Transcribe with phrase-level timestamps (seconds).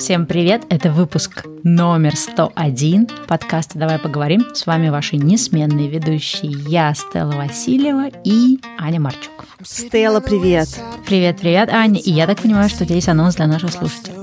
[0.00, 0.62] Всем привет!
[0.70, 4.46] Это выпуск номер 101 подкаста «Давай поговорим».
[4.54, 9.44] С вами ваши несменные ведущие я, Стелла Васильева и Аня Марчук.
[9.62, 10.68] Стелла, привет!
[11.04, 12.00] Привет-привет, Аня.
[12.00, 14.16] И я так понимаю, что есть анонс для наших слушателей.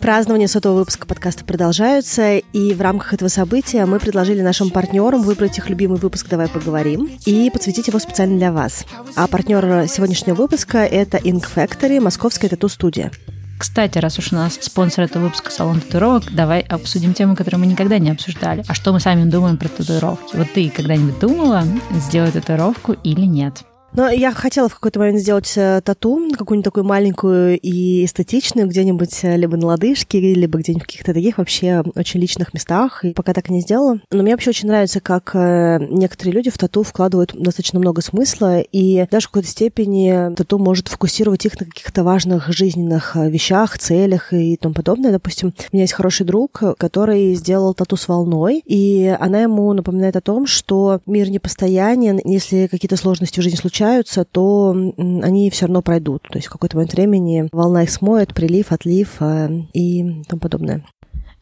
[0.00, 5.56] Празднования сотого выпуска подкаста продолжаются, и в рамках этого события мы предложили нашим партнерам выбрать
[5.58, 8.84] их любимый выпуск «Давай поговорим» и подсветить его специально для вас.
[9.16, 13.10] А партнер сегодняшнего выпуска— это Ink Factory, московская тату-студия.
[13.58, 17.66] Кстати, раз уж у нас спонсор этого выпуска салон татуировок, давай обсудим тему, которую мы
[17.66, 18.64] никогда не обсуждали.
[18.68, 20.36] А что мы сами думаем про татуировки?
[20.36, 23.64] Вот ты когда-нибудь думала сделать татуировку или нет?
[23.96, 29.20] Но я хотела в какой-то момент сделать э, тату, какую-нибудь такую маленькую и эстетичную, где-нибудь
[29.22, 33.32] э, либо на лодыжке, либо где-нибудь в каких-то таких вообще очень личных местах, и пока
[33.32, 34.00] так и не сделала.
[34.10, 38.60] Но мне вообще очень нравится, как э, некоторые люди в тату вкладывают достаточно много смысла,
[38.60, 44.32] и даже в какой-то степени тату может фокусировать их на каких-то важных жизненных вещах, целях
[44.32, 45.12] и тому подобное.
[45.12, 50.16] Допустим, у меня есть хороший друг, который сделал тату с волной, и она ему напоминает
[50.16, 55.66] о том, что мир непостоянен, если какие-то сложности в жизни случаются, случаются, то они все
[55.66, 56.22] равно пройдут.
[56.22, 60.84] То есть в какой-то момент времени волна их смоет, прилив, отлив э, и тому подобное.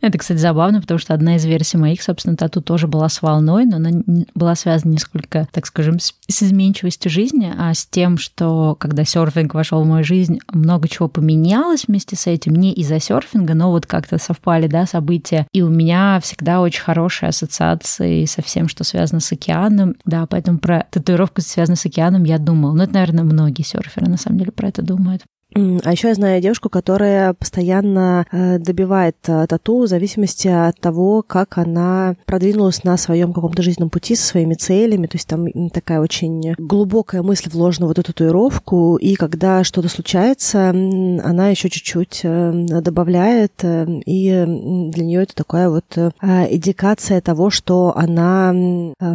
[0.03, 3.65] Это, кстати, забавно, потому что одна из версий моих, собственно, тату тоже была с волной,
[3.65, 3.91] но она
[4.35, 9.55] была связана не сколько, так скажем, с, изменчивостью жизни, а с тем, что когда серфинг
[9.55, 13.87] вошел в мою жизнь, много чего поменялось вместе с этим, не из-за серфинга, но вот
[13.87, 15.47] как-то совпали, да, события.
[15.53, 19.95] И у меня всегда очень хорошие ассоциации со всем, что связано с океаном.
[20.05, 22.75] Да, поэтому про татуировку, связанную с океаном, я думала.
[22.75, 25.23] Ну, это, наверное, многие серферы на самом деле про это думают.
[25.55, 31.23] А еще я знаю девушку, которая постоянно э, добивает э, тату в зависимости от того,
[31.23, 35.07] как она продвинулась на своем каком-то жизненном пути со своими целями.
[35.07, 40.71] То есть там такая очень глубокая мысль вложена в эту татуировку, и когда что-то случается,
[40.71, 44.45] она еще чуть-чуть э, добавляет, и
[44.93, 48.55] для нее это такая вот индикация того, что она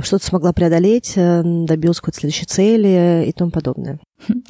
[0.03, 3.99] что-то смогла преодолеть, добилась какой-то следующей цели и тому подобное.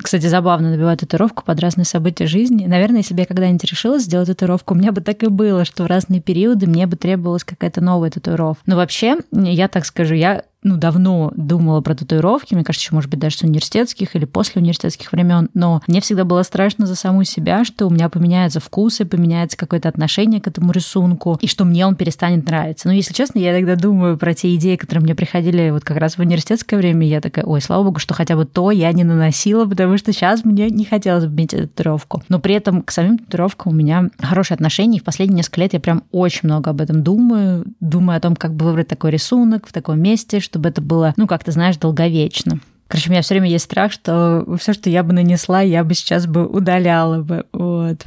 [0.02, 2.66] Кстати, забавно набивать татуировку под разные события жизни.
[2.66, 5.84] Наверное, если бы я когда-нибудь решила сделать татуировку, у меня бы так и было, что
[5.84, 8.64] в разные периоды мне бы требовалась какая-то новая татуировка.
[8.66, 13.10] Но вообще, я так скажу, я ну, давно думала про татуировки, мне кажется, еще, может
[13.10, 17.24] быть, даже с университетских или после университетских времен, но мне всегда было страшно за саму
[17.24, 21.86] себя, что у меня поменяются вкусы, поменяется какое-то отношение к этому рисунку, и что мне
[21.86, 22.88] он перестанет нравиться.
[22.88, 26.18] Но, если честно, я тогда думаю про те идеи, которые мне приходили вот как раз
[26.18, 29.66] в университетское время, я такая, ой, слава богу, что хотя бы то я не наносила,
[29.66, 32.24] потому что сейчас мне не хотелось бы иметь татуировку.
[32.30, 35.74] Но при этом к самим татуировкам у меня хорошие отношения, и в последние несколько лет
[35.74, 39.68] я прям очень много об этом думаю, думаю о том, как бы выбрать такой рисунок
[39.68, 42.60] в таком месте, что чтобы это было, ну, как ты знаешь, долговечно.
[42.88, 45.94] Короче, у меня все время есть страх, что все, что я бы нанесла, я бы
[45.94, 47.46] сейчас бы удаляла бы.
[47.54, 48.04] Вот.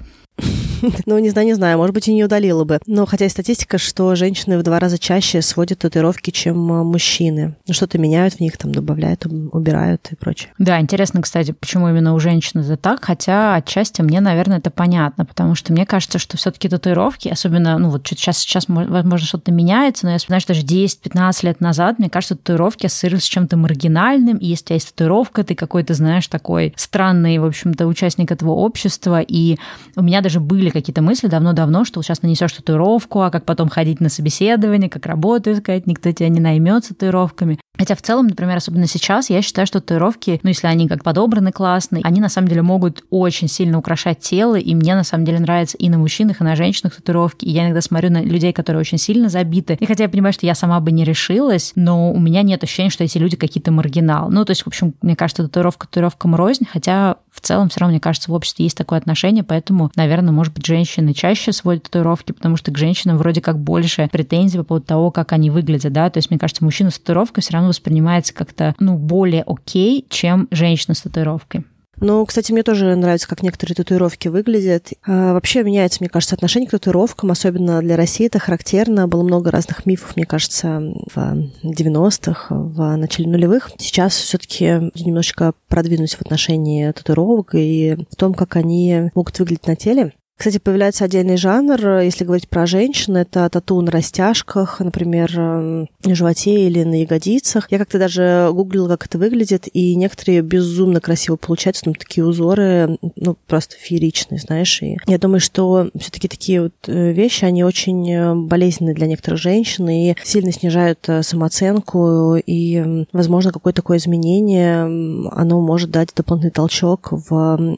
[1.07, 2.79] Ну, не знаю, не знаю, может быть, и не удалила бы.
[2.87, 7.57] Но хотя и статистика, что женщины в два раза чаще сводят татуировки, чем а, мужчины.
[7.67, 10.53] Ну, что-то меняют в них, там, добавляют, убирают и прочее.
[10.59, 15.25] Да, интересно, кстати, почему именно у женщин это так, хотя отчасти мне, наверное, это понятно,
[15.25, 19.53] потому что мне кажется, что все таки татуировки, особенно, ну, вот сейчас, сейчас возможно, что-то
[19.53, 23.57] меняется, но я вспоминаю, что даже 10-15 лет назад, мне кажется, татуировки ассоциируются с чем-то
[23.57, 28.31] маргинальным, и если у тебя есть татуировка, ты какой-то, знаешь, такой странный, в общем-то, участник
[28.31, 29.57] этого общества, и
[29.97, 33.69] у меня даже были были какие-то мысли давно-давно, что сейчас нанесешь татуировку, а как потом
[33.69, 37.59] ходить на собеседование, как работу искать, никто тебя не наймет с татуировками.
[37.81, 41.51] Хотя в целом, например, особенно сейчас, я считаю, что татуировки, ну, если они как подобраны
[41.51, 45.39] классные, они на самом деле могут очень сильно украшать тело, и мне на самом деле
[45.39, 47.47] нравится и на мужчинах, и на женщинах татуировки.
[47.47, 49.79] И я иногда смотрю на людей, которые очень сильно забиты.
[49.81, 52.91] И хотя я понимаю, что я сама бы не решилась, но у меня нет ощущения,
[52.91, 54.29] что эти люди какие-то маргинал.
[54.31, 57.93] Ну, то есть, в общем, мне кажется, татуировка татуировкам рознь, хотя в целом все равно,
[57.93, 62.33] мне кажется, в обществе есть такое отношение, поэтому, наверное, может быть, женщины чаще сводят татуировки,
[62.33, 66.11] потому что к женщинам вроде как больше претензий по поводу того, как они выглядят, да,
[66.11, 70.49] то есть, мне кажется, мужчина с татуировкой все равно воспринимается как-то, ну, более окей, чем
[70.51, 71.65] женщина с татуировкой.
[72.01, 74.89] Ну, кстати, мне тоже нравится, как некоторые татуировки выглядят.
[75.07, 79.07] А, вообще меняется, мне кажется, отношение к татуировкам, особенно для России это характерно.
[79.07, 81.19] Было много разных мифов, мне кажется, в
[81.63, 83.71] 90-х, в начале нулевых.
[83.77, 89.67] Сейчас все таки немножечко продвинусь в отношении татуировок и в том, как они могут выглядеть
[89.67, 90.13] на теле.
[90.41, 96.67] Кстати, появляется отдельный жанр, если говорить про женщин, это тату на растяжках, например, на животе
[96.67, 97.71] или на ягодицах.
[97.71, 102.97] Я как-то даже гуглила, как это выглядит, и некоторые безумно красиво получаются, там такие узоры,
[103.17, 104.81] ну, просто фееричные, знаешь.
[104.81, 109.09] И я думаю, что все таки такие вот э, вещи, они очень э, болезненные для
[109.09, 114.85] некоторых женщин и сильно снижают э, самооценку, и, возможно, какое-то такое изменение,
[115.33, 117.77] оно может дать дополнительный толчок в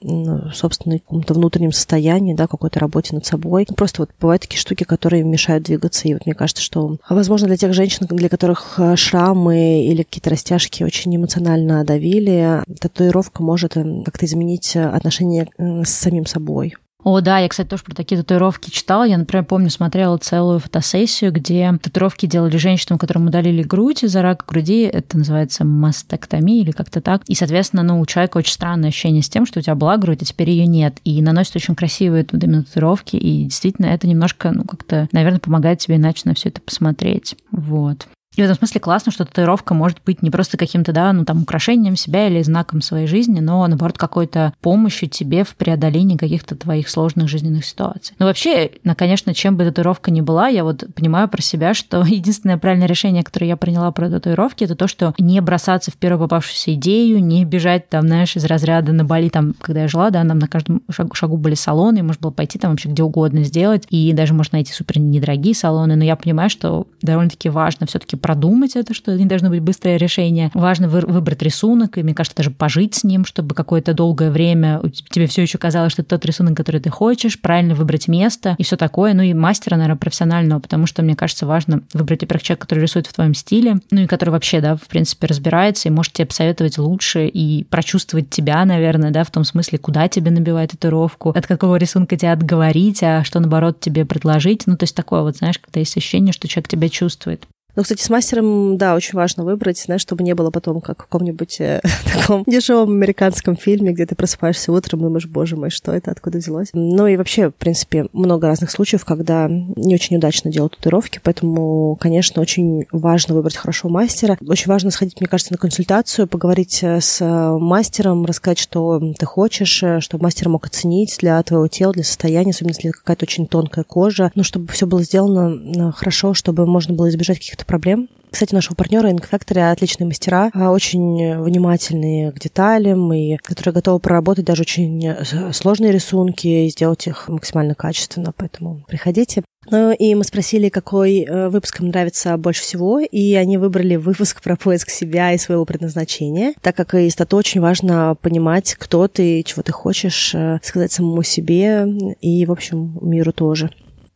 [0.54, 3.66] собственном каком-то внутреннем состоянии, да, какой-то работе над собой.
[3.76, 7.56] Просто вот бывают такие штуки, которые мешают двигаться, и вот мне кажется, что, возможно, для
[7.56, 14.02] тех женщин, для которых э, шрамы или какие-то растяжки очень эмоционально давили, татуировка может э,
[14.04, 16.74] как-то изменить отношение с самим собой.
[17.04, 19.04] О, да, я, кстати, тоже про такие татуировки читала.
[19.04, 24.44] Я, например, помню, смотрела целую фотосессию, где татуировки делали женщинам, которым удалили грудь из-за рака
[24.46, 24.82] груди.
[24.82, 27.22] Это называется мастектомия или как-то так.
[27.26, 30.22] И, соответственно, ну, у человека очень странное ощущение с тем, что у тебя была грудь,
[30.22, 30.98] а теперь ее нет.
[31.04, 33.16] И наносят очень красивые вот татуировки.
[33.16, 37.34] И действительно, это немножко, ну, как-то, наверное, помогает тебе иначе на все это посмотреть.
[37.50, 38.06] Вот.
[38.36, 41.42] И в этом смысле классно, что татуировка может быть не просто каким-то, да, ну там
[41.42, 46.88] украшением себя или знаком своей жизни, но наоборот какой-то помощью тебе в преодолении каких-то твоих
[46.88, 48.14] сложных жизненных ситуаций.
[48.18, 52.04] Но вообще, ну, конечно, чем бы татуировка ни была, я вот понимаю про себя, что
[52.06, 56.20] единственное правильное решение, которое я приняла про татуировки, это то, что не бросаться в первую
[56.20, 60.24] попавшуюся идею, не бежать там, знаешь, из разряда на Бали, там, когда я жила, да,
[60.24, 63.86] нам на каждом шагу, шагу были салоны, можно было пойти там вообще где угодно сделать,
[63.90, 68.16] и даже можно найти супер недорогие салоны, но я понимаю, что довольно-таки важно все таки
[68.22, 70.50] продумать это, что не должно быть быстрое решение.
[70.54, 74.80] Важно вы, выбрать рисунок, и, мне кажется, даже пожить с ним, чтобы какое-то долгое время
[75.10, 78.62] тебе все еще казалось, что это тот рисунок, который ты хочешь, правильно выбрать место и
[78.62, 79.12] все такое.
[79.14, 83.06] Ну и мастера, наверное, профессионального, потому что, мне кажется, важно выбрать, во-первых, человека, который рисует
[83.06, 86.78] в твоем стиле, ну и который вообще, да, в принципе, разбирается и может тебе посоветовать
[86.78, 91.76] лучше и прочувствовать тебя, наверное, да, в том смысле, куда тебе набивать татуировку, от какого
[91.76, 94.66] рисунка тебя отговорить, а что, наоборот, тебе предложить.
[94.66, 97.46] Ну, то есть такое вот, знаешь, когда есть ощущение, что человек тебя чувствует.
[97.74, 101.06] Ну, кстати, с мастером, да, очень важно выбрать, знаешь, чтобы не было потом, как в
[101.06, 101.80] каком-нибудь э,
[102.12, 106.38] таком дешевом американском фильме, где ты просыпаешься утром и думаешь, боже мой, что это, откуда
[106.38, 106.68] взялось.
[106.74, 111.96] Ну и вообще, в принципе, много разных случаев, когда не очень удачно делают татуировки, поэтому,
[111.98, 114.36] конечно, очень важно выбрать хорошего мастера.
[114.46, 117.24] Очень важно сходить, мне кажется, на консультацию, поговорить э, с
[117.58, 122.50] мастером, рассказать, что ты хочешь, э, чтобы мастер мог оценить для твоего тела, для состояния,
[122.50, 127.08] особенно если какая-то очень тонкая кожа, ну, чтобы все было сделано хорошо, чтобы можно было
[127.08, 128.08] избежать каких-то каких-то проблем.
[128.30, 133.98] Кстати, нашего партнера Ink Factory отличные мастера, а, очень внимательные к деталям и которые готовы
[133.98, 138.32] проработать даже очень э, сложные рисунки и сделать их максимально качественно.
[138.34, 139.42] Поэтому приходите.
[139.70, 144.42] Ну и мы спросили, какой э, выпуск им нравится больше всего, и они выбрали выпуск
[144.42, 149.42] про поиск себя и своего предназначения, так как из тату очень важно понимать, кто ты,
[149.42, 151.86] чего ты хочешь э, сказать самому себе
[152.22, 153.70] и, в общем, миру тоже.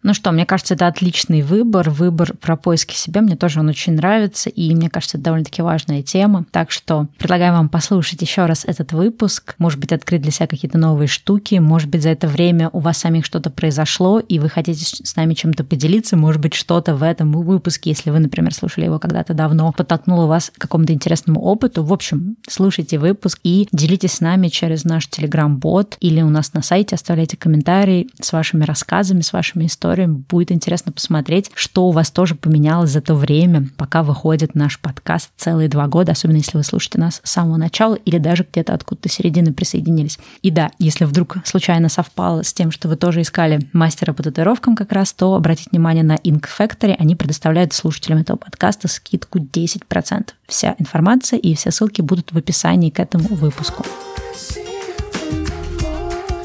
[0.07, 1.91] Ну что, мне кажется, это отличный выбор.
[1.91, 3.23] Выбор про поиски себя.
[3.23, 4.49] Мне тоже он очень нравится.
[4.49, 6.47] И мне кажется, это довольно-таки важная тема.
[6.53, 9.57] Так что предлагаю вам послушать еще раз этот выпуск.
[9.59, 11.57] Может быть, открыть для себя какие-то новые штуки.
[11.57, 15.35] Может быть, за это время у вас самих что-то произошло, и вы хотите с нами
[15.35, 16.17] чем-то поделиться.
[16.17, 20.53] Может быть, что-то в этом выпуске, если вы, например, слушали его когда-то давно, подтолкнуло вас
[20.57, 21.83] к какому-то интересному опыту.
[21.83, 26.63] В общем, слушайте выпуск и делитесь с нами через наш телеграм-бот или у нас на
[26.63, 26.95] сайте.
[26.95, 30.25] Оставляйте комментарии с вашими рассказами, с вашими историями историями.
[30.29, 35.31] Будет интересно посмотреть, что у вас тоже поменялось за то время, пока выходит наш подкаст
[35.37, 39.09] целые два года, особенно если вы слушаете нас с самого начала или даже где-то откуда-то
[39.09, 40.19] середины присоединились.
[40.43, 44.77] И да, если вдруг случайно совпало с тем, что вы тоже искали мастера по татуировкам
[44.77, 46.95] как раз, то обратите внимание на Ink Factory.
[46.99, 50.29] Они предоставляют слушателям этого подкаста скидку 10%.
[50.47, 53.85] Вся информация и все ссылки будут в описании к этому выпуску.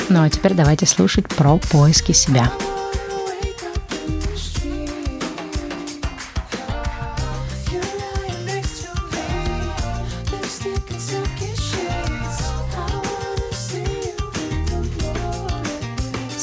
[0.09, 2.51] Ну а теперь давайте слушать про поиски себя.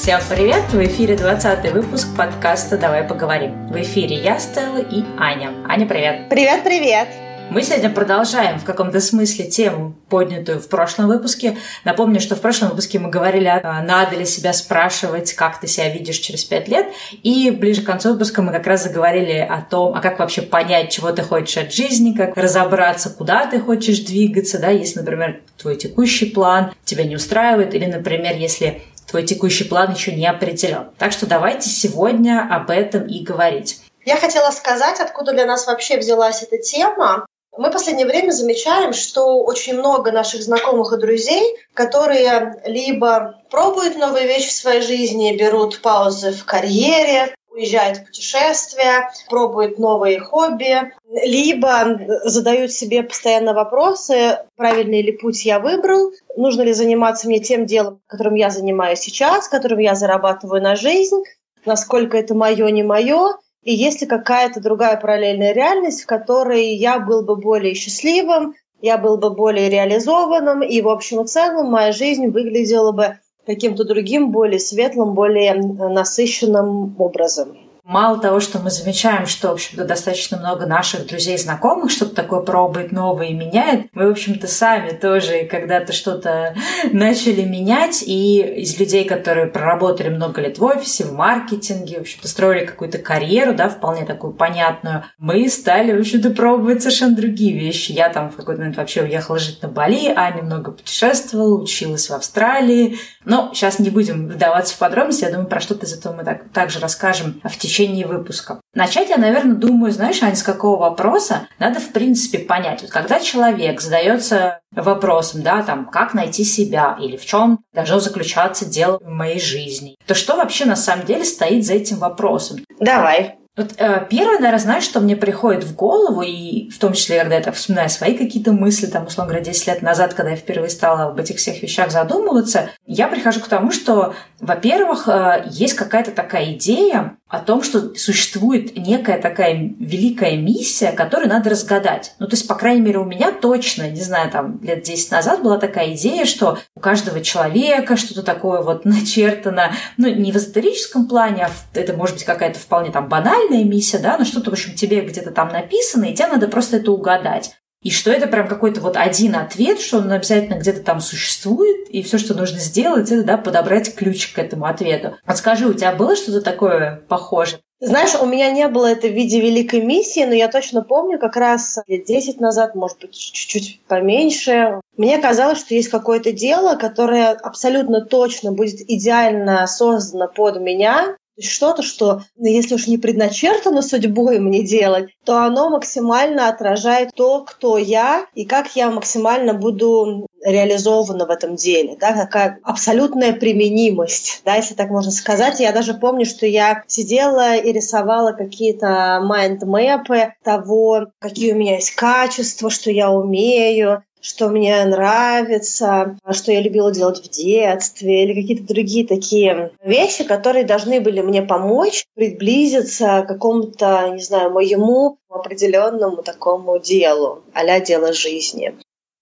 [0.09, 0.63] Всем привет!
[0.73, 3.69] В эфире 20 выпуск подкаста «Давай поговорим».
[3.69, 5.53] В эфире я, Стелла и Аня.
[5.69, 6.31] Аня, привет!
[6.31, 7.09] Привет-привет!
[7.51, 11.59] Мы сегодня продолжаем в каком-то смысле тему, поднятую в прошлом выпуске.
[11.85, 15.91] Напомню, что в прошлом выпуске мы говорили, а, надо ли себя спрашивать, как ты себя
[15.91, 16.87] видишь через пять лет.
[17.23, 20.91] И ближе к концу выпуска мы как раз заговорили о том, а как вообще понять,
[20.91, 25.77] чего ты хочешь от жизни, как разобраться, куда ты хочешь двигаться, да, если, например, твой
[25.77, 30.91] текущий план тебя не устраивает, или, например, если твой текущий план еще не определен.
[30.99, 33.81] Так что давайте сегодня об этом и говорить.
[34.05, 37.27] Я хотела сказать, откуда для нас вообще взялась эта тема.
[37.57, 43.97] Мы в последнее время замечаем, что очень много наших знакомых и друзей, которые либо пробуют
[43.97, 50.93] новые вещи в своей жизни, берут паузы в карьере, уезжают в путешествия, пробуют новые хобби,
[51.25, 57.67] либо задают себе постоянно вопросы, правильный ли путь я выбрал, нужно ли заниматься мне тем
[57.67, 61.23] делом, которым я занимаюсь сейчас, которым я зарабатываю на жизнь,
[61.67, 67.01] насколько это мое, не мое, и есть ли какая-то другая параллельная реальность, в которой я
[67.01, 71.91] был бы более счастливым, я был бы более реализованным, и в общем и целом моя
[71.91, 73.19] жизнь выглядела бы
[73.49, 77.57] каким-то другим, более светлым, более насыщенным образом.
[77.89, 82.15] Мало того, что мы замечаем, что, в общем-то, достаточно много наших друзей и знакомых что-то
[82.15, 86.55] такое пробует новое и меняет, мы, в общем-то, сами тоже когда-то что-то
[86.93, 92.29] начали менять, и из людей, которые проработали много лет в офисе, в маркетинге, в общем-то,
[92.29, 97.93] строили какую-то карьеру, да, вполне такую понятную, мы стали, в общем-то, пробовать совершенно другие вещи.
[97.93, 102.15] Я там в какой-то момент вообще уехала жить на Бали, а немного путешествовала, училась в
[102.15, 102.99] Австралии.
[103.25, 106.51] Но сейчас не будем вдаваться в подробности, я думаю, про что-то из этого мы так,
[106.51, 108.61] также расскажем в течение течение выпуска.
[108.75, 112.83] Начать я, наверное, думаю, знаешь, Аня, с какого вопроса надо, в принципе, понять.
[112.83, 118.67] Вот когда человек задается вопросом, да, там, как найти себя или в чем должно заключаться
[118.67, 122.59] дело в моей жизни, то что вообще на самом деле стоит за этим вопросом?
[122.81, 123.39] Давай.
[123.59, 127.35] Вот э, первое, наверное, знаешь, что мне приходит в голову, и в том числе, когда
[127.35, 130.71] я так вспоминаю свои какие-то мысли, там, условно говоря, 10 лет назад, когда я впервые
[130.71, 136.13] стала об этих всех вещах задумываться, я прихожу к тому, что, во-первых, э, есть какая-то
[136.13, 142.15] такая идея о том, что существует некая такая великая миссия, которую надо разгадать.
[142.19, 145.43] Ну, то есть, по крайней мере, у меня точно, не знаю, там, лет 10 назад
[145.43, 151.07] была такая идея, что у каждого человека что-то такое вот начертано, ну, не в эзотерическом
[151.07, 154.75] плане, а это может быть какая-то вполне там банальная миссия, да, но что-то, в общем,
[154.75, 157.53] тебе где-то там написано, и тебе надо просто это угадать.
[157.83, 162.03] И что это прям какой-то вот один ответ, что он обязательно где-то там существует, и
[162.03, 165.17] все, что нужно сделать, это да, подобрать ключ к этому ответу.
[165.25, 167.61] Вот скажи, у тебя было что-то такое похожее?
[167.81, 171.37] Знаешь, у меня не было это в виде великой миссии, но я точно помню, как
[171.37, 177.31] раз лет 10 назад, может быть, чуть-чуть поменьше, мне казалось, что есть какое-то дело, которое
[177.31, 184.39] абсолютно точно будет идеально создано под меня, что-то, что, ну, если уж не предначертано судьбой
[184.39, 191.27] мне делать, то оно максимально отражает то, кто я и как я максимально буду реализована
[191.27, 195.61] в этом деле, да, такая абсолютная применимость, да, если так можно сказать.
[195.61, 201.93] Я даже помню, что я сидела и рисовала какие-то майндмэпы того, какие у меня есть
[201.93, 208.67] качества, что я умею, что мне нравится, что я любила делать в детстве, или какие-то
[208.67, 216.23] другие такие вещи, которые должны были мне помочь приблизиться к какому-то, не знаю, моему определенному
[216.23, 218.75] такому делу, а дело жизни.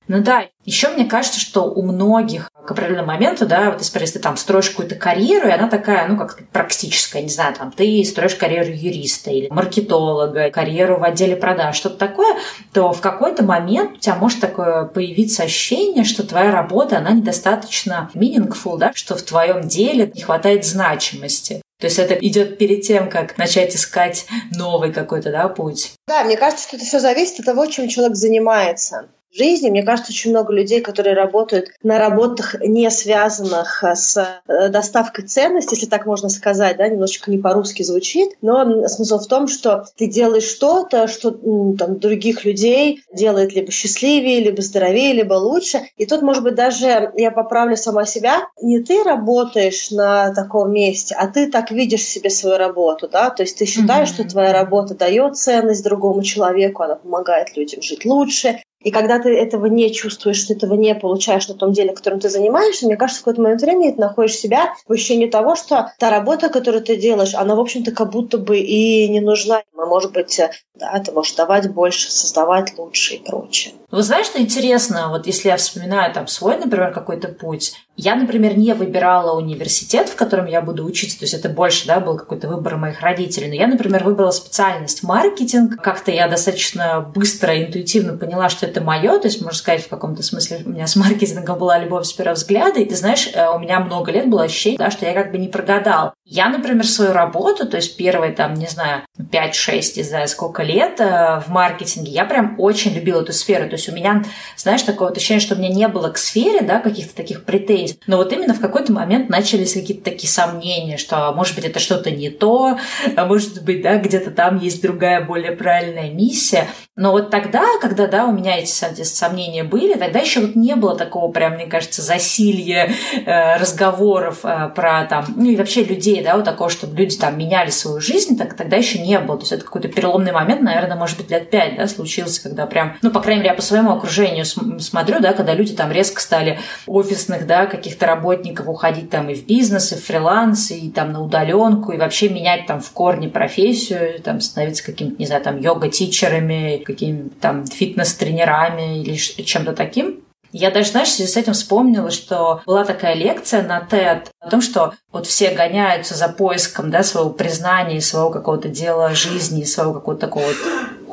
[0.08, 4.18] Ну да, еще мне кажется, что у многих к определенному моменту, да, вот если ты
[4.18, 8.34] там строишь какую-то карьеру, и она такая, ну, как практическая, не знаю, там, ты строишь
[8.34, 12.36] карьеру юриста или маркетолога, карьеру в отделе продаж, что-то такое,
[12.72, 18.10] то в какой-то момент у тебя может такое появиться ощущение, что твоя работа, она недостаточно
[18.14, 21.62] meaningful, да, что в твоем деле не хватает значимости.
[21.78, 25.92] То есть это идет перед тем, как начать искать новый какой-то да, путь.
[26.08, 29.70] Да, мне кажется, что это все зависит от того, чем человек занимается жизни.
[29.70, 35.26] Мне кажется, очень много людей, которые работают на работах, не связанных э, с э, доставкой
[35.26, 39.84] ценностей, если так можно сказать, да, немножечко не по-русски звучит, но смысл в том, что
[39.96, 45.82] ты делаешь что-то, что там, других людей делает либо счастливее, либо здоровее, либо лучше.
[45.96, 51.14] И тут, может быть, даже я поправлю сама себя, не ты работаешь на таком месте,
[51.18, 54.14] а ты так видишь себе свою работу, да, то есть ты считаешь, mm-hmm.
[54.14, 59.36] что твоя работа дает ценность другому человеку, она помогает людям жить лучше, и когда ты
[59.36, 63.20] этого не чувствуешь, что этого не получаешь на том деле, которым ты занимаешься, мне кажется,
[63.20, 66.94] в какой-то момент времени ты находишь себя в ощущении того, что та работа, которую ты
[66.94, 69.62] делаешь, она, в общем-то, как будто бы и не нужна.
[69.74, 70.40] Может быть,
[70.76, 73.74] да, ты можешь давать больше, создавать лучше и прочее.
[73.90, 78.56] Вы знаете, что интересно, вот если я вспоминаю там свой, например, какой-то путь, я, например,
[78.58, 82.48] не выбирала университет, в котором я буду учиться, то есть это больше, да, был какой-то
[82.48, 88.48] выбор моих родителей, но я, например, выбрала специальность маркетинг, как-то я достаточно быстро, интуитивно поняла,
[88.50, 91.78] что это мое, то есть, можно сказать, в каком-то смысле у меня с маркетингом была
[91.78, 94.90] любовь с первого взгляда, и ты знаешь, э, у меня много лет было ощущение, да,
[94.90, 96.12] что я как бы не прогадал.
[96.24, 101.00] Я, например, свою работу, то есть первые там, не знаю, 5-6, не знаю, сколько лет
[101.00, 104.22] э, в маркетинге, я прям очень любила эту сферу, то есть у меня,
[104.56, 107.85] знаешь, такое вот ощущение, что у меня не было к сфере, да, каких-то таких претензий,
[107.86, 108.00] есть.
[108.06, 112.10] Но вот именно в какой-то момент начались какие-то такие сомнения, что, может быть, это что-то
[112.10, 112.78] не то,
[113.16, 116.68] а может быть, да, где-то там есть другая, более правильная миссия.
[116.98, 120.96] Но вот тогда, когда, да, у меня эти сомнения были, тогда еще вот не было
[120.96, 126.36] такого прям, мне кажется, засилья э, разговоров э, про там, ну и вообще людей, да,
[126.36, 129.36] вот такого, чтобы люди там меняли свою жизнь, так тогда еще не было.
[129.36, 132.96] То есть это какой-то переломный момент, наверное, может быть, лет пять, да, случился, когда прям,
[133.02, 136.60] ну, по крайней мере, я по своему окружению смотрю, да, когда люди там резко стали
[136.86, 141.22] офисных, да, каких-то работников уходить там и в бизнес, и в фриланс, и там на
[141.22, 146.85] удаленку, и вообще менять там в корне профессию, там становиться каким-то, не знаю, там йога-тичерами,
[146.86, 150.20] какими-то там фитнес-тренерами или чем-то таким.
[150.52, 154.94] Я даже, знаешь, с этим вспомнила, что была такая лекция на TED о том, что
[155.12, 160.44] вот все гоняются за поиском да, своего признания, своего какого-то дела жизни, своего какого-то такого
[160.46, 160.56] вот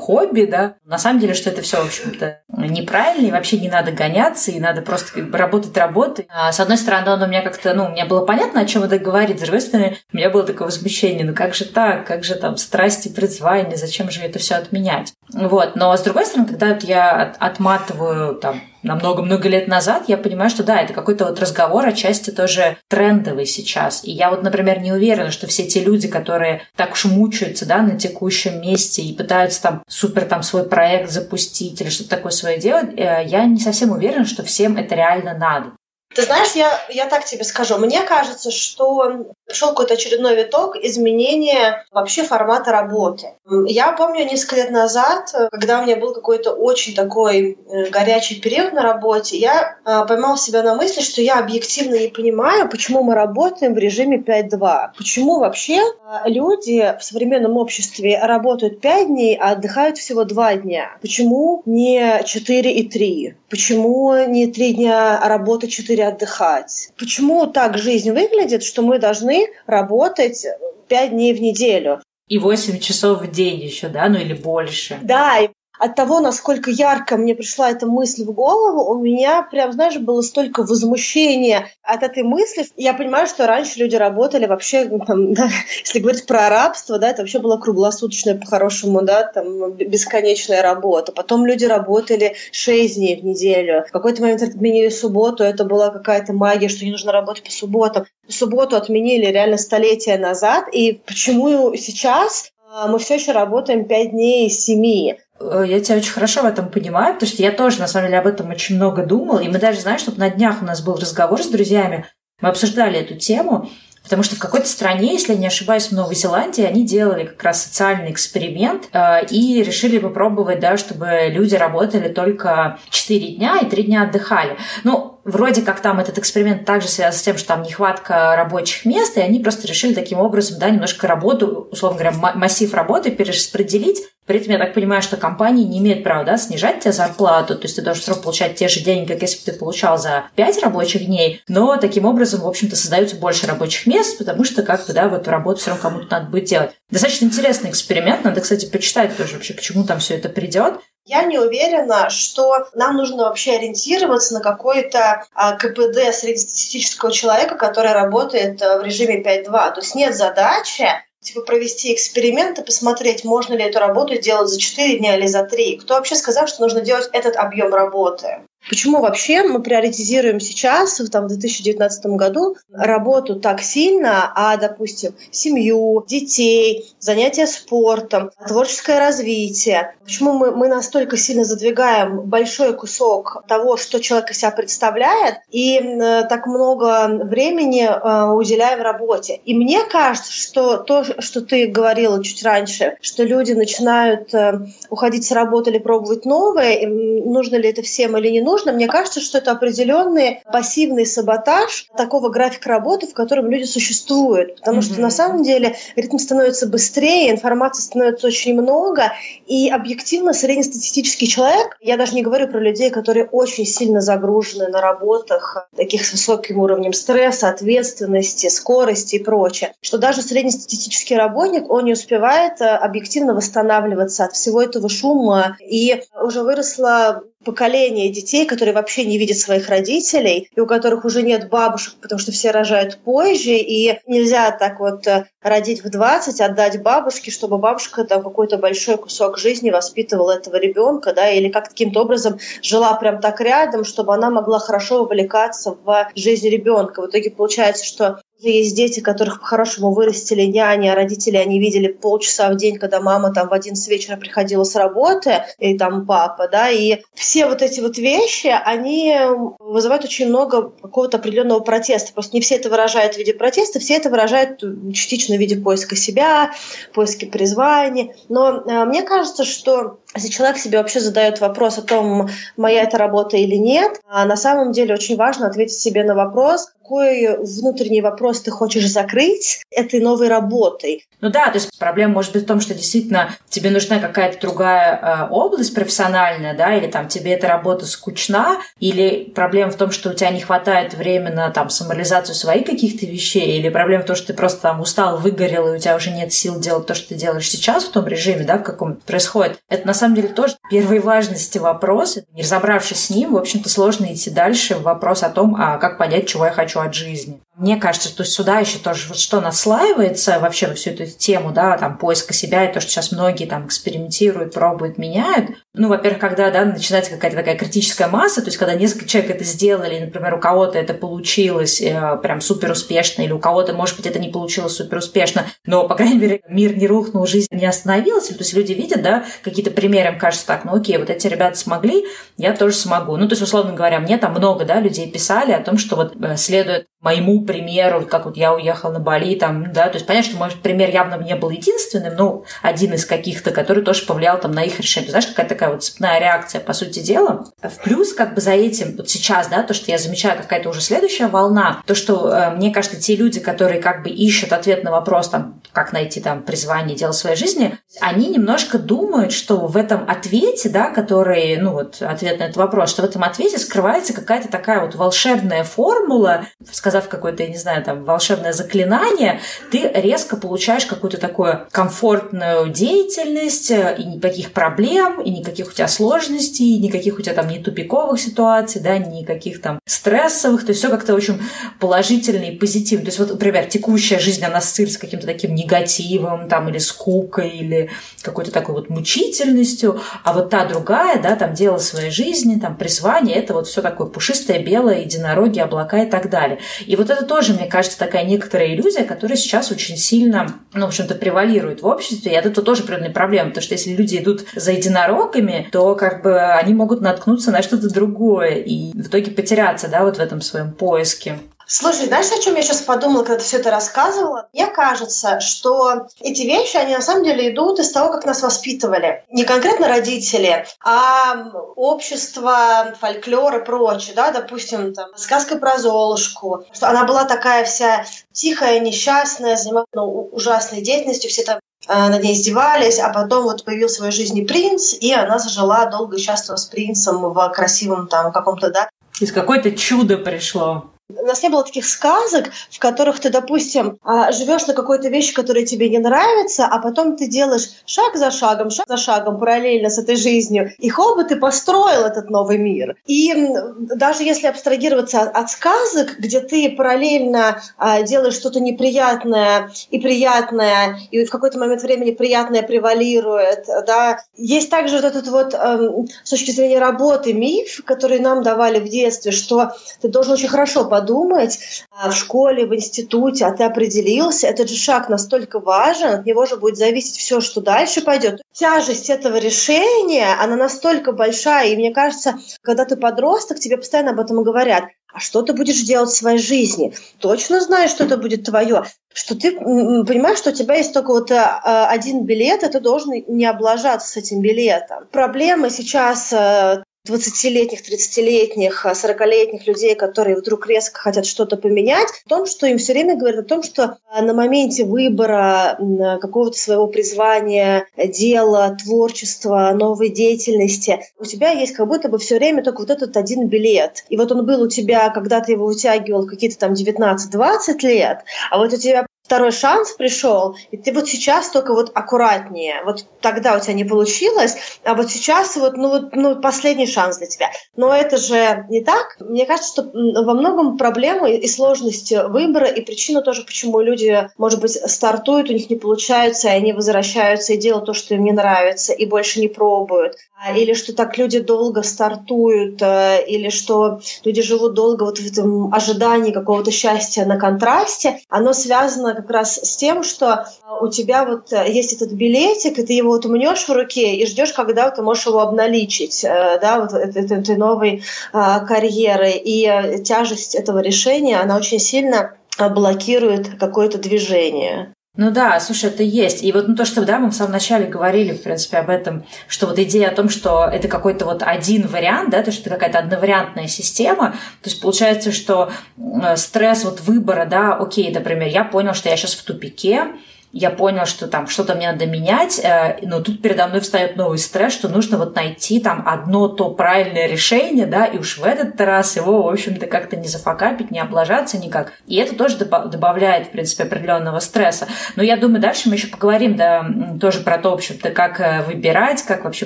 [0.03, 0.75] хобби, да.
[0.85, 4.59] На самом деле, что это все, в общем-то, неправильно, и вообще не надо гоняться, и
[4.59, 6.25] надо просто как бы работать работать.
[6.29, 8.99] А, с одной стороны, он у меня как-то, ну, мне было понятно, о чем это
[8.99, 12.35] говорит, с другой стороны, у меня было такое возмущение, ну как же так, как же
[12.35, 15.13] там страсти, призвание, зачем же это все отменять?
[15.33, 20.03] Вот, но с другой стороны, когда вот я от, отматываю там на много-много лет назад,
[20.07, 24.03] я понимаю, что да, это какой-то вот разговор отчасти тоже трендовый сейчас.
[24.03, 27.81] И я вот, например, не уверена, что все те люди, которые так уж мучаются, да,
[27.81, 32.57] на текущем месте и пытаются там супер там свой проект запустить или что-то такое свое
[32.59, 35.71] делать, э, я не совсем уверена, что всем это реально надо.
[36.13, 37.77] Ты знаешь, я, я так тебе скажу.
[37.77, 43.33] Мне кажется, что пришел какой-то очередной виток изменения вообще формата работы.
[43.67, 48.73] Я помню несколько лет назад, когда у меня был какой-то очень такой э, горячий период
[48.73, 53.15] на работе, я э, поймал себя на мысли, что я объективно не понимаю, почему мы
[53.15, 54.91] работаем в режиме 5-2.
[54.97, 60.91] Почему вообще э, люди в современном обществе работают 5 дней, а отдыхают всего 2 дня?
[61.01, 63.35] Почему не 4 и 3?
[63.49, 66.89] Почему не 3 дня, работа 4 отдыхать.
[66.97, 69.32] Почему так жизнь выглядит, что мы должны
[69.65, 70.45] работать
[70.87, 72.01] пять дней в неделю?
[72.27, 74.99] И 8 часов в день еще, да, ну или больше.
[75.01, 75.39] Да,
[75.83, 80.21] от того, насколько ярко мне пришла эта мысль в голову, у меня прям, знаешь, было
[80.21, 82.65] столько возмущения от этой мысли.
[82.77, 85.49] Я понимаю, что раньше люди работали вообще, ну, там, да,
[85.83, 91.11] если говорить про рабство, да, это вообще была круглосуточная, по-хорошему, да, там, бесконечная работа.
[91.11, 93.83] Потом люди работали 6 дней в неделю.
[93.85, 98.05] В какой-то момент отменили субботу, это была какая-то магия, что не нужно работать по субботам.
[98.29, 102.52] Субботу отменили реально столетия назад, и почему сейчас
[102.87, 105.15] мы все еще работаем 5 дней из 7.
[105.39, 108.19] Э, я тебя очень хорошо в этом понимаю, потому что я тоже, на самом деле,
[108.19, 109.39] об этом очень много думала.
[109.39, 112.07] И мы даже, знаешь, чтобы на днях у нас был разговор с друзьями,
[112.41, 113.69] мы обсуждали эту тему,
[114.03, 117.41] Потому что в какой-то стране, если я не ошибаюсь, в Новой Зеландии, они делали как
[117.43, 123.65] раз социальный эксперимент э, и решили попробовать, да, чтобы люди работали только 4 дня и
[123.65, 124.57] 3 дня отдыхали.
[124.83, 129.17] Ну, вроде как там этот эксперимент также связан с тем, что там нехватка рабочих мест,
[129.17, 134.01] и они просто решили таким образом, да, немножко работу, условно говоря, массив работы перераспределить.
[134.25, 137.63] При этом я так понимаю, что компании не имеют права, да, снижать тебе зарплату, то
[137.63, 140.63] есть ты должен равно получать те же деньги, как если бы ты получал за 5
[140.63, 145.09] рабочих дней, но таким образом, в общем-то, создается больше рабочих мест, потому что как-то, да,
[145.09, 146.71] вот работу все равно кому-то надо будет делать.
[146.89, 150.75] Достаточно интересный эксперимент, надо, кстати, почитать тоже вообще, к чему там все это придет.
[151.05, 157.91] Я не уверена, что нам нужно вообще ориентироваться на какой-то а, КПД среднестатистического человека, который
[157.91, 159.51] работает а, в режиме 5.2.
[159.73, 160.87] То есть нет задачи
[161.23, 165.43] типа провести эксперимент и посмотреть, можно ли эту работу сделать за 4 дня или за
[165.43, 165.77] 3.
[165.77, 168.43] Кто вообще сказал, что нужно делать этот объем работы?
[168.69, 176.03] Почему вообще мы приоритизируем сейчас, там, в 2019 году, работу так сильно, а, допустим, семью,
[176.07, 179.95] детей, занятия спортом, творческое развитие?
[180.03, 185.77] Почему мы, мы настолько сильно задвигаем большой кусок того, что человек из себя представляет, и
[185.77, 189.41] э, так много времени э, уделяем работе?
[189.45, 195.25] И мне кажется, что то, что ты говорила чуть раньше, что люди начинают э, уходить
[195.25, 198.71] с работы или пробовать новое, нужно ли это всем или не нужно, нужно.
[198.71, 204.55] Мне кажется, что это определенный пассивный саботаж такого графика работы, в котором люди существуют.
[204.57, 204.93] Потому mm-hmm.
[204.93, 209.11] что на самом деле ритм становится быстрее, информации становится очень много,
[209.47, 214.81] и объективно среднестатистический человек, я даже не говорю про людей, которые очень сильно загружены на
[214.81, 221.85] работах, таких с высоким уровнем стресса, ответственности, скорости и прочее, что даже среднестатистический работник, он
[221.85, 228.73] не успевает э, объективно восстанавливаться от всего этого шума, и уже выросла поколение детей, которые
[228.73, 232.97] вообще не видят своих родителей, и у которых уже нет бабушек, потому что все рожают
[232.97, 238.57] позже, и нельзя так вот э, родить в 20, отдать бабушке, чтобы бабушка там какой-то
[238.57, 243.83] большой кусок жизни воспитывала этого ребенка, да, или как каким-то образом жила прям так рядом,
[243.83, 247.01] чтобы она могла хорошо вовлекаться в жизнь ребенка.
[247.01, 252.49] В итоге получается, что Есть дети, которых по-хорошему вырастили няни, а родители они видели полчаса
[252.49, 256.49] в день, когда мама там в один с вечера приходила с работы, и там папа,
[256.49, 259.15] да, и все вот эти вот вещи, они
[259.59, 262.13] вызывают очень много какого-то определенного протеста.
[262.13, 264.61] Просто не все это выражают в виде протеста, все это выражают
[264.93, 266.51] частично в виде поиска себя,
[266.93, 268.13] поиска призвания.
[268.27, 272.97] Но э, мне кажется, что если человек себе вообще задает вопрос о том, моя это
[272.97, 278.01] работа или нет, а на самом деле очень важно ответить себе на вопрос, какой внутренний
[278.01, 281.05] вопрос ты хочешь закрыть этой новой работой.
[281.21, 284.99] Ну да, то есть проблема может быть в том, что действительно тебе нужна какая-то другая
[285.01, 290.09] э, область профессиональная, да, или там тебе эта работа скучна, или проблема в том, что
[290.09, 294.17] у тебя не хватает времени на там самореализацию своих каких-то вещей, или проблема в том,
[294.17, 297.09] что ты просто там устал, выгорел, и у тебя уже нет сил делать то, что
[297.09, 299.59] ты делаешь сейчас в том режиме, да, в каком происходит.
[299.69, 302.17] Это на самом деле тоже первой важности вопрос.
[302.33, 305.97] Не разобравшись с ним, в общем-то, сложно идти дальше в вопрос о том, а как
[305.97, 307.39] понять, чего я хочу от жизни.
[307.55, 311.77] Мне кажется, что сюда еще тоже вот что наслаивается вообще во всю эту тему, да,
[311.77, 315.51] там, поиска себя, и то, что сейчас многие там экспериментируют, пробуют, меняют.
[315.75, 319.43] Ну, во-первых, когда, да, начинается какая-то такая критическая масса, то есть когда несколько человек это
[319.43, 324.07] сделали, например, у кого-то это получилось э, прям супер успешно, или у кого-то, может быть,
[324.07, 328.29] это не получилось супер успешно, но, по крайней мере, мир не рухнул, жизнь не остановилась,
[328.29, 331.55] то есть люди видят, да, какие-то примеры, им кажется так, ну окей, вот эти ребята
[331.55, 332.05] смогли,
[332.37, 333.15] я тоже смогу.
[333.17, 336.15] Ну, то есть, условно говоря, мне там много, да, людей писали о том, что вот
[336.19, 340.29] э, следует моему примеру, как вот я уехала на Бали, там, да, то есть понятно,
[340.29, 344.51] что, может, пример явно не был единственным, но один из каких-то, который тоже повлиял там
[344.51, 345.11] на их решение.
[345.11, 347.45] Знаешь, какая такая вот цепная реакция, по сути дела.
[347.61, 350.81] В плюс, как бы за этим, вот сейчас, да, то, что я замечаю, какая-то уже
[350.81, 354.91] следующая волна, то, что, э, мне кажется, те люди, которые как бы ищут ответ на
[354.91, 360.09] вопрос, там, как найти там призвание, дело своей жизни, они немножко думают, что в этом
[360.09, 364.49] ответе, да, который, ну вот, ответ на этот вопрос, что в этом ответе скрывается какая-то
[364.49, 366.45] такая вот волшебная формула,
[366.93, 369.39] сказав какое-то, я не знаю, там, волшебное заклинание,
[369.71, 375.87] ты резко получаешь какую-то такую комфортную деятельность, э, и никаких проблем, и никаких у тебя
[375.87, 380.79] сложностей, и никаких у тебя там ни тупиковых ситуаций, да, никаких там стрессовых, то есть
[380.81, 381.41] все как-то очень
[381.79, 383.05] положительно и позитивно.
[383.05, 387.89] То есть вот, например, текущая жизнь, она с каким-то таким негативом, там, или скукой, или
[388.21, 393.35] какой-то такой вот мучительностью, а вот та другая, да, там, дело своей жизни, там, призвание,
[393.35, 396.59] это вот все такое пушистое, белое, единороги, облака и так далее.
[396.85, 400.89] И вот это тоже, мне кажется, такая некоторая иллюзия, которая сейчас очень сильно, ну, в
[400.89, 404.71] общем-то, превалирует в обществе, и это тоже определенная проблема, потому что если люди идут за
[404.71, 410.03] единорогами, то как бы они могут наткнуться на что-то другое и в итоге потеряться, да,
[410.03, 411.39] вот в этом своем поиске.
[411.65, 414.47] Слушай, знаешь, о чем я сейчас подумала, когда ты все это рассказывала?
[414.53, 419.23] Мне кажется, что эти вещи, они на самом деле идут из того, как нас воспитывали.
[419.31, 426.89] Не конкретно родители, а общество, фольклор и прочее, да, допустим, там, сказка про Золушку, что
[426.89, 432.33] она была такая вся тихая, несчастная, занималась ну, ужасной деятельностью, все там э, над ней
[432.33, 436.57] издевались, а потом вот появился в своей жизни принц, и она зажила долго и счастливо
[436.57, 438.89] с принцем в красивом там каком-то, да.
[439.19, 440.92] Из какое-то чудо пришло.
[441.09, 445.33] У нас не было таких сказок, в которых ты, допустим, а, живешь на какой-то вещи,
[445.33, 449.89] которая тебе не нравится, а потом ты делаешь шаг за шагом, шаг за шагом параллельно
[449.89, 452.95] с этой жизнью, и хоба ты построил этот новый мир.
[453.05, 453.33] И
[453.77, 461.25] даже если абстрагироваться от сказок, где ты параллельно а, делаешь что-то неприятное и приятное, и
[461.25, 466.51] в какой-то момент времени приятное превалирует, да, есть также вот этот вот эм, с точки
[466.51, 471.57] зрения работы миф, который нам давали в детстве, что ты должен очень хорошо подумать
[471.89, 476.45] а, в школе, в институте, а ты определился, этот же шаг настолько важен, от него
[476.45, 478.43] же будет зависеть все, что дальше пойдет.
[478.53, 484.19] Тяжесть этого решения, она настолько большая, и мне кажется, когда ты подросток, тебе постоянно об
[484.19, 484.83] этом говорят.
[485.11, 486.93] А что ты будешь делать в своей жизни?
[487.19, 488.83] Точно знаешь, что это будет твое?
[489.13, 493.13] Что ты понимаешь, что у тебя есть только вот а, один билет, и ты должен
[493.27, 495.07] не облажаться с этим билетом.
[495.11, 502.45] Проблема сейчас э, 20-летних, 30-летних, 40-летних людей, которые вдруг резко хотят что-то поменять, в том,
[502.45, 505.77] что им все время говорят о том, что а, на моменте выбора
[506.21, 512.63] какого-то своего призвания, дела, творчества, новой деятельности, у тебя есть как будто бы все время
[512.63, 514.05] только вот этот один билет.
[514.07, 518.57] И вот он был у тебя, когда ты его утягивал какие-то там 19-20 лет, а
[518.57, 522.83] вот у тебя второй шанс пришел, и ты вот сейчас только вот аккуратнее.
[522.85, 527.17] Вот тогда у тебя не получилось, а вот сейчас вот, ну вот, ну, последний шанс
[527.17, 527.49] для тебя.
[527.75, 529.17] Но это же не так.
[529.19, 534.61] Мне кажется, что во многом проблема и сложность выбора, и причина тоже, почему люди, может
[534.61, 538.33] быть, стартуют, у них не получается, и они возвращаются и делают то, что им не
[538.33, 540.15] нравится, и больше не пробуют.
[540.45, 545.25] А, или что так люди долго стартуют, э, или что люди живут долго вот в
[545.25, 550.45] этом ожидании какого-то счастья на контрасте, оно связано как раз с тем, что
[550.81, 554.25] у тебя вот э, есть этот билетик, и ты его вот умнешь в руке и
[554.25, 559.31] ждешь, когда ты можешь его обналичить, э, да, вот этой, этой новой карьеры.
[559.33, 564.92] И тяжесть этого решения, она очень сильно блокирует какое-то движение.
[565.15, 566.43] Ну да, слушай, это есть.
[566.43, 569.23] И вот ну, то, что да, мы в самом начале говорили, в принципе, об этом,
[569.47, 572.71] что вот идея о том, что это какой-то вот один вариант, да, то, что это
[572.71, 578.63] какая-то одновариантная система, то есть получается, что э, стресс вот выбора, да, окей, например, я
[578.63, 580.07] понял, что я сейчас в тупике,
[580.53, 584.37] я понял, что там что-то мне надо менять, э, но тут передо мной встает новый
[584.37, 588.79] стресс, что нужно вот найти там одно то правильное решение, да, и уж в этот
[588.79, 591.93] раз его, в общем-то, как-то не зафакапить, не облажаться никак.
[592.05, 594.87] И это тоже добавляет, в принципе, определенного стресса.
[595.15, 596.85] Но я думаю, дальше мы еще поговорим, да,
[597.19, 599.65] тоже про то, в общем-то, как э, выбирать, как вообще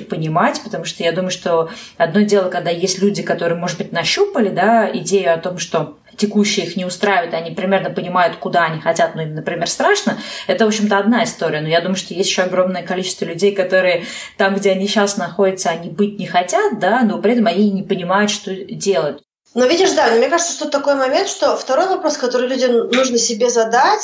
[0.00, 4.48] понимать, потому что я думаю, что одно дело, когда есть люди, которые, может быть, нащупали,
[4.48, 9.14] да, идею о том, что текущие их не устраивает, они примерно понимают, куда они хотят,
[9.14, 11.60] но им, например, страшно, это, в общем-то, одна история.
[11.60, 14.04] Но я думаю, что есть еще огромное количество людей, которые
[14.36, 17.82] там, где они сейчас находятся, они быть не хотят, да, но при этом они не
[17.82, 19.20] понимают, что делать.
[19.54, 23.48] Но видишь, да, мне кажется, что такой момент, что второй вопрос, который людям нужно себе
[23.48, 24.02] задать,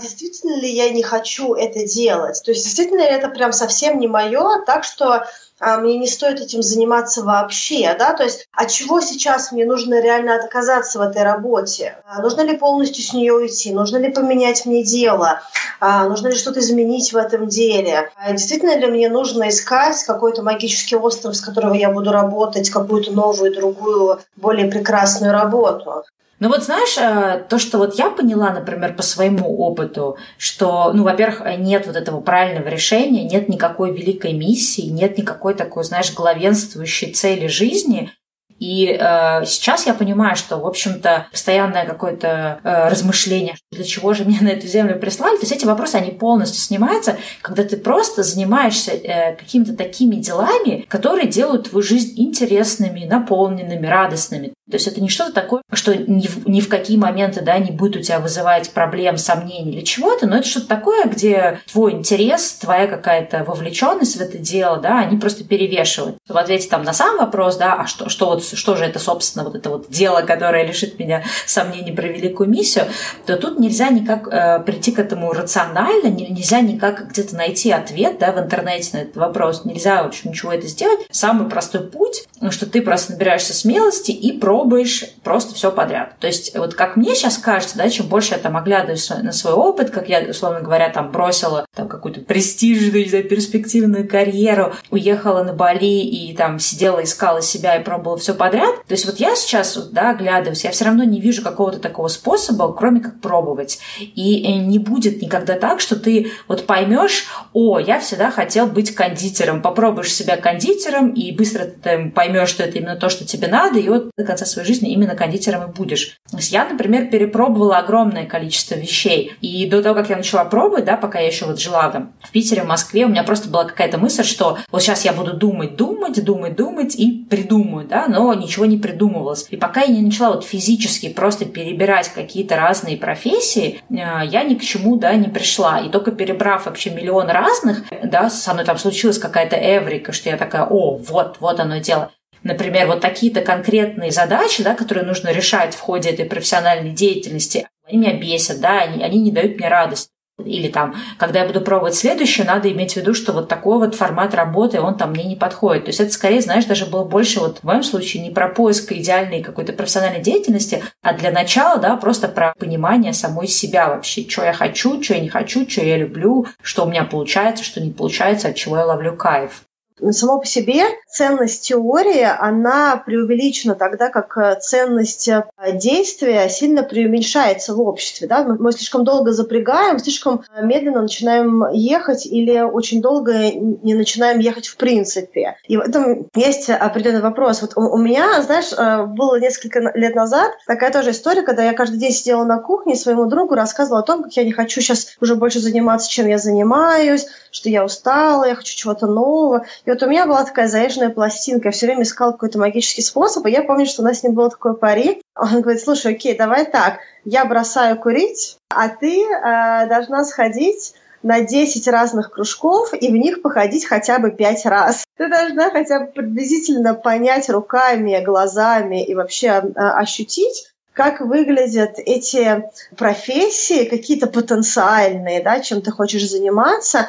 [0.00, 2.40] действительно ли я не хочу это делать?
[2.44, 5.26] То есть действительно ли это прям совсем не мое, так что а
[5.60, 10.34] мне не стоит этим заниматься вообще, да, то есть от чего сейчас мне нужно реально
[10.34, 11.96] отказаться в этой работе?
[12.06, 13.72] А нужно ли полностью с нее уйти?
[13.72, 15.40] Нужно ли поменять мне дело?
[15.80, 18.10] А нужно ли что-то изменить в этом деле?
[18.16, 23.12] А действительно ли мне нужно искать какой-то магический остров, с которого я буду работать, какую-то
[23.12, 26.04] новую, другую, более прекрасную работу?
[26.44, 31.02] Ну вот знаешь, э, то, что вот я поняла, например, по своему опыту, что, ну,
[31.02, 37.12] во-первых, нет вот этого правильного решения, нет никакой великой миссии, нет никакой такой, знаешь, главенствующей
[37.12, 38.12] цели жизни,
[38.58, 44.24] и э, сейчас я понимаю, что, в общем-то, постоянное какое-то э, размышление, для чего же
[44.24, 48.22] меня на эту землю прислали, то есть эти вопросы, они полностью снимаются, когда ты просто
[48.22, 54.53] занимаешься э, какими-то такими делами, которые делают твою жизнь интересными, наполненными, радостными.
[54.70, 57.70] То есть это не что-то такое, что ни в, ни в какие моменты да, не
[57.70, 62.54] будет у тебя вызывать проблем, сомнений или чего-то, но это что-то такое, где твой интерес,
[62.54, 66.16] твоя какая-то вовлеченность в это дело, да, они просто перевешивают.
[66.26, 69.44] В ответе там на сам вопрос, да, а что, что, вот, что же это, собственно,
[69.44, 72.86] вот это вот дело, которое лишит меня сомнений про великую миссию,
[73.26, 78.32] то тут нельзя никак э, прийти к этому рационально, нельзя никак где-то найти ответ да,
[78.32, 81.00] в интернете на этот вопрос, нельзя, в общем, ничего это сделать.
[81.10, 86.16] Самый простой путь, что ты просто набираешься смелости и про пробуешь просто все подряд.
[86.20, 89.52] То есть вот как мне сейчас кажется, да, чем больше я там оглядываюсь на свой
[89.52, 95.42] опыт, как я, условно говоря, там бросила там какую-то престижную, не знаю, перспективную карьеру, уехала
[95.42, 98.76] на Бали и там сидела, искала себя и пробовала все подряд.
[98.86, 102.06] То есть вот я сейчас, вот, да, оглядываюсь, я все равно не вижу какого-то такого
[102.06, 103.80] способа, кроме как пробовать.
[103.98, 108.94] И э, не будет никогда так, что ты вот поймешь, о, я всегда хотел быть
[108.94, 113.80] кондитером, попробуешь себя кондитером и быстро ты поймешь, что это именно то, что тебе надо,
[113.80, 116.18] и вот до конца конца своей жизни именно кондитером и будешь.
[116.30, 119.32] То есть я, например, перепробовала огромное количество вещей.
[119.40, 122.30] И до того, как я начала пробовать, да, пока я еще вот жила там в
[122.30, 125.76] Питере, в Москве, у меня просто была какая-то мысль, что вот сейчас я буду думать,
[125.76, 129.46] думать, думать, думать и придумаю, да, но ничего не придумывалось.
[129.50, 134.54] И пока я не начала вот физически просто перебирать какие-то разные профессии, э, я ни
[134.54, 135.80] к чему, да, не пришла.
[135.80, 140.36] И только перебрав вообще миллион разных, да, со мной там случилась какая-то эврика, что я
[140.36, 142.10] такая, о, вот, вот оно дело
[142.44, 147.98] например, вот такие-то конкретные задачи, да, которые нужно решать в ходе этой профессиональной деятельности, они
[147.98, 150.10] меня бесят, да, они, они не дают мне радость.
[150.44, 153.94] Или там, когда я буду пробовать следующее, надо иметь в виду, что вот такой вот
[153.94, 155.84] формат работы, он там мне не подходит.
[155.84, 158.90] То есть это скорее, знаешь, даже было больше вот в моем случае не про поиск
[158.90, 164.44] идеальной какой-то профессиональной деятельности, а для начала, да, просто про понимание самой себя вообще, что
[164.44, 167.92] я хочу, что я не хочу, что я люблю, что у меня получается, что не
[167.92, 169.62] получается, от чего я ловлю кайф.
[170.10, 177.74] Само по себе ценность теории, она преувеличена тогда, как э, ценность э, действия сильно преуменьшается
[177.74, 178.26] в обществе.
[178.26, 178.44] Да?
[178.44, 184.66] Мы слишком долго запрягаем, слишком э, медленно начинаем ехать или очень долго не начинаем ехать
[184.66, 185.56] в принципе.
[185.68, 187.62] И в этом есть определенный вопрос.
[187.62, 188.72] Вот у, меня, знаешь,
[189.16, 193.26] было несколько лет назад такая тоже история, когда я каждый день сидела на кухне своему
[193.26, 197.26] другу рассказывала о том, как я не хочу сейчас уже больше заниматься, чем я занимаюсь,
[197.50, 199.64] что я устала, я хочу чего-то нового.
[199.84, 203.46] И вот у меня была такая заезженная пластинка, я все время искала какой-то магический способ,
[203.46, 205.20] и я помню, что у нас с ним было такое пари.
[205.36, 211.40] Он говорит, слушай, окей, давай так, я бросаю курить, а ты э, должна сходить на
[211.40, 215.04] 10 разных кружков и в них походить хотя бы 5 раз.
[215.16, 222.70] Ты должна хотя бы приблизительно понять руками, глазами и вообще э, ощутить, как выглядят эти
[222.96, 227.08] профессии, какие-то потенциальные, да, чем ты хочешь заниматься,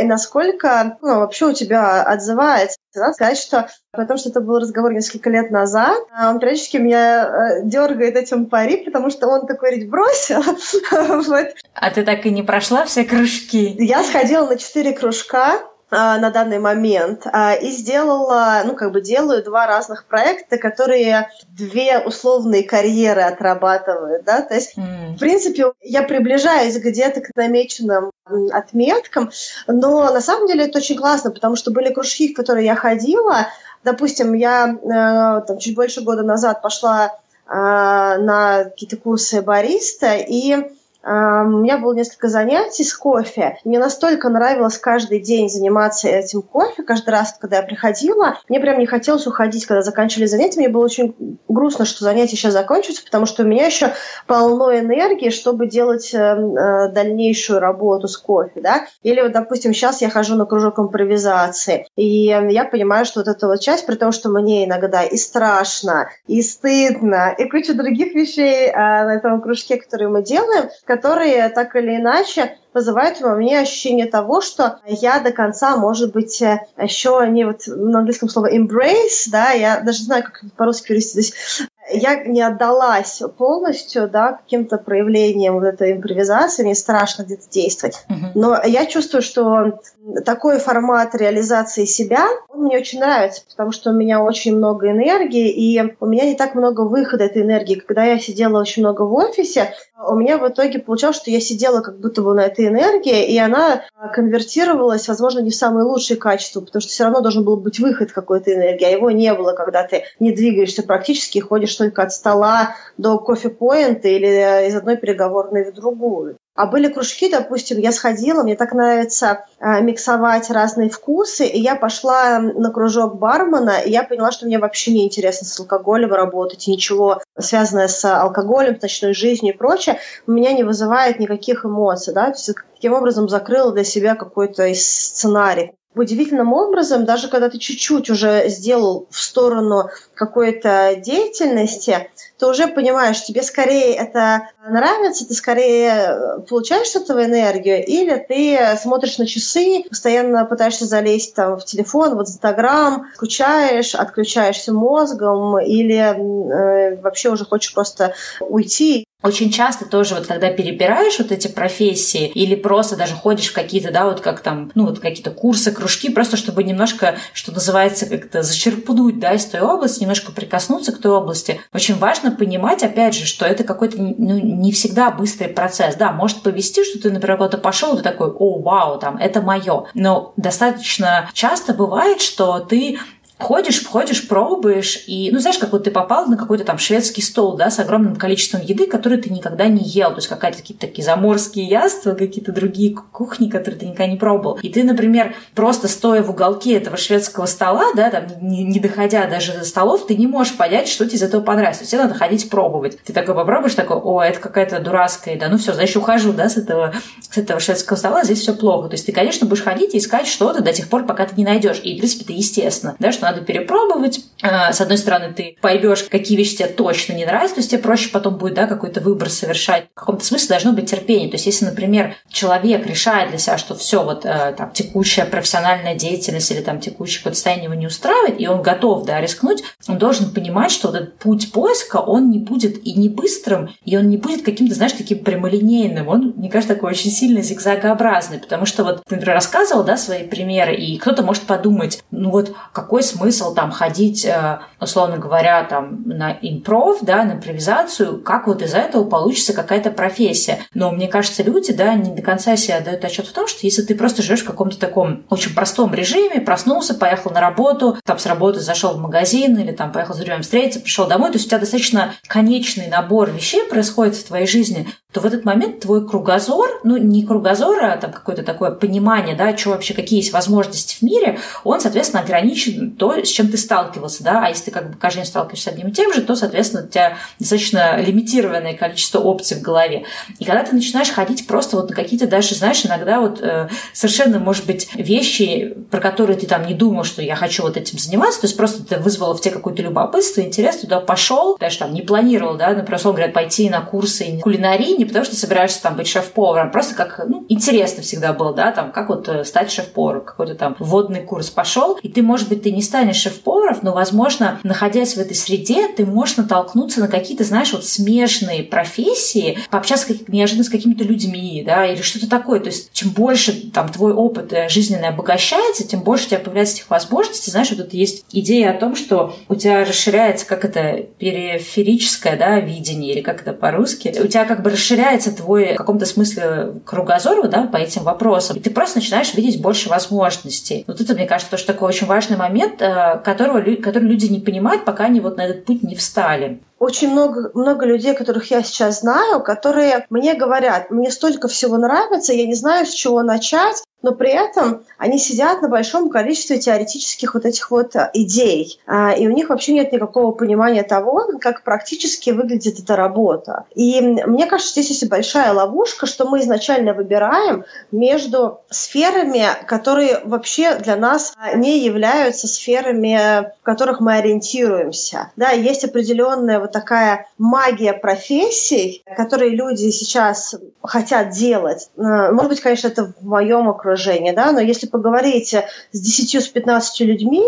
[0.00, 2.78] и насколько ну, вообще у тебя отзывается.
[2.94, 7.26] Надо сказать, что потому что это был разговор несколько лет назад, а он периодически меня
[7.26, 10.42] э, дергает этим пари, потому что он такой ведь бросил.
[11.28, 11.48] вот.
[11.74, 13.76] А ты так и не прошла все кружки?
[13.78, 19.00] Я сходила на четыре кружка, а, на данный момент а, и сделала, ну, как бы
[19.00, 25.14] делаю два разных проекта, которые две условные карьеры отрабатывают, да, то есть, mm.
[25.14, 28.10] в принципе, я приближаюсь где-то к намеченным
[28.52, 29.30] отметкам,
[29.66, 33.48] но на самом деле это очень классно, потому что были кружки, в которые я ходила,
[33.84, 37.06] допустим, я э, там, чуть больше года назад пошла
[37.46, 40.70] э, на какие-то курсы бариста, и
[41.04, 43.58] у меня было несколько занятий с кофе.
[43.64, 48.38] Мне настолько нравилось каждый день заниматься этим кофе, каждый раз, когда я приходила.
[48.48, 50.60] Мне прям не хотелось уходить, когда заканчивали занятия.
[50.60, 53.92] Мне было очень грустно, что занятия сейчас закончатся, потому что у меня еще
[54.26, 58.60] полно энергии, чтобы делать э, э, дальнейшую работу с кофе.
[58.60, 58.86] Да?
[59.02, 63.46] Или вот, допустим, сейчас я хожу на кружок импровизации, и я понимаю, что вот эта
[63.46, 68.68] вот часть, при том, что мне иногда и страшно, и стыдно, и куча других вещей
[68.68, 74.06] э, на этом кружке, которые мы делаем, которые так или иначе вызывают во мне ощущение
[74.06, 79.28] того, что я до конца, может быть, э, еще не вот на английском слово embrace,
[79.30, 85.54] да, я даже знаю, как по-русски перевести, здесь я не отдалась полностью, да, каким-то проявлениям
[85.54, 88.04] вот этой импровизации, мне страшно где-то действовать.
[88.08, 88.30] Uh-huh.
[88.34, 89.80] Но я чувствую, что
[90.24, 95.50] такой формат реализации себя, он мне очень нравится, потому что у меня очень много энергии,
[95.50, 97.74] и у меня не так много выхода этой энергии.
[97.74, 99.74] Когда я сидела очень много в офисе,
[100.06, 103.38] у меня в итоге получалось, что я сидела как будто бы на этой энергии, и
[103.38, 107.78] она конвертировалась, возможно, не в самые лучшие качества, потому что все равно должен был быть
[107.78, 112.02] выход какой-то энергии, а его не было, когда ты не двигаешься практически и ходишь только
[112.02, 116.36] от стола до кофе-поинта или из одной переговорной в другую.
[116.56, 121.74] А были кружки, допустим, я сходила, мне так нравится э, миксовать разные вкусы, и я
[121.74, 126.68] пошла на кружок бармена, и я поняла, что мне вообще не интересно с алкоголем работать,
[126.68, 132.26] ничего связанное с алкоголем, с ночной жизнью и прочее, меня не вызывает никаких эмоций, да,
[132.26, 138.10] то есть таким образом закрыла для себя какой-то сценарий удивительным образом, даже когда ты чуть-чуть
[138.10, 146.42] уже сделал в сторону какой-то деятельности, ты уже понимаешь, тебе скорее это нравится, ты скорее
[146.48, 152.16] получаешь с этого энергию, или ты смотришь на часы, постоянно пытаешься залезть там в телефон,
[152.16, 160.14] в Инстаграм, скучаешь, отключаешься мозгом, или э, вообще уже хочешь просто уйти очень часто тоже
[160.14, 164.40] вот когда перебираешь вот эти профессии или просто даже ходишь в какие-то, да, вот как
[164.40, 169.46] там, ну вот какие-то курсы, кружки, просто чтобы немножко, что называется, как-то зачерпнуть, да, из
[169.46, 171.58] той области, немножко прикоснуться к той области.
[171.72, 175.96] Очень важно понимать, опять же, что это какой-то ну, не всегда быстрый процесс.
[175.96, 179.86] Да, может повести, что ты, например, куда-то пошел, ты такой, о, вау, там, это мое.
[179.94, 182.98] Но достаточно часто бывает, что ты
[183.44, 187.56] ходишь, ходишь, пробуешь, и, ну, знаешь, как вот ты попал на какой-то там шведский стол,
[187.56, 191.66] да, с огромным количеством еды, которые ты никогда не ел, то есть какие-то такие, заморские
[191.66, 194.58] яства, какие-то другие кухни, которые ты никогда не пробовал.
[194.62, 199.26] И ты, например, просто стоя в уголке этого шведского стола, да, там, не, не доходя
[199.26, 201.80] даже до столов, ты не можешь понять, что тебе из этого понравится.
[201.80, 202.98] То есть тебе надо ходить пробовать.
[203.04, 206.56] Ты такой попробуешь, такой, о, это какая-то дурацкая еда, ну все, значит, ухожу, да, с
[206.56, 206.94] этого,
[207.30, 208.88] с этого шведского стола, здесь все плохо.
[208.88, 211.44] То есть ты, конечно, будешь ходить и искать что-то до тех пор, пока ты не
[211.44, 211.80] найдешь.
[211.82, 214.20] И, в принципе, это естественно, да, что надо надо перепробовать.
[214.42, 217.82] А, с одной стороны, ты поймешь, какие вещи тебе точно не нравятся, то есть тебе
[217.82, 219.86] проще потом будет да, какой-то выбор совершать.
[219.94, 221.28] В каком-то смысле должно быть терпение.
[221.28, 225.94] То есть если, например, человек решает для себя, что все, вот э, там текущая профессиональная
[225.94, 229.98] деятельность или там текущее какое-то состояние его не устраивает, и он готов, да, рискнуть, он
[229.98, 234.08] должен понимать, что вот этот путь поиска, он не будет и не быстрым, и он
[234.08, 236.08] не будет каким-то, знаешь, таким прямолинейным.
[236.08, 240.74] Он, мне кажется, такой очень сильно зигзагообразный, потому что вот, например, рассказывал, да, свои примеры,
[240.74, 246.32] и кто-то может подумать, ну вот какой смысл там ходить, э, условно говоря, там на
[246.32, 250.60] импров, да, на импровизацию, как вот из этого получится какая-то профессия.
[250.74, 253.82] Но мне кажется, люди, да, не до конца себе дают отчет в том, что если
[253.82, 258.26] ты просто живешь в каком-то таком очень простом режиме, проснулся, поехал на работу, там с
[258.26, 261.48] работы зашел в магазин или там поехал с друзьями встретиться, пришел домой, то есть у
[261.48, 266.80] тебя достаточно конечный набор вещей происходит в твоей жизни, то в этот момент твой кругозор,
[266.82, 271.02] ну не кругозор, а там какое-то такое понимание, да, что вообще, какие есть возможности в
[271.02, 274.98] мире, он, соответственно, ограничен то, с чем ты сталкивался, да, а если ты как бы
[274.98, 279.20] каждый день сталкиваешься с одним и тем же, то, соответственно, у тебя достаточно лимитированное количество
[279.20, 280.04] опций в голове.
[280.40, 284.40] И когда ты начинаешь ходить просто вот на какие-то даже, знаешь, иногда вот э, совершенно,
[284.40, 288.40] может быть, вещи, про которые ты там не думал, что я хочу вот этим заниматься,
[288.40, 292.02] то есть просто это вызвало в тебе какое-то любопытство, интерес, туда пошел, даже там не
[292.02, 296.08] планировал, да, например, он говорят, пойти на курсы кулинарии, не потому что собираешься там быть
[296.08, 300.54] шеф-поваром, просто как, ну, интересно всегда было, да, там, как вот э, стать шеф-поваром, какой-то
[300.54, 305.14] там вводный курс пошел, и ты, может быть, ты не станешь шеф-поваром, но, возможно, находясь
[305.14, 310.64] в этой среде, ты можешь натолкнуться на какие-то, знаешь, вот смешанные профессии, пообщаться как, неожиданно
[310.64, 312.60] с какими-то людьми, да, или что-то такое.
[312.60, 316.76] То есть, чем больше там твой опыт э, жизненный обогащается, тем больше у тебя появляется
[316.76, 317.50] этих возможностей.
[317.50, 322.58] Знаешь, вот это есть идея о том, что у тебя расширяется, как это, периферическое, да,
[322.60, 326.74] видение, или как это по-русски, у тебя как бы расширяется расширяется твой в каком-то смысле
[326.84, 330.84] кругозор да, по этим вопросам, и ты просто начинаешь видеть больше возможностей.
[330.86, 334.84] Вот это, мне кажется, тоже такой очень важный момент, э, которого, который люди не понимают,
[334.84, 336.60] пока они вот на этот путь не встали.
[336.78, 342.32] Очень много, много людей, которых я сейчас знаю, которые мне говорят, мне столько всего нравится,
[342.32, 347.32] я не знаю, с чего начать, но при этом они сидят на большом количестве теоретических
[347.32, 351.64] вот этих вот э, идей, а, и у них вообще нет никакого понимания того, как
[351.64, 353.64] практически выглядит эта работа.
[353.74, 360.76] И мне кажется, здесь есть большая ловушка, что мы изначально выбираем между сферами, которые вообще
[360.76, 365.30] для нас а, не являются сферами, в которых мы ориентируемся.
[365.36, 371.88] Да, есть определенная вот такая магия профессий, которые люди сейчас хотят делать.
[371.96, 375.54] Э, может быть, конечно, это в моем окружении окружения, да, но если поговорить
[375.92, 377.42] с 10 с 15 людьми,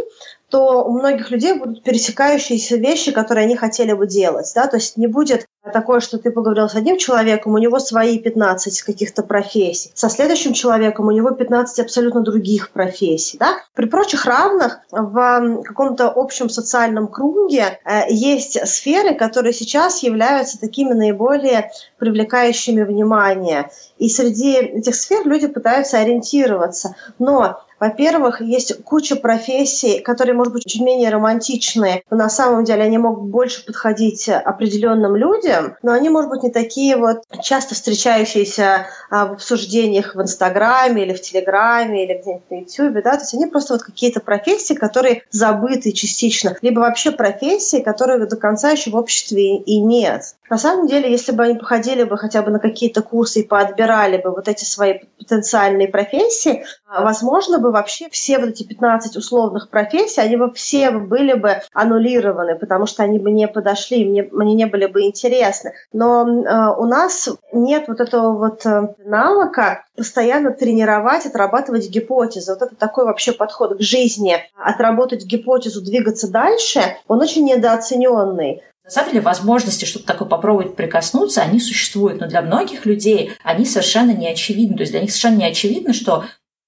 [0.50, 4.52] то у многих людей будут пересекающиеся вещи, которые они хотели бы делать.
[4.54, 4.68] Да?
[4.68, 8.82] То есть не будет такое, что ты поговорил с одним человеком, у него свои 15
[8.82, 9.90] каких-то профессий.
[9.94, 13.38] Со следующим человеком у него 15 абсолютно других профессий.
[13.38, 13.56] Да?
[13.74, 20.92] При прочих равных в каком-то общем социальном круге э, есть сферы, которые сейчас являются такими
[20.92, 23.70] наиболее привлекающими внимание.
[23.98, 26.94] И среди этих сфер люди пытаются ориентироваться.
[27.18, 32.82] Но во-первых, есть куча профессий, которые, может быть, чуть менее романтичные, но на самом деле
[32.82, 38.86] они могут больше подходить определенным людям, но они, может быть, не такие вот часто встречающиеся
[39.10, 43.34] а, в обсуждениях в Инстаграме или в Телеграме или где-нибудь на Ютубе, да, то есть
[43.34, 48.90] они просто вот какие-то профессии, которые забыты частично, либо вообще профессии, которые до конца еще
[48.90, 50.22] в обществе и нет.
[50.48, 54.16] На самом деле, если бы они походили бы хотя бы на какие-то курсы и поотбирали
[54.18, 59.70] бы вот эти свои потенциальные профессии, а, возможно бы вообще все вот эти 15 условных
[59.70, 64.54] профессий, они бы все были бы аннулированы, потому что они бы не подошли, мне, мне
[64.54, 65.72] не были бы интересны.
[65.92, 72.52] Но э, у нас нет вот этого вот э, навыка постоянно тренировать, отрабатывать гипотезы.
[72.52, 74.36] Вот это такой вообще подход к жизни.
[74.56, 78.62] Отработать гипотезу, двигаться дальше, он очень недооцененный.
[78.86, 83.64] На самом деле возможности что-то такое попробовать прикоснуться, они существуют, но для многих людей они
[83.64, 84.76] совершенно не очевидны.
[84.76, 86.24] То есть для них совершенно не очевидно, что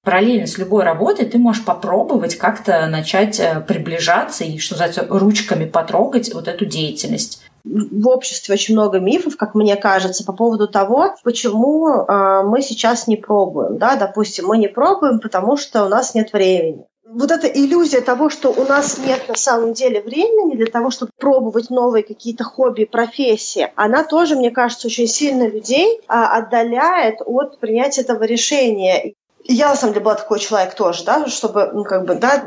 [0.09, 5.67] параллельно с любой работой ты можешь попробовать как-то начать э, приближаться и, что называется, ручками
[5.67, 11.15] потрогать вот эту деятельность в обществе очень много мифов, как мне кажется, по поводу того,
[11.23, 13.77] почему э, мы сейчас не пробуем.
[13.77, 13.97] Да?
[13.97, 16.87] Допустим, мы не пробуем, потому что у нас нет времени.
[17.05, 21.13] Вот эта иллюзия того, что у нас нет на самом деле времени для того, чтобы
[21.19, 27.61] пробовать новые какие-то хобби, профессии, она тоже, мне кажется, очень сильно людей а, отдаляет от
[27.61, 29.15] принятия этого решения.
[29.49, 32.45] Я, на самом деле, была такой человек тоже, да, чтобы, ну, как бы, да,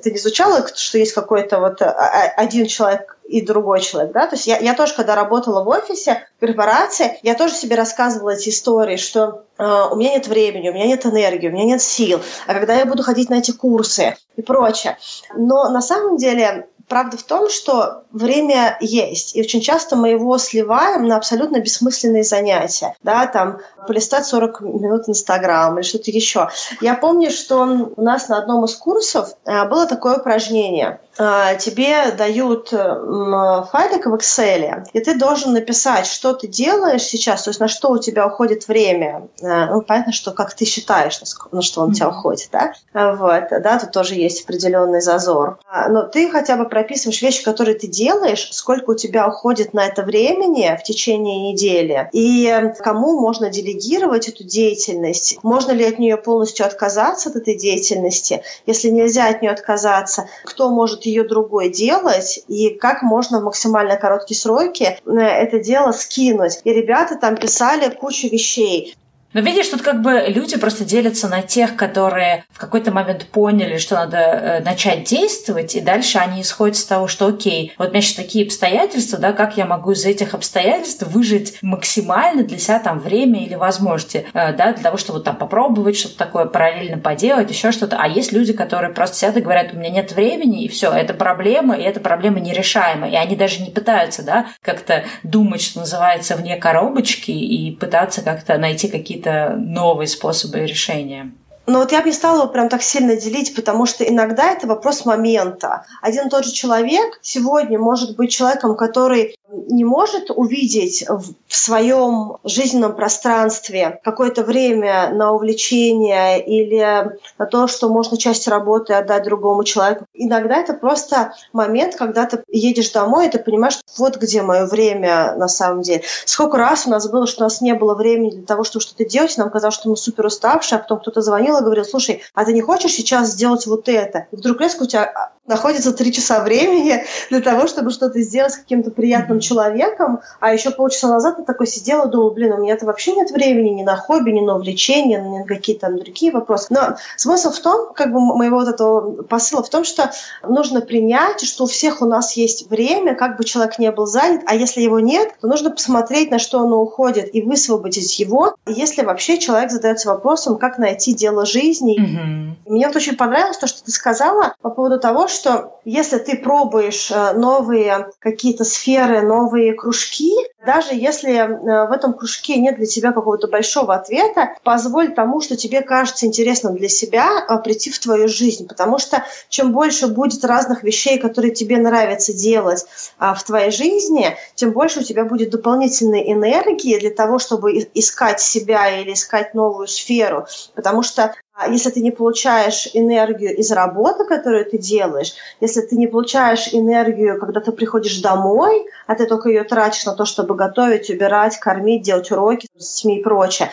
[0.00, 4.28] ты не изучала, что есть какой-то вот а, а, один человек и другой человек, да,
[4.28, 8.30] то есть я, я тоже, когда работала в офисе, в корпорации, я тоже себе рассказывала
[8.30, 11.82] эти истории, что э, у меня нет времени, у меня нет энергии, у меня нет
[11.82, 14.98] сил, а когда я буду ходить на эти курсы и прочее.
[15.34, 20.36] Но на самом деле Правда в том, что время есть, и очень часто мы его
[20.38, 22.96] сливаем на абсолютно бессмысленные занятия.
[23.04, 26.48] Да, там полистать 40 минут Инстаграм или что-то еще.
[26.80, 32.68] Я помню, что у нас на одном из курсов э, было такое упражнение– тебе дают
[32.70, 37.90] файлик в Excel, и ты должен написать, что ты делаешь сейчас, то есть на что
[37.90, 39.28] у тебя уходит время.
[39.42, 41.20] А, ну, понятно, что как ты считаешь,
[41.52, 42.72] на что он у тебя уходит, да?
[42.92, 45.58] А, вот, да, тут тоже есть определенный зазор.
[45.88, 50.02] Но ты хотя бы прописываешь вещи, которые ты делаешь, сколько у тебя уходит на это
[50.02, 56.66] времени в течение недели, и кому можно делегировать эту деятельность, можно ли от нее полностью
[56.66, 62.70] отказаться, от этой деятельности, если нельзя от нее отказаться, кто может ее другой делать, и
[62.70, 66.60] как можно в максимально короткие сроки э, это дело скинуть.
[66.64, 68.96] И ребята там писали кучу вещей.
[69.32, 73.78] Но видишь, тут как бы люди просто делятся на тех, которые в какой-то момент поняли,
[73.78, 77.92] что надо э, начать действовать, и дальше они исходят с того, что окей, вот у
[77.92, 82.80] меня сейчас такие обстоятельства, да, как я могу из этих обстоятельств выжить максимально для себя
[82.80, 87.50] там время или возможности, э, да, для того, чтобы там попробовать что-то такое параллельно поделать,
[87.50, 87.98] еще что-то.
[88.00, 91.14] А есть люди, которые просто сидят и говорят, у меня нет времени, и все, это
[91.14, 93.12] проблема, и эта проблема нерешаемая.
[93.12, 98.58] И они даже не пытаются, да, как-то думать, что называется, вне коробочки и пытаться как-то
[98.58, 101.32] найти какие-то какие-то новые способы решения.
[101.66, 104.66] Но вот я бы не стала его прям так сильно делить, потому что иногда это
[104.66, 105.84] вопрос момента.
[106.02, 112.36] Один и тот же человек сегодня может быть человеком, который не может увидеть в своем
[112.44, 119.64] жизненном пространстве какое-то время на увлечение или на то, что можно часть работы отдать другому
[119.64, 120.06] человеку.
[120.14, 125.34] Иногда это просто момент, когда ты едешь домой, и ты понимаешь, вот где мое время
[125.36, 126.02] на самом деле.
[126.24, 129.04] Сколько раз у нас было, что у нас не было времени для того, чтобы что-то
[129.04, 132.44] делать, нам казалось, что мы супер уставшие, а потом кто-то звонил и говорил, слушай, а
[132.44, 134.26] ты не хочешь сейчас сделать вот это?
[134.30, 138.56] И вдруг резко у тебя находится три часа времени для того, чтобы что-то сделать с
[138.56, 139.40] каким-то приятным mm-hmm.
[139.40, 143.30] человеком, а еще полчаса назад ты такой сидела и думала, блин, у меня-то вообще нет
[143.30, 146.68] времени ни на хобби, ни на увлечения, ни на какие-то там другие вопросы.
[146.70, 150.10] Но смысл в том, как бы моего вот этого посыла в том, что
[150.46, 154.42] нужно принять, что у всех у нас есть время, как бы человек не был занят,
[154.46, 159.02] а если его нет, то нужно посмотреть, на что оно уходит, и высвободить его, если
[159.02, 161.98] вообще человек задается вопросом, как найти дело жизни.
[161.98, 162.70] Mm-hmm.
[162.70, 166.36] Мне вот очень понравилось то, что ты сказала по поводу того, что что если ты
[166.36, 170.34] пробуешь э, новые какие-то сферы, новые кружки,
[170.64, 175.56] даже если э, в этом кружке нет для тебя какого-то большого ответа, позволь тому, что
[175.56, 178.68] тебе кажется интересным для себя, э, прийти в твою жизнь.
[178.68, 182.84] Потому что чем больше будет разных вещей, которые тебе нравится делать
[183.18, 189.00] в твоей жизни, тем больше у тебя будет дополнительной энергии для того, чтобы искать себя
[189.00, 190.46] или искать новую сферу.
[190.74, 191.34] Потому что
[191.68, 197.38] если ты не получаешь энергию из работы, которую ты делаешь, если ты не получаешь энергию,
[197.38, 202.02] когда ты приходишь домой, а ты только ее тратишь на то, чтобы готовить, убирать, кормить,
[202.02, 203.70] делать уроки с детьми и прочее,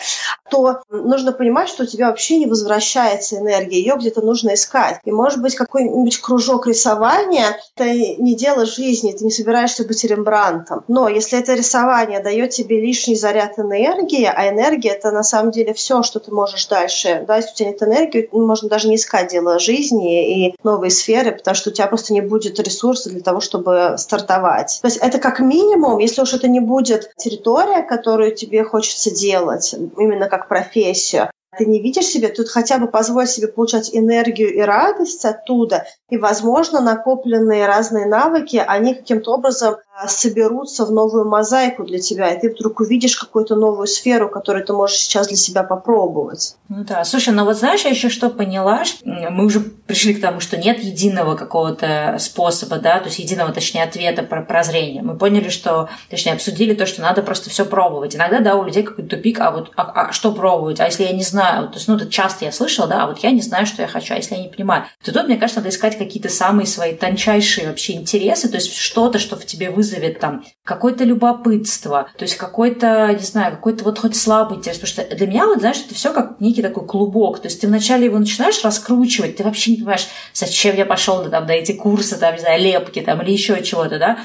[0.50, 5.00] то нужно понимать, что у тебя вообще не возвращается энергия, ее где-то нужно искать.
[5.04, 10.84] И может быть какой-нибудь кружок рисования– это не дело жизни, ты не собираешься быть рембрантом.
[10.88, 15.74] Но если это рисование дает тебе лишний заряд энергии, а энергия– это на самом деле
[15.74, 19.30] все, что ты можешь дальше, да, если у тебя нет энергию, можно даже не искать
[19.30, 23.40] дело жизни и новые сферы, потому что у тебя просто не будет ресурса для того,
[23.40, 24.78] чтобы стартовать.
[24.82, 29.74] То есть это как минимум, если уж это не будет территория, которую тебе хочется делать,
[29.96, 34.60] именно как профессию, ты не видишь себе, тут хотя бы позволь себе получать энергию и
[34.60, 39.76] радость оттуда, и, возможно, накопленные разные навыки, они каким-то образом
[40.06, 44.72] соберутся в новую мозаику для тебя, и ты вдруг увидишь какую-то новую сферу, которую ты
[44.72, 46.56] можешь сейчас для себя попробовать.
[46.68, 50.40] Ну да, слушай, ну вот знаешь, я еще что поняла, мы уже пришли к тому,
[50.40, 55.02] что нет единого какого-то способа, да, то есть единого, точнее, ответа про прозрение.
[55.02, 58.14] Мы поняли, что, точнее, обсудили то, что надо просто все пробовать.
[58.14, 60.80] Иногда, да, у людей какой-то тупик, а вот а, а что пробовать?
[60.80, 61.68] А если я не знаю?
[61.68, 63.88] То есть, ну, это часто я слышала, да, а вот я не знаю, что я
[63.88, 64.84] хочу, а если я не понимаю?
[65.02, 69.18] То тут, мне кажется, надо искать какие-то самые свои тончайшие вообще интересы, то есть что-то,
[69.18, 73.98] что в тебе вызовет вызовет там какое-то любопытство, то есть какой-то, не знаю, какой-то вот
[73.98, 74.78] хоть слабый интерес.
[74.78, 77.40] Потому что для меня, вот, знаешь, это все как некий такой клубок.
[77.40, 81.46] То есть ты вначале его начинаешь раскручивать, ты вообще не понимаешь, зачем я пошел там,
[81.46, 84.18] на эти курсы, там, не знаю, лепки там или еще чего-то, да.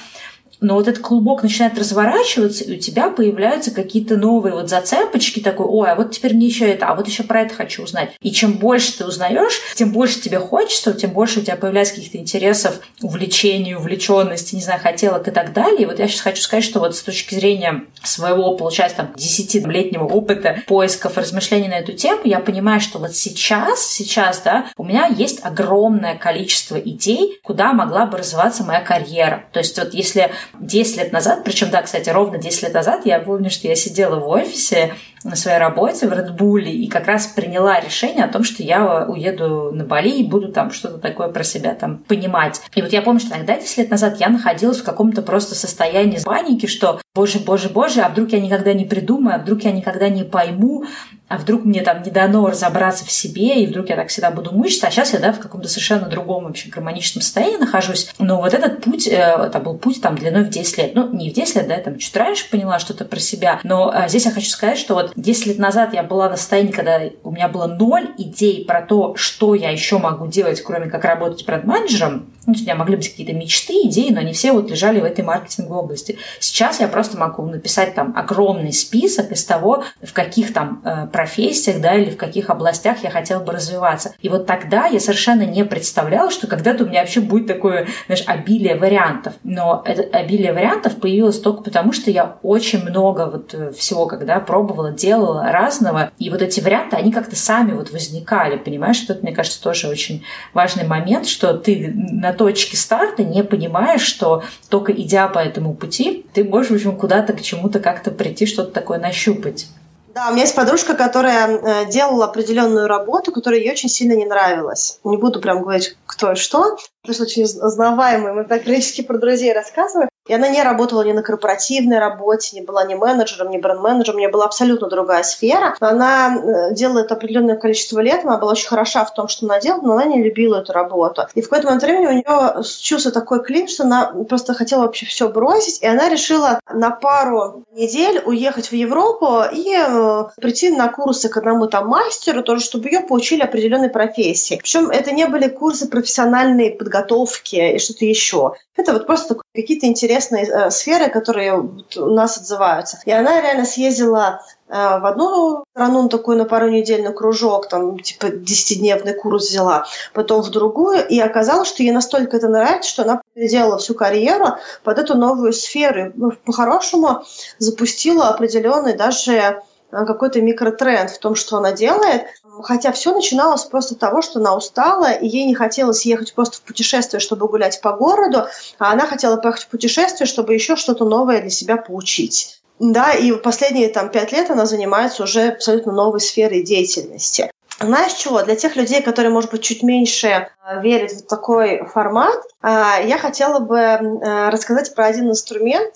[0.64, 5.66] Но вот этот клубок начинает разворачиваться, и у тебя появляются какие-то новые вот зацепочки, такой,
[5.68, 8.11] ой, а вот теперь мне еще это, а вот еще про это хочу узнать.
[8.22, 12.18] И чем больше ты узнаешь, тем больше тебе хочется, тем больше у тебя появляется каких-то
[12.18, 15.82] интересов, увлечений, увлеченности, не знаю, хотелок и так далее.
[15.82, 20.05] И вот я сейчас хочу сказать, что вот с точки зрения своего, получается, там, десятилетнего
[20.05, 25.07] опыта поисков, размышлений на эту тему, я понимаю, что вот сейчас, сейчас, да, у меня
[25.07, 29.43] есть огромное количество идей, куда могла бы развиваться моя карьера.
[29.51, 33.20] То есть вот если 10 лет назад, причем, да, кстати, ровно 10 лет назад, я
[33.20, 34.93] помню, что я сидела в офисе
[35.24, 39.72] на своей работе в Bull и как раз приняла решение о том, что я уеду
[39.74, 42.62] на Бали и буду там что-то такое про себя там понимать.
[42.76, 46.20] И вот я помню, что тогда, 10 лет назад, я находилась в каком-то просто состоянии
[46.24, 50.09] паники, что боже, боже, боже, а вдруг я никогда не придумаю, а вдруг я никогда
[50.09, 50.86] не пойму,
[51.28, 54.51] а вдруг мне там не дано разобраться в себе, и вдруг я так всегда буду
[54.51, 58.11] мучиться, а сейчас я, да, в каком-то совершенно другом вообще гармоничном состоянии нахожусь.
[58.18, 60.95] Но вот этот путь, э, это был путь там длиной в 10 лет.
[60.95, 63.91] Ну, не в 10 лет, да, я там чуть раньше поняла что-то про себя, но
[63.93, 66.99] а, здесь я хочу сказать, что вот 10 лет назад я была на состоянии, когда
[67.24, 71.45] у меня было ноль идей про то, что я еще могу делать, кроме как работать
[71.45, 72.26] бренд-менеджером.
[72.45, 75.23] Ну, у меня могли быть какие-то мечты, идеи, но они все вот лежали в этой
[75.23, 76.17] маркетинговой области.
[76.39, 81.79] Сейчас я просто могу написать там огромный список из того, в каких там э, профессиях,
[81.79, 84.13] да, или в каких областях я хотела бы развиваться.
[84.19, 88.23] И вот тогда я совершенно не представляла, что когда-то у меня вообще будет такое, знаешь,
[88.27, 89.33] обилие вариантов.
[89.43, 94.39] Но это обилие вариантов появилось только потому, что я очень много вот э, всего, когда
[94.39, 96.11] пробовала, делала разного.
[96.19, 99.03] И вот эти варианты, они как-то сами вот возникали, понимаешь?
[99.07, 100.23] Это, мне кажется, тоже очень
[100.53, 106.25] важный момент, что ты на точке старта не понимаешь, что только идя по этому пути,
[106.34, 109.67] ты можешь, в общем, куда-то к чему-то как-то прийти, что-то такое нащупать.
[110.13, 114.25] Да, у меня есть подружка, которая э, делала определенную работу, которая ей очень сильно не
[114.25, 114.99] нравилась.
[115.03, 119.53] Не буду прям говорить, кто и что, потому что очень узнаваемый, мы практически про друзей
[119.53, 120.09] рассказываем.
[120.28, 124.19] И она не работала ни на корпоративной работе, не была ни менеджером, ни бренд-менеджером, у
[124.19, 125.76] нее была абсолютно другая сфера.
[125.82, 129.59] Она э, делала это определенное количество лет, она была очень хороша в том, что она
[129.59, 131.24] делала, но она не любила эту работу.
[131.34, 135.05] И в какой-то момент времени у нее случился такой клин, что она просто хотела вообще
[135.05, 140.88] все бросить, и она решила на пару недель уехать в Европу и э, прийти на
[140.88, 144.55] курсы к одному там мастеру, тоже чтобы ее поучили определенной профессии.
[144.55, 148.53] Причем это не были курсы профессиональной подготовки и что-то еще.
[148.76, 152.99] Это вот просто какие-то интересные э, сферы, которые вот у нас отзываются.
[153.06, 157.68] И она реально съездила э, в одну страну на такой на пару недель на кружок,
[157.70, 162.89] там типа десятидневный курс взяла, потом в другую, и оказалось, что ей настолько это нравится,
[162.89, 166.12] что она переделала всю карьеру под эту новую сферу.
[166.16, 167.24] Ну, по-хорошему
[167.60, 169.62] запустила определенный даже
[170.05, 172.23] какой-то микротренд в том, что она делает,
[172.61, 176.61] Хотя все начиналось просто того, что она устала, и ей не хотелось ехать просто в
[176.61, 178.45] путешествие, чтобы гулять по городу,
[178.77, 182.61] а она хотела поехать в путешествие, чтобы еще что-то новое для себя получить.
[182.79, 187.51] Да, и последние там пять лет она занимается уже абсолютно новой сферой деятельности.
[187.86, 188.41] Знаешь чего?
[188.41, 192.67] Для тех людей, которые, может быть, чуть меньше э, верят в такой формат, э,
[193.05, 195.95] я хотела бы э, рассказать про один инструмент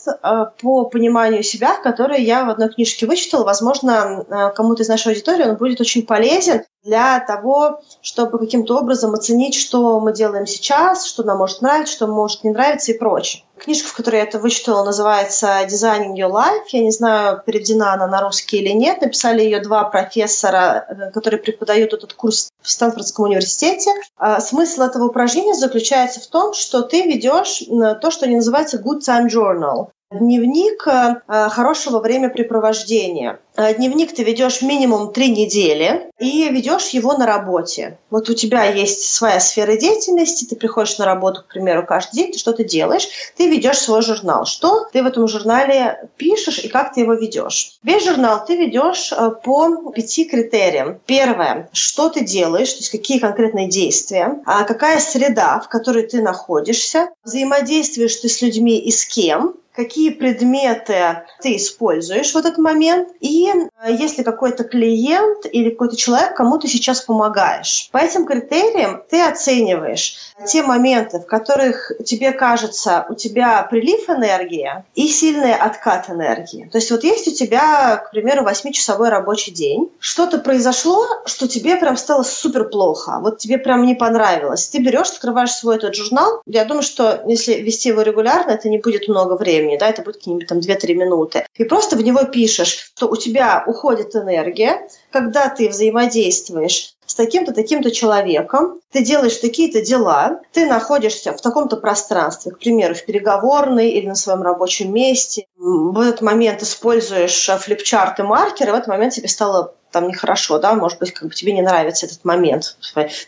[0.62, 3.44] по пониманию себя, который я в одной книжке вычитала.
[3.44, 9.56] Возможно, кому-то из нашей аудитории он будет очень полезен для того, чтобы каким-то образом оценить,
[9.56, 13.44] что мы делаем сейчас, что нам может нравиться, что может не нравиться и прочее.
[13.58, 16.68] Книжка, в которой я это вычитала, называется «Designing Your Life».
[16.70, 19.02] Я не знаю, переведена она на русский или нет.
[19.02, 23.92] Написали ее два профессора, э, которые преподают этот курс в Стэнфордском университете.
[24.16, 27.64] А смысл этого упражнения заключается в том, что ты ведешь
[28.02, 29.90] то, что не называется good time journal.
[30.10, 33.42] Дневник э, хорошего времяпрепровождения.
[33.58, 37.98] Э, дневник ты ведешь минимум три недели и ведешь его на работе.
[38.10, 42.32] Вот у тебя есть своя сфера деятельности, ты приходишь на работу, к примеру, каждый день,
[42.32, 44.46] ты что-то делаешь, ты ведешь свой журнал.
[44.46, 47.78] Что ты в этом журнале пишешь и как ты его ведешь?
[47.84, 51.02] Весь журнал ты ведешь э, по пяти критериям.
[51.06, 56.22] Первое, что ты делаешь, то есть какие конкретные действия, а какая среда, в которой ты
[56.22, 63.10] находишься, взаимодействуешь ты с людьми и с кем, какие предметы ты используешь в этот момент,
[63.20, 67.88] и э, если какой-то клиент или какой-то человек, кому ты сейчас помогаешь.
[67.92, 74.84] По этим критериям ты оцениваешь те моменты, в которых тебе кажется, у тебя прилив энергии
[74.96, 76.68] и сильный откат энергии.
[76.72, 81.76] То есть вот есть у тебя, к примеру, 8-часовой рабочий день, что-то произошло, что тебе
[81.76, 84.68] прям стало супер плохо, вот тебе прям не понравилось.
[84.68, 88.80] Ты берешь, открываешь свой этот журнал, я думаю, что если вести его регулярно, это не
[88.80, 91.46] будет много времени, да, это будет какие-нибудь там 2-3 минуты.
[91.56, 97.54] И просто в него пишешь, что у тебя уходит энергия, когда ты взаимодействуешь с таким-то,
[97.54, 103.92] таким-то человеком, ты делаешь такие-то дела, ты находишься в таком-то пространстве, к примеру, в переговорной
[103.92, 105.46] или на своем рабочем месте.
[105.58, 110.76] В этот момент используешь флипчарт и маркеры, в этот момент тебе стало там нехорошо, да,
[110.76, 112.78] может быть, как бы тебе не нравится этот момент,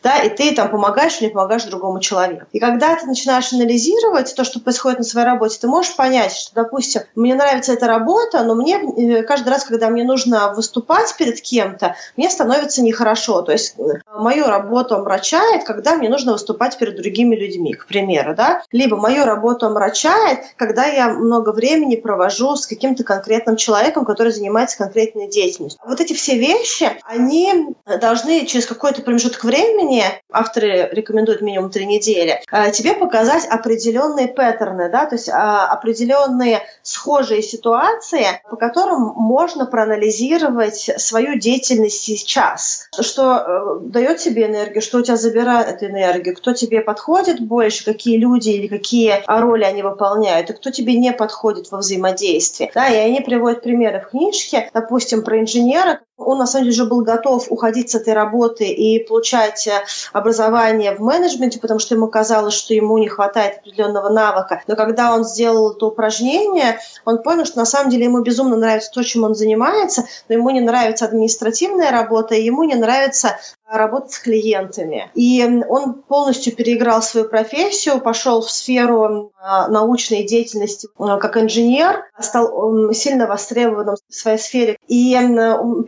[0.04, 2.46] да, и ты там помогаешь или помогаешь другому человеку.
[2.52, 6.54] И когда ты начинаешь анализировать то, что происходит на своей работе, ты можешь понять, что,
[6.54, 11.42] допустим, мне нравится эта работа, но мне э, каждый раз, когда мне нужно выступать перед
[11.42, 13.42] кем-то, мне становится нехорошо.
[13.42, 18.36] То есть э, мою работу омрачает, когда мне нужно выступать перед другими людьми, к примеру,
[18.36, 24.32] да, либо мою работу омрачает, когда я много времени провожу с каким-то конкретным человеком, который
[24.32, 25.82] занимается конкретной деятельностью.
[25.84, 31.86] Вот эти все вещи вещи, они должны через какой-то промежуток времени, авторы рекомендуют минимум три
[31.86, 39.14] недели, э, тебе показать определенные паттерны, да, то есть а, определенные схожие ситуации, по которым
[39.16, 42.90] можно проанализировать свою деятельность сейчас.
[43.00, 48.18] Что э, дает тебе энергию, что у тебя забирает энергию, кто тебе подходит больше, какие
[48.18, 52.72] люди или какие роли они выполняют, и кто тебе не подходит во взаимодействии.
[52.74, 56.86] Да, и они приводят примеры в книжке, допустим, про инженера, он на самом деле уже
[56.86, 62.08] был готов уходить с этой работы и получать э, образование в менеджменте, потому что ему
[62.08, 64.62] казалось, что ему не хватает определенного навыка.
[64.68, 68.92] Но когда он сделал это упражнение, он понял, что на самом деле ему безумно нравится
[68.92, 73.38] то, чем он занимается, но ему не нравится административная работа, и ему не нравится
[73.72, 75.12] работать с клиентами.
[75.14, 82.06] И он полностью переиграл свою профессию, пошел в сферу а, научной деятельности а, как инженер,
[82.20, 84.78] стал сильно востребованным в своей сфере.
[84.88, 85.14] И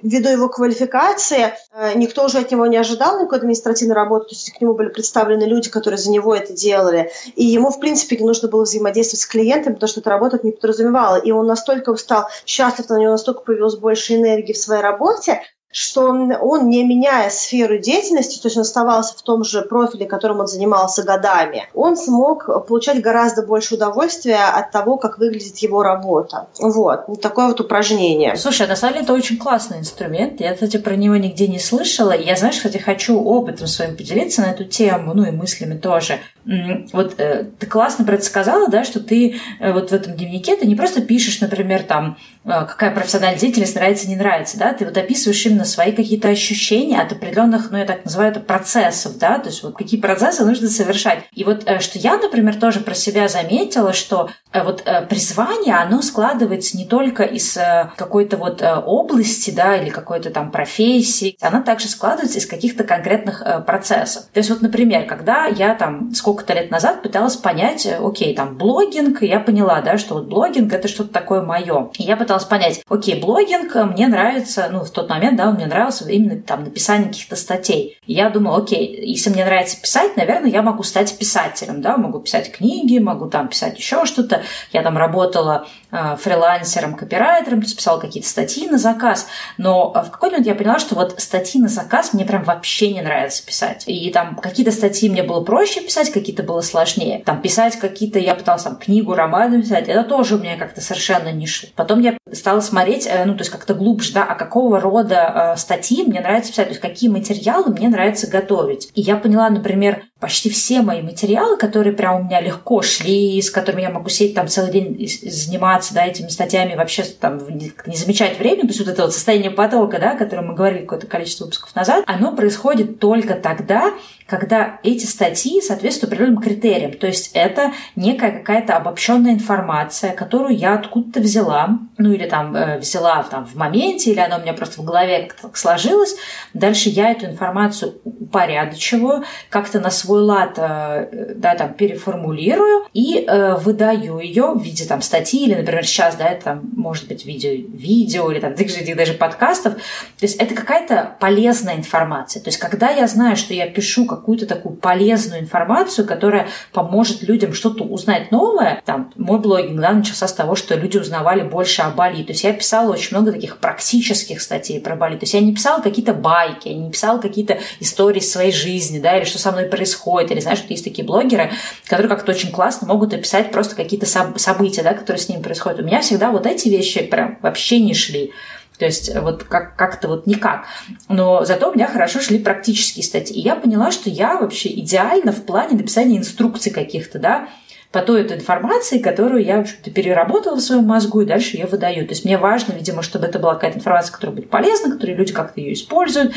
[0.03, 4.53] ввиду его квалификации а, никто уже от него не ожидал никакой административной работы, то есть
[4.53, 7.11] к нему были представлены люди, которые за него это делали.
[7.35, 10.51] И ему, в принципе, не нужно было взаимодействовать с клиентами, потому что эта работа не
[10.51, 11.15] подразумевала.
[11.15, 15.41] И он настолько стал счастлив, на него настолько появилось больше энергии в своей работе,
[15.71, 20.41] что он, не меняя сферу деятельности, то есть он оставался в том же профиле, которым
[20.41, 26.47] он занимался годами, он смог получать гораздо больше удовольствия от того, как выглядит его работа.
[26.59, 27.21] Вот.
[27.21, 28.35] Такое вот упражнение.
[28.35, 30.39] Слушай, на самом деле это очень классный инструмент.
[30.41, 32.11] Я, кстати, про него нигде не слышала.
[32.11, 36.19] Я, знаешь, кстати, хочу опытом своим поделиться на эту тему, ну и мыслями тоже.
[36.43, 40.55] Вот э, ты классно про это сказала, да, что ты э, вот в этом дневнике
[40.55, 44.85] ты не просто пишешь, например, там, э, какая профессиональная деятельность нравится, не нравится, да, ты
[44.85, 49.37] вот описываешь именно свои какие-то ощущения от определенных, ну, я так называю это процессов, да,
[49.37, 51.19] то есть вот какие процессы нужно совершать.
[51.33, 56.85] И вот что я, например, тоже про себя заметила, что вот призвание, оно складывается не
[56.85, 57.57] только из
[57.95, 64.23] какой-то вот области, да, или какой-то там профессии, оно также складывается из каких-то конкретных процессов.
[64.33, 68.33] То есть вот, например, когда я там сколько сколько-то лет назад пыталась понять, э, окей,
[68.33, 71.89] там блогинг, я поняла, да, что вот блогинг это что-то такое мое.
[71.97, 75.65] И я пыталась понять, окей, блогинг э, мне нравится, ну, в тот момент, да, мне
[75.65, 77.97] нравился именно там написание каких-то статей.
[78.05, 82.19] И я думала, окей, если мне нравится писать, наверное, я могу стать писателем, да, могу
[82.19, 84.43] писать книги, могу там писать еще что-то.
[84.71, 89.27] Я там работала э, фрилансером, копирайтером, то есть писала какие-то статьи на заказ.
[89.57, 93.01] Но в какой-то момент я поняла, что вот статьи на заказ мне прям вообще не
[93.01, 93.83] нравится писать.
[93.87, 97.21] И там какие-то статьи мне было проще писать, какие-то было сложнее.
[97.25, 101.31] Там писать какие-то, я пыталась там книгу, роман писать, это тоже у меня как-то совершенно
[101.31, 101.69] не шло.
[101.75, 105.57] Потом я стала смотреть, э, ну, то есть как-то глубже, да, а какого рода э,
[105.59, 108.89] статьи мне нравится писать, то есть какие материалы мне нравится готовить.
[108.95, 113.49] И я поняла, например, почти все мои материалы, которые прям у меня легко шли, с
[113.49, 118.37] которыми я могу сидеть там целый день заниматься, да, этими статьями, вообще там не замечать
[118.37, 121.45] время, то есть вот это вот состояние потока, да, о котором мы говорили какое-то количество
[121.45, 123.93] выпусков назад, оно происходит только тогда,
[124.27, 126.93] когда эти статьи соответствуют определенным критериям.
[126.93, 132.77] То есть это некая какая-то обобщенная информация, которую я откуда-то взяла, ну или там э,
[132.77, 136.15] взяла там в моменте, или она у меня просто в голове как-то сложилась.
[136.53, 143.55] Дальше я эту информацию упорядочиваю, как-то на свой лад э, да, там, переформулирую и э,
[143.55, 148.31] выдаю ее в виде там статьи или, например, сейчас, да, это может быть видео, видео
[148.31, 148.55] или там
[148.95, 149.75] даже подкастов.
[149.75, 149.79] То
[150.21, 152.41] есть это какая-то полезная информация.
[152.41, 157.53] То есть когда я знаю, что я пишу какую-то такую полезную информацию, которая поможет людям
[157.53, 158.81] что-то узнать новое.
[158.85, 162.23] Там, мой блогинг да, начался с того, что люди узнавали больше о Бали.
[162.23, 165.13] То есть я писала очень много таких практических статей про Бали.
[165.13, 169.17] То есть я не писала какие-то байки, я не писала какие-то истории своей жизни, да,
[169.17, 170.00] или что со мной происходит.
[170.31, 171.51] Или знаешь, что есть такие блогеры,
[171.85, 175.79] которые как-то очень классно могут описать просто какие-то события, да, которые с ними происходят.
[175.79, 178.31] У меня всегда вот эти вещи прям вообще не шли.
[178.77, 180.65] То есть вот как- как-то вот никак.
[181.07, 183.35] Но зато у меня хорошо шли практические статьи.
[183.37, 187.47] И я поняла, что я вообще идеально в плане написания инструкций каких-то, да,
[187.91, 191.67] по той этой информации, которую я, в общем-то, переработала в своем мозгу и дальше ее
[191.67, 192.07] выдаю.
[192.07, 195.33] То есть мне важно, видимо, чтобы это была какая-то информация, которая будет полезна, которую люди
[195.33, 196.33] как-то ее используют,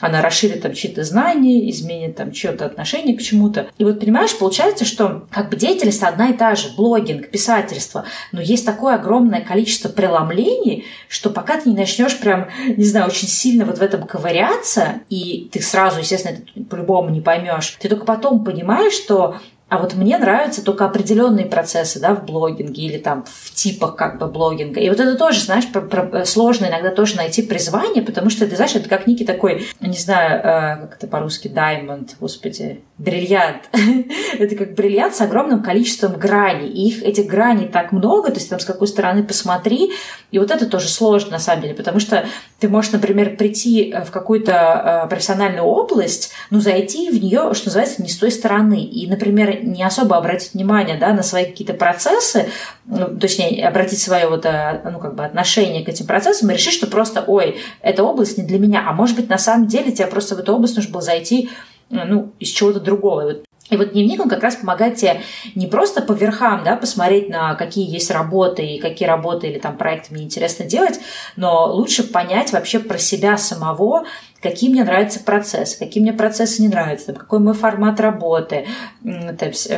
[0.00, 3.68] она расширит там чьи-то знания, изменит там чье-то отношение к чему-то.
[3.78, 8.40] И вот понимаешь, получается, что как бы деятельность одна и та же, блогинг, писательство, но
[8.40, 13.64] есть такое огромное количество преломлений, что пока ты не начнешь прям, не знаю, очень сильно
[13.64, 18.44] вот в этом ковыряться, и ты сразу, естественно, это по-любому не поймешь, ты только потом
[18.44, 19.36] понимаешь, что
[19.74, 24.20] а вот мне нравятся только определенные процессы, да, в блогинге или там в типах как
[24.20, 24.78] бы блогинга.
[24.78, 28.54] И вот это тоже, знаешь, про, про, сложно иногда тоже найти призвание, потому что ты
[28.54, 33.68] знаешь, это как некий такой, не знаю, э, как это по-русски, diamond, господи, бриллиант.
[34.38, 36.68] это как бриллиант с огромным количеством граней.
[36.68, 39.92] И их, этих граней так много, то есть там с какой стороны посмотри.
[40.30, 42.26] И вот это тоже сложно на самом деле, потому что
[42.60, 48.00] ты можешь, например, прийти в какую-то э, профессиональную область, ну, зайти в нее, что называется,
[48.00, 48.84] не с той стороны.
[48.84, 52.46] И, например, не особо обратить внимание да, на свои какие-то процессы,
[52.86, 56.74] ну, точнее, обратить свое вот, э, ну, как бы отношение к этим процессам и решить,
[56.74, 58.84] что просто, ой, эта область не для меня.
[58.86, 61.73] А может быть, на самом деле тебе просто в эту область нужно было зайти э,
[61.90, 63.42] ну, из чего-то другого.
[63.70, 65.22] И вот дневник, он как раз помогает тебе
[65.54, 69.78] не просто по верхам, да, посмотреть на какие есть работы и какие работы или там
[69.78, 71.00] проекты мне интересно делать,
[71.36, 74.04] но лучше понять вообще про себя самого,
[74.42, 78.66] какие мне нравятся процессы, какие мне процессы не нравятся, какой мой формат работы,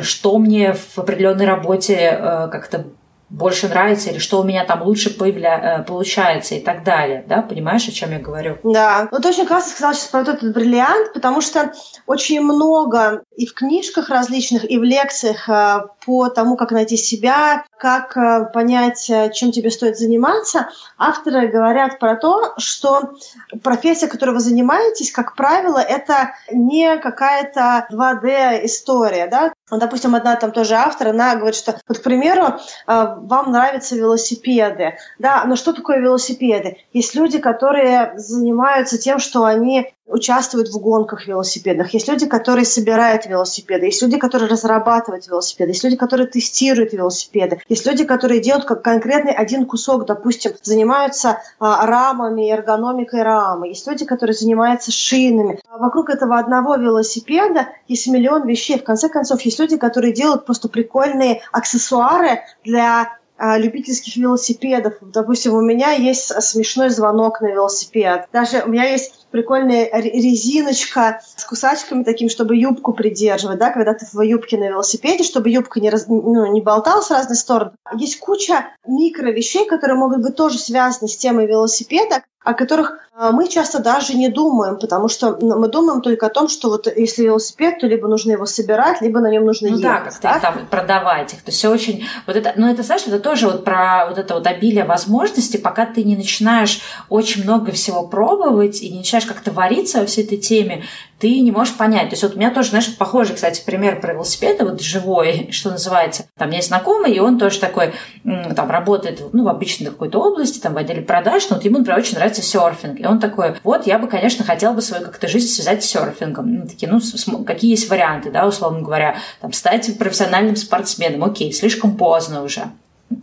[0.03, 2.87] что мне в определенной работе э, как-то
[3.29, 5.81] больше нравится или что у меня там лучше появля...
[5.81, 8.59] Э, получается и так далее, да, понимаешь, о чем я говорю?
[8.63, 11.73] Да, вот очень классно сказала сейчас про этот бриллиант, потому что
[12.07, 17.65] очень много и в книжках различных, и в лекциях э, по тому, как найти себя,
[17.77, 23.15] как э, понять, чем тебе стоит заниматься, авторы говорят про то, что
[23.63, 30.53] профессия, которой вы занимаетесь, как правило, это не какая-то 2D история, да, Допустим, одна там
[30.53, 34.97] тоже автор, она говорит, что, вот, к примеру, вам нравятся велосипеды.
[35.19, 36.79] Да, но что такое велосипеды?
[36.93, 43.27] Есть люди, которые занимаются тем, что они участвуют в гонках велосипедных, есть люди, которые собирают
[43.27, 48.67] велосипеды, есть люди, которые разрабатывают велосипеды, есть люди, которые тестируют велосипеды, есть люди, которые делают
[48.67, 55.61] как конкретный один кусок, допустим, занимаются а, рамами, эргономикой рамы, есть люди, которые занимаются шинами.
[55.69, 58.79] А вокруг этого одного велосипеда есть миллион вещей.
[58.79, 64.95] В конце концов, есть люди, которые делают просто прикольные аксессуары для а, любительских велосипедов.
[65.03, 68.27] Допустим, у меня есть смешной звонок на велосипед.
[68.33, 74.07] Даже у меня есть прикольная резиночка с кусачками таким, чтобы юбку придерживать, да, когда ты
[74.11, 77.73] в юбке на велосипеде, чтобы юбка не, раз, ну, не болталась в разные стороны.
[77.99, 83.33] Есть куча микро вещей, которые могут быть тоже связаны с темой велосипеда, о которых а,
[83.33, 86.87] мы часто даже не думаем, потому что ну, мы думаем только о том, что вот
[86.87, 90.19] если велосипед, то либо нужно его собирать, либо на нем нужно ну, ехать.
[90.21, 91.43] Да, как-то там продавать их.
[91.43, 92.05] То есть все очень...
[92.27, 95.87] Вот это, ну, это, знаешь, это тоже вот про вот это вот обилие возможностей, пока
[95.87, 100.39] ты не начинаешь очень много всего пробовать и не начинаешь как-то вариться во всей этой
[100.39, 100.85] теме,
[101.19, 102.11] ты не можешь понять.
[102.11, 105.71] То есть вот у меня тоже, знаешь, похожий, кстати, пример про велосипеды, вот живой, что
[105.71, 106.27] называется.
[106.37, 107.93] Там есть знакомый, и он тоже такой,
[108.25, 111.99] там, работает, ну, в обычной какой-то области, там, в отделе продаж, но вот ему, например,
[111.99, 113.01] очень нравится серфинг.
[113.01, 116.55] И он такой, вот, я бы, конечно, хотел бы свою как-то жизнь связать с серфингом.
[116.55, 121.25] Ну, такие, ну, какие есть варианты, да, условно говоря, там, стать профессиональным спортсменом.
[121.25, 122.71] Окей, слишком поздно уже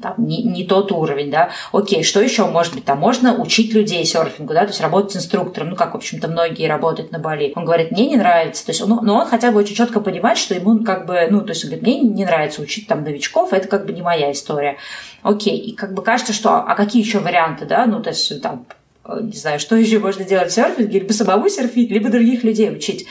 [0.01, 1.49] там, не, не тот уровень, да.
[1.71, 2.85] Окей, что еще может быть?
[2.85, 6.67] Там можно учить людей серфингу, да, то есть работать инструктором, ну, как, в общем-то, многие
[6.67, 7.51] работают на Бали.
[7.55, 8.65] Он говорит, мне не нравится.
[8.65, 11.41] То есть, он, но он хотя бы очень четко понимает, что ему как бы, ну,
[11.41, 14.31] то есть, он говорит, мне не нравится учить там новичков, это как бы не моя
[14.31, 14.77] история.
[15.21, 18.65] Окей, и как бы кажется, что, а какие еще варианты, да, ну, то есть, там,
[19.05, 23.05] не знаю, что еще можно делать в серфинге, либо самому серфить, либо других людей учить.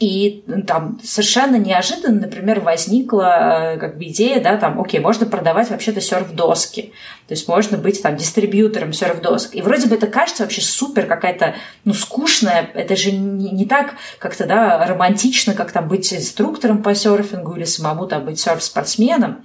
[0.00, 5.70] И там совершенно неожиданно, например, возникла э, как бы идея, да, там, окей, можно продавать
[5.70, 6.92] вообще-то серф-доски.
[7.28, 9.54] То есть можно быть там дистрибьютором серф-досок.
[9.54, 11.54] И вроде бы это кажется вообще супер какая-то,
[11.84, 12.70] ну, скучная.
[12.74, 17.64] Это же не, не так как-то, да, романтично, как там быть инструктором по серфингу или
[17.64, 19.44] самому там быть серф-спортсменом.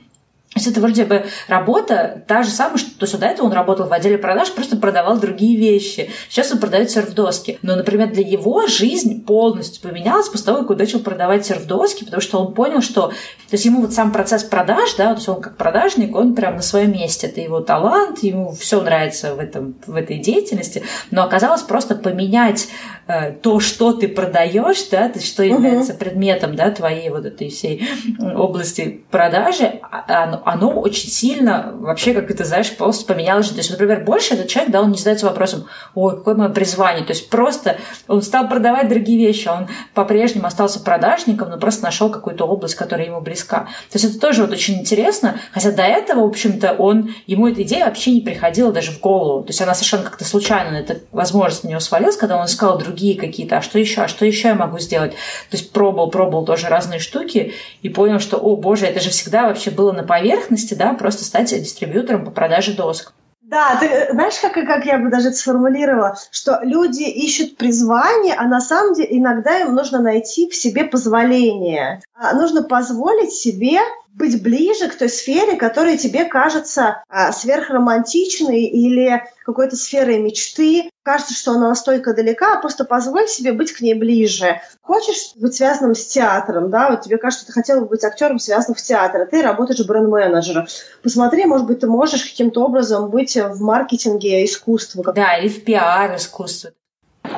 [0.56, 3.92] То есть это вроде бы работа та же самая, что до этого он работал в
[3.92, 6.10] отделе продаж, просто продавал другие вещи.
[6.30, 7.60] Сейчас он продает серф-доски.
[7.62, 12.22] Но, например, для его жизнь полностью поменялась после того, как он начал продавать серф-доски, потому
[12.22, 13.10] что он понял, что...
[13.10, 13.14] То
[13.52, 16.62] есть ему вот сам процесс продаж, да, то есть он как продажник, он прям на
[16.62, 17.28] своем месте.
[17.28, 20.84] Это его талант, ему все нравится в, этом, в этой деятельности.
[21.12, 22.70] Но оказалось просто поменять
[23.08, 25.98] э, то, что ты продаешь, да, то что является uh-huh.
[25.98, 27.86] предметом, да, твоей вот этой всей
[28.22, 33.50] области продажи, а, оно очень сильно вообще, как это, знаешь, просто поменялось.
[33.50, 35.66] То есть, например, больше этот человек, да, он не задается вопросом,
[35.96, 37.04] ой, какое мое призвание.
[37.04, 37.78] То есть просто
[38.08, 43.08] он стал продавать дорогие вещи, он по-прежнему остался продажником, но просто нашел какую-то область, которая
[43.08, 43.62] ему близка.
[43.90, 47.64] То есть это тоже вот очень интересно, хотя до этого, в общем-то, он, ему эта
[47.64, 49.42] идея вообще не приходила даже в голову.
[49.42, 53.20] То есть она совершенно как-то случайно, эта возможность на него свалилась, когда он искал другие
[53.20, 55.14] какие-то, а что еще, а что еще я могу сделать?
[55.50, 59.48] То есть пробовал, пробовал тоже разные штуки и понял, что, о боже, это же всегда
[59.48, 60.35] вообще было на поверхности,
[60.76, 63.14] да, просто стать дистрибьютором по продаже досок.
[63.42, 68.48] Да, ты знаешь, как, как я бы даже это сформулировала, что люди ищут призвание, а
[68.48, 72.02] на самом деле иногда им нужно найти в себе позволение.
[72.16, 73.82] А нужно позволить себе
[74.16, 80.90] быть ближе к той сфере, которая тебе кажется а, сверхромантичной или какой-то сферой мечты.
[81.04, 84.62] Кажется, что она настолько далека, а просто позволь себе быть к ней ближе.
[84.82, 88.40] Хочешь быть связанным с театром, да, вот тебе кажется, что ты хотел бы быть актером,
[88.40, 90.66] связанным в театре, ты работаешь бренд-менеджером.
[91.04, 95.14] Посмотри, может быть, ты можешь каким-то образом быть в маркетинге искусства.
[95.14, 96.72] Да, или в пиар искусстве.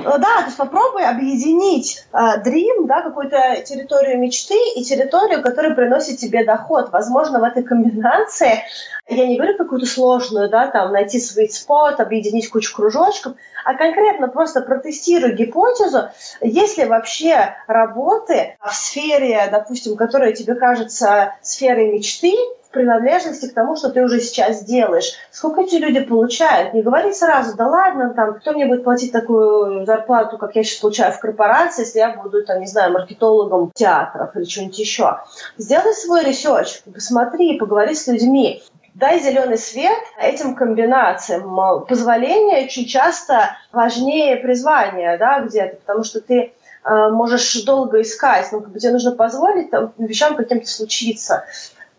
[0.08, 5.76] Э, да, то есть попробуй объединить э, Dream, да, какую-то территорию мечты и территорию, которая
[5.76, 6.92] приносит тебе доход.
[6.92, 8.64] Возможно, в этой комбинации,
[9.10, 13.34] я не говорю какую-то сложную, да, там, найти sweet spot, объединить кучу кружочков,
[13.66, 21.34] а конкретно просто протестируй гипотезу, есть ли вообще работы в сфере, допустим, которая тебе кажется
[21.42, 22.34] сферой мечты,
[22.72, 25.14] принадлежности к тому, что ты уже сейчас делаешь.
[25.32, 26.74] Сколько эти люди получают?
[26.74, 30.80] Не говори сразу, да ладно, там, кто мне будет платить такую зарплату, как я сейчас
[30.80, 35.20] получаю в корпорации, если я буду, там, не знаю, маркетологом театров или что-нибудь еще.
[35.58, 38.64] Сделай свой research, посмотри, поговори с людьми.
[38.94, 41.86] Дай зеленый свет этим комбинациям.
[41.86, 46.52] Позволение очень часто важнее призвания да, где-то, потому что ты
[46.84, 51.46] э, можешь долго искать, но как бы тебе нужно позволить там, вещам каким-то случиться.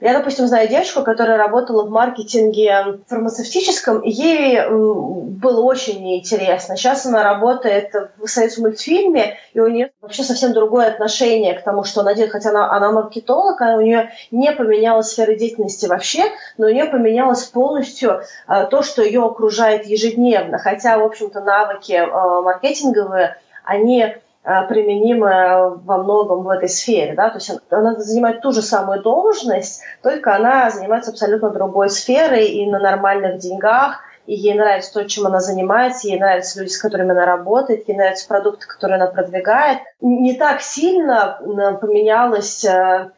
[0.00, 6.76] Я, допустим, знаю девушку, которая работала в маркетинге фармацевтическом, и ей было очень неинтересно.
[6.76, 11.82] Сейчас она работает в союз мультфильме, и у нее вообще совсем другое отношение к тому,
[11.82, 12.30] что она делает.
[12.30, 16.22] Хотя она, она маркетолог, а у нее не поменялась сфера деятельности вообще,
[16.58, 20.58] но у нее поменялось полностью э, то, что ее окружает ежедневно.
[20.58, 27.14] Хотя, в общем-то, навыки э, маркетинговые, они применимая во многом в этой сфере.
[27.14, 27.30] Да?
[27.30, 32.70] То есть она занимает ту же самую должность, только она занимается абсолютно другой сферой и
[32.70, 37.12] на нормальных деньгах, и ей нравится то, чем она занимается, ей нравятся люди, с которыми
[37.12, 39.78] она работает, ей нравятся продукты, которые она продвигает.
[40.02, 43.10] Не так сильно э, поменялась э,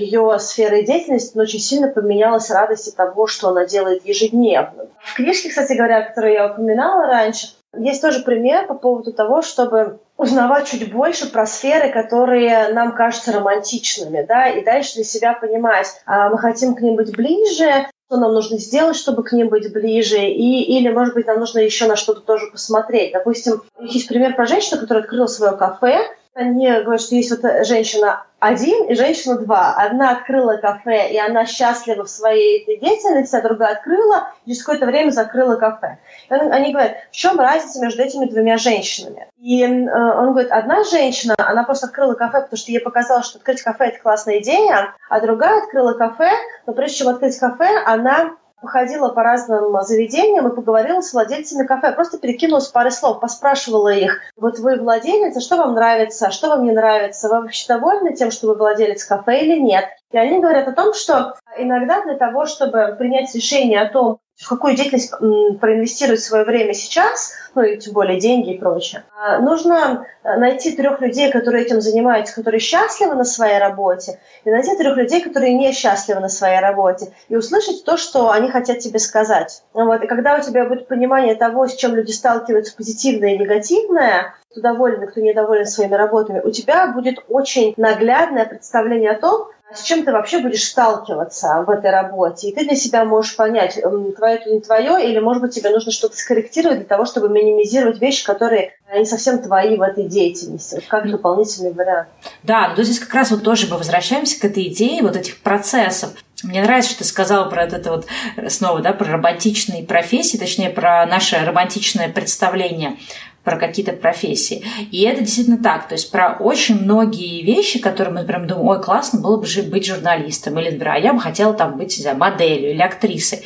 [0.00, 4.86] ее сфера деятельности, но очень сильно поменялась радость от того, что она делает ежедневно.
[5.00, 9.98] В книжке, кстати говоря, которую я упоминала раньше, есть тоже пример по поводу того, чтобы
[10.16, 15.88] узнавать чуть больше про сферы, которые нам кажутся романтичными, да, и дальше для себя понимать,
[16.06, 19.72] а мы хотим к ним быть ближе, что нам нужно сделать, чтобы к ним быть
[19.72, 23.12] ближе, и, или, может быть, нам нужно еще на что-то тоже посмотреть.
[23.12, 25.98] Допустим, есть пример про женщину, которая открыла свое кафе,
[26.36, 29.74] они говорят, что есть вот женщина один и женщина два.
[29.74, 34.62] Одна открыла кафе, и она счастлива в своей этой деятельности, а другая открыла, и через
[34.62, 35.98] какое-то время закрыла кафе.
[36.28, 39.26] И они говорят, в чем разница между этими двумя женщинами?
[39.38, 43.38] И э, он говорит, одна женщина, она просто открыла кафе, потому что ей показалось, что
[43.38, 46.30] открыть кафе– это классная идея, а другая открыла кафе,
[46.66, 51.92] но прежде чем открыть кафе, она походила по разным заведениям и поговорила с владельцами кафе.
[51.92, 54.20] Просто перекинулась парой слов, поспрашивала их.
[54.36, 57.28] Вот вы владелец, а что вам нравится, а что вам не нравится?
[57.28, 59.84] Вы вообще довольны тем, что вы владелец кафе или нет?
[60.10, 64.48] И они говорят о том, что иногда для того, чтобы принять решение о том, в
[64.48, 65.12] какую деятельность
[65.60, 70.76] проинвестировать свое время сейчас, ну и тем более деньги и прочее, а, нужно э, найти
[70.76, 75.54] трех людей, которые этим занимаются, которые счастливы на своей работе, и найти трех людей, которые
[75.54, 79.62] не счастливы на своей работе, и услышать то, что они хотят тебе сказать.
[79.72, 80.02] Вот.
[80.02, 84.60] И когда у тебя будет понимание того, с чем люди сталкиваются, позитивное и негативное, кто
[84.60, 90.04] доволен, кто недоволен своими работами, у тебя будет очень наглядное представление о том, с чем
[90.04, 92.48] ты вообще будешь сталкиваться в этой работе.
[92.48, 93.78] И ты для себя можешь понять,
[94.16, 98.00] твое это не твое, или, может быть, тебе нужно что-то скорректировать для того, чтобы минимизировать
[98.00, 100.76] вещи, которые не совсем твои в этой деятельности.
[100.76, 102.08] Вот как дополнительный вариант.
[102.42, 106.10] Да, но здесь как раз вот тоже мы возвращаемся к этой идее вот этих процессов.
[106.42, 108.06] Мне нравится, что ты сказала про это вот
[108.50, 112.98] снова, да, про романтичные профессии, точнее, про наше романтичное представление
[113.46, 114.64] про какие-то профессии.
[114.90, 115.86] И это действительно так.
[115.86, 119.86] То есть про очень многие вещи, которые мы, например, думаем, ой, классно было бы быть
[119.86, 123.44] журналистом, или, например, а я бы хотела там быть, не моделью или актрисой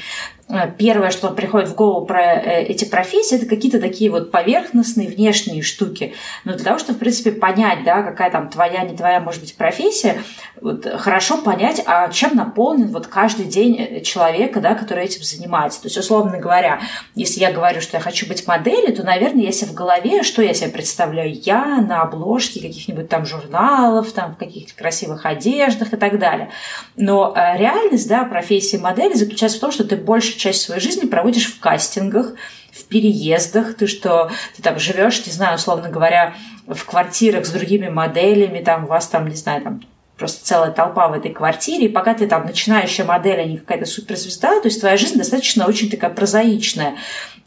[0.79, 5.63] первое, что приходит в голову про э, эти профессии, это какие-то такие вот поверхностные внешние
[5.63, 6.15] штуки.
[6.45, 9.55] Но для того, чтобы, в принципе, понять, да, какая там твоя, не твоя, может быть,
[9.57, 10.23] профессия,
[10.61, 15.83] вот, хорошо понять, а чем наполнен вот каждый день э, человека, да, который этим занимается.
[15.83, 16.81] То есть, условно говоря,
[17.15, 20.43] если я говорю, что я хочу быть моделью, то, наверное, я себе в голове, что
[20.43, 21.33] я себе представляю?
[21.33, 26.51] Я на обложке каких-нибудь там журналов, там в каких-то красивых одеждах и так далее.
[26.97, 31.07] Но э, реальность, да, профессии модели заключается в том, что ты большую часть своей жизни
[31.07, 32.33] проводишь в кастингах,
[32.73, 36.35] в переездах, ты что, ты там живешь, не знаю, условно говоря,
[36.67, 39.83] в квартирах с другими моделями, там у вас там, не знаю, там
[40.17, 43.87] просто целая толпа в этой квартире, и пока ты там начинающая модель, а не какая-то
[43.87, 46.97] суперзвезда, то есть твоя жизнь достаточно очень такая прозаичная.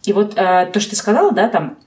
[0.03, 1.77] И вот э, то, что ты сказала, да, там,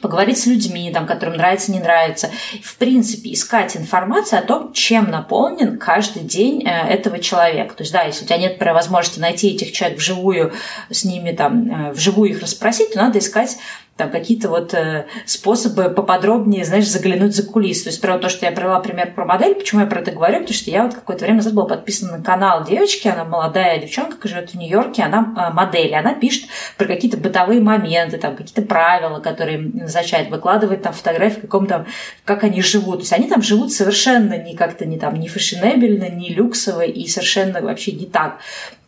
[0.00, 2.30] поговорить с людьми, там, которым нравится, не нравится.
[2.62, 7.74] В принципе, искать информацию о том, чем наполнен каждый день э, этого человека.
[7.74, 10.52] То есть, да, если у тебя нет возможности найти этих человек вживую,
[10.90, 13.56] с ними там, э, вживую их расспросить, то надо искать
[14.00, 17.82] там какие-то вот э, способы поподробнее, знаешь, заглянуть за кулис.
[17.82, 20.40] То есть, про то, что я провела пример про модель, почему я про это говорю,
[20.40, 24.26] потому что я вот какое-то время назад была подписана на канал девочки, она молодая девчонка,
[24.26, 26.44] живет в Нью-Йорке, она э, модель, она пишет
[26.78, 31.84] про какие-то бытовые моменты, там, какие-то правила, которые назначает, выкладывает там фотографии каком-то,
[32.24, 32.96] как они живут.
[32.96, 37.06] То есть, они там живут совершенно не как-то не там, не фешенебельно, не люксово и
[37.06, 38.38] совершенно вообще не так.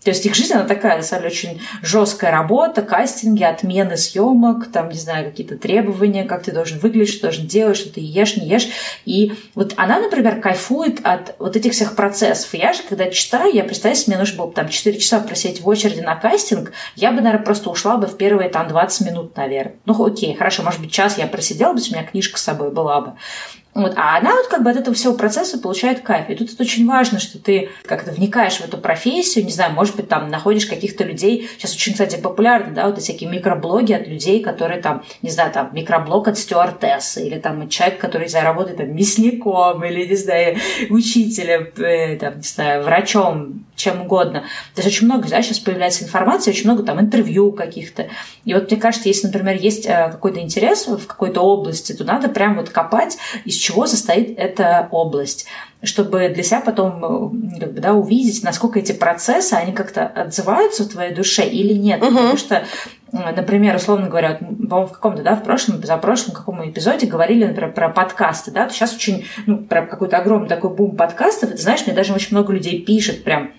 [0.04, 4.70] То есть их жизнь, она такая, на самом деле, очень жесткая работа, кастинги, отмены съемок,
[4.70, 8.36] там, не знаю, какие-то требования, как ты должен выглядеть, что должен делать, что ты ешь,
[8.36, 8.68] не ешь.
[9.04, 12.52] И вот она, например, кайфует от вот этих всех процессов.
[12.54, 15.68] я же, когда читаю, я представляю, если мне нужно было там 4 часа просидеть в
[15.68, 19.76] очереди на кастинг, я бы, наверное, просто ушла бы в первые там 20 минут, наверное.
[19.86, 23.00] Ну, окей, хорошо, может быть, час я просидела бы, у меня книжка с собой была
[23.00, 23.12] бы.
[23.74, 23.94] Вот.
[23.96, 26.28] А она вот как бы от этого всего процесса получает кайф.
[26.28, 29.96] И тут это очень важно, что ты как-то вникаешь в эту профессию, не знаю, может
[29.96, 31.48] быть, там находишь каких-то людей.
[31.56, 35.52] Сейчас очень, кстати, популярны, да, вот эти всякие микроблоги от людей, которые там, не знаю,
[35.52, 40.16] там микроблог от стюардессы, или там человек, который, не знаю, работает там мясником, или, не
[40.16, 40.58] знаю,
[40.90, 44.40] учителем, э, там, не знаю, врачом, чем угодно.
[44.74, 48.08] То есть очень много, да, сейчас появляется информация, очень много там интервью каких-то.
[48.44, 52.28] И вот мне кажется, если, например, есть э, какой-то интерес в какой-то области, то надо
[52.28, 55.46] прям вот копать, из чего состоит эта область
[55.82, 60.84] чтобы для себя потом э, как бы, да, увидеть, насколько эти процессы, они как-то отзываются
[60.84, 62.02] в твоей душе или нет.
[62.02, 62.10] Угу.
[62.10, 62.54] Потому что,
[63.12, 67.44] э, например, условно говоря, по-моему, в каком-то, да, в прошлом, за прошлом каком эпизоде говорили,
[67.44, 71.62] например, про подкасты, да, сейчас очень, ну, про какой-то огромный такой бум подкастов, и ты
[71.62, 73.50] знаешь, мне даже очень много людей пишет прям,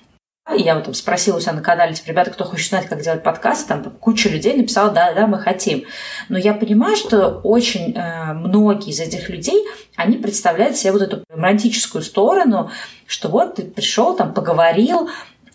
[0.52, 3.24] я вот там спросила у себя на канале, типа, ребята, кто хочет знать, как делать
[3.24, 5.86] подкаст, там куча людей написала, да, да, мы хотим.
[6.28, 9.66] Но я понимаю, что очень э, многие из этих людей,
[9.96, 12.72] они представляют себе вот эту романтическую сторону,
[13.08, 15.10] что вот ты пришел, там, поговорил,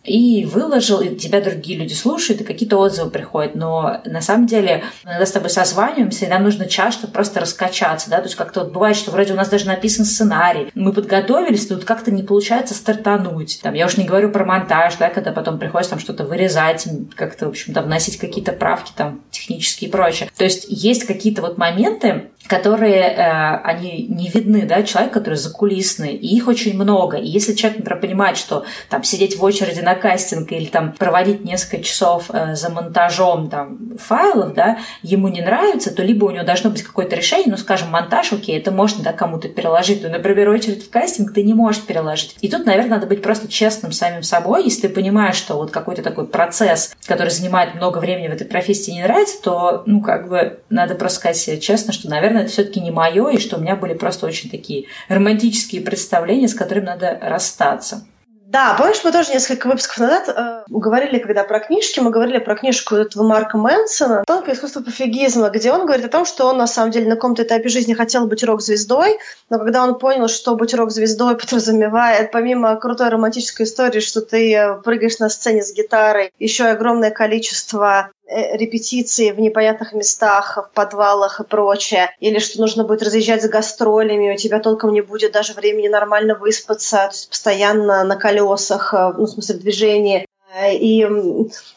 [0.04, 3.54] и выложил, и тебя другие люди слушают, и какие-то отзывы приходят.
[3.54, 8.10] Но на самом деле иногда с тобой созваниваемся, и нам нужно час, чтобы просто раскачаться,
[8.10, 11.68] да, то есть как-то вот бывает, что вроде у нас даже написан сценарий, мы подготовились,
[11.68, 13.60] но вот как-то не получается стартануть.
[13.62, 17.46] Там, я уж не говорю про монтаж, да, когда потом приходится там что-то вырезать, как-то,
[17.46, 20.30] в общем, там, вносить какие-то правки там технические и прочее.
[20.36, 26.14] То есть есть какие-то вот моменты, которые, э, они не видны, да, человек, который закулисный,
[26.14, 27.18] и их очень много.
[27.18, 31.44] И если человек, например, понимает, что там сидеть в очереди на кастинг или там проводить
[31.44, 36.44] несколько часов э, за монтажом там файлов, да, ему не нравится, то либо у него
[36.44, 40.48] должно быть какое-то решение, ну, скажем, монтаж, окей, это можно, да, кому-то переложить, но, например,
[40.48, 42.36] очередь в кастинг ты не можешь переложить.
[42.40, 44.64] И тут, наверное, надо быть просто честным самим собой.
[44.64, 48.92] Если ты понимаешь, что вот какой-то такой процесс, который занимает много времени в этой профессии,
[48.92, 52.80] не нравится, то, ну, как бы, надо просто сказать себе честно, что, наверное, это все-таки
[52.80, 57.18] не мое, и что у меня были просто очень такие романтические представления, с которыми надо
[57.20, 58.06] расстаться.
[58.48, 62.56] Да, помнишь, мы тоже несколько выпусков назад э, говорили, когда про книжки, мы говорили про
[62.56, 66.66] книжку этого Марка Мэнсона «Тонкое искусство пофигизма», где он говорит о том, что он на
[66.66, 69.18] самом деле на каком-то этапе жизни хотел быть рок-звездой,
[69.50, 74.80] но когда он понял, что быть рок-звездой подразумевает, помимо крутой романтической истории, что ты э,
[74.80, 81.44] прыгаешь на сцене с гитарой, еще огромное количество репетиции в непонятных местах, в подвалах и
[81.44, 85.88] прочее, или что нужно будет разъезжать с гастролями, у тебя толком не будет даже времени
[85.88, 90.26] нормально выспаться, то есть постоянно на колесах, э, ну, в смысле, в движении.
[90.72, 91.06] И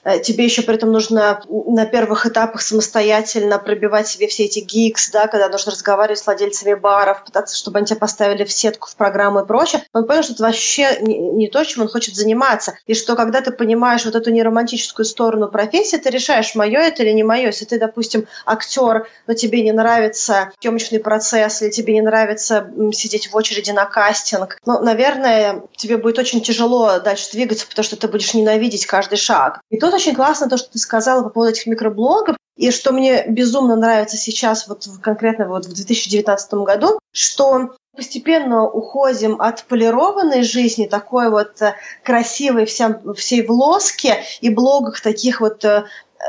[0.05, 5.11] э, тебе еще при этом нужно на первых этапах самостоятельно пробивать себе все эти гикс,
[5.11, 8.95] да, когда нужно разговаривать с владельцами баров, пытаться, чтобы они тебя поставили в сетку, в
[8.95, 9.83] программу и прочее.
[9.93, 12.75] Он понял, что это вообще не, не то, чем он хочет заниматься.
[12.87, 17.11] И что когда ты понимаешь вот эту неромантическую сторону профессии, ты решаешь, мое это или
[17.11, 17.47] не мое.
[17.47, 23.31] Если ты, допустим, актер, но тебе не нравится съемочный процесс, или тебе не нравится сидеть
[23.31, 28.07] в очереди на кастинг, ну, наверное, тебе будет очень тяжело дальше двигаться, потому что ты
[28.07, 29.61] будешь ненавидеть ненавидеть каждый шаг.
[29.69, 33.25] И тут очень классно то, что ты сказала по поводу этих микроблогов, и что мне
[33.27, 40.85] безумно нравится сейчас, вот конкретно вот в 2019 году, что постепенно уходим от полированной жизни,
[40.85, 45.85] такой вот э, красивой всем, всей в лоске и блогах таких вот э,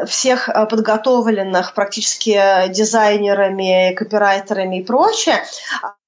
[0.06, 5.44] всех э, подготовленных практически дизайнерами, копирайтерами и прочее,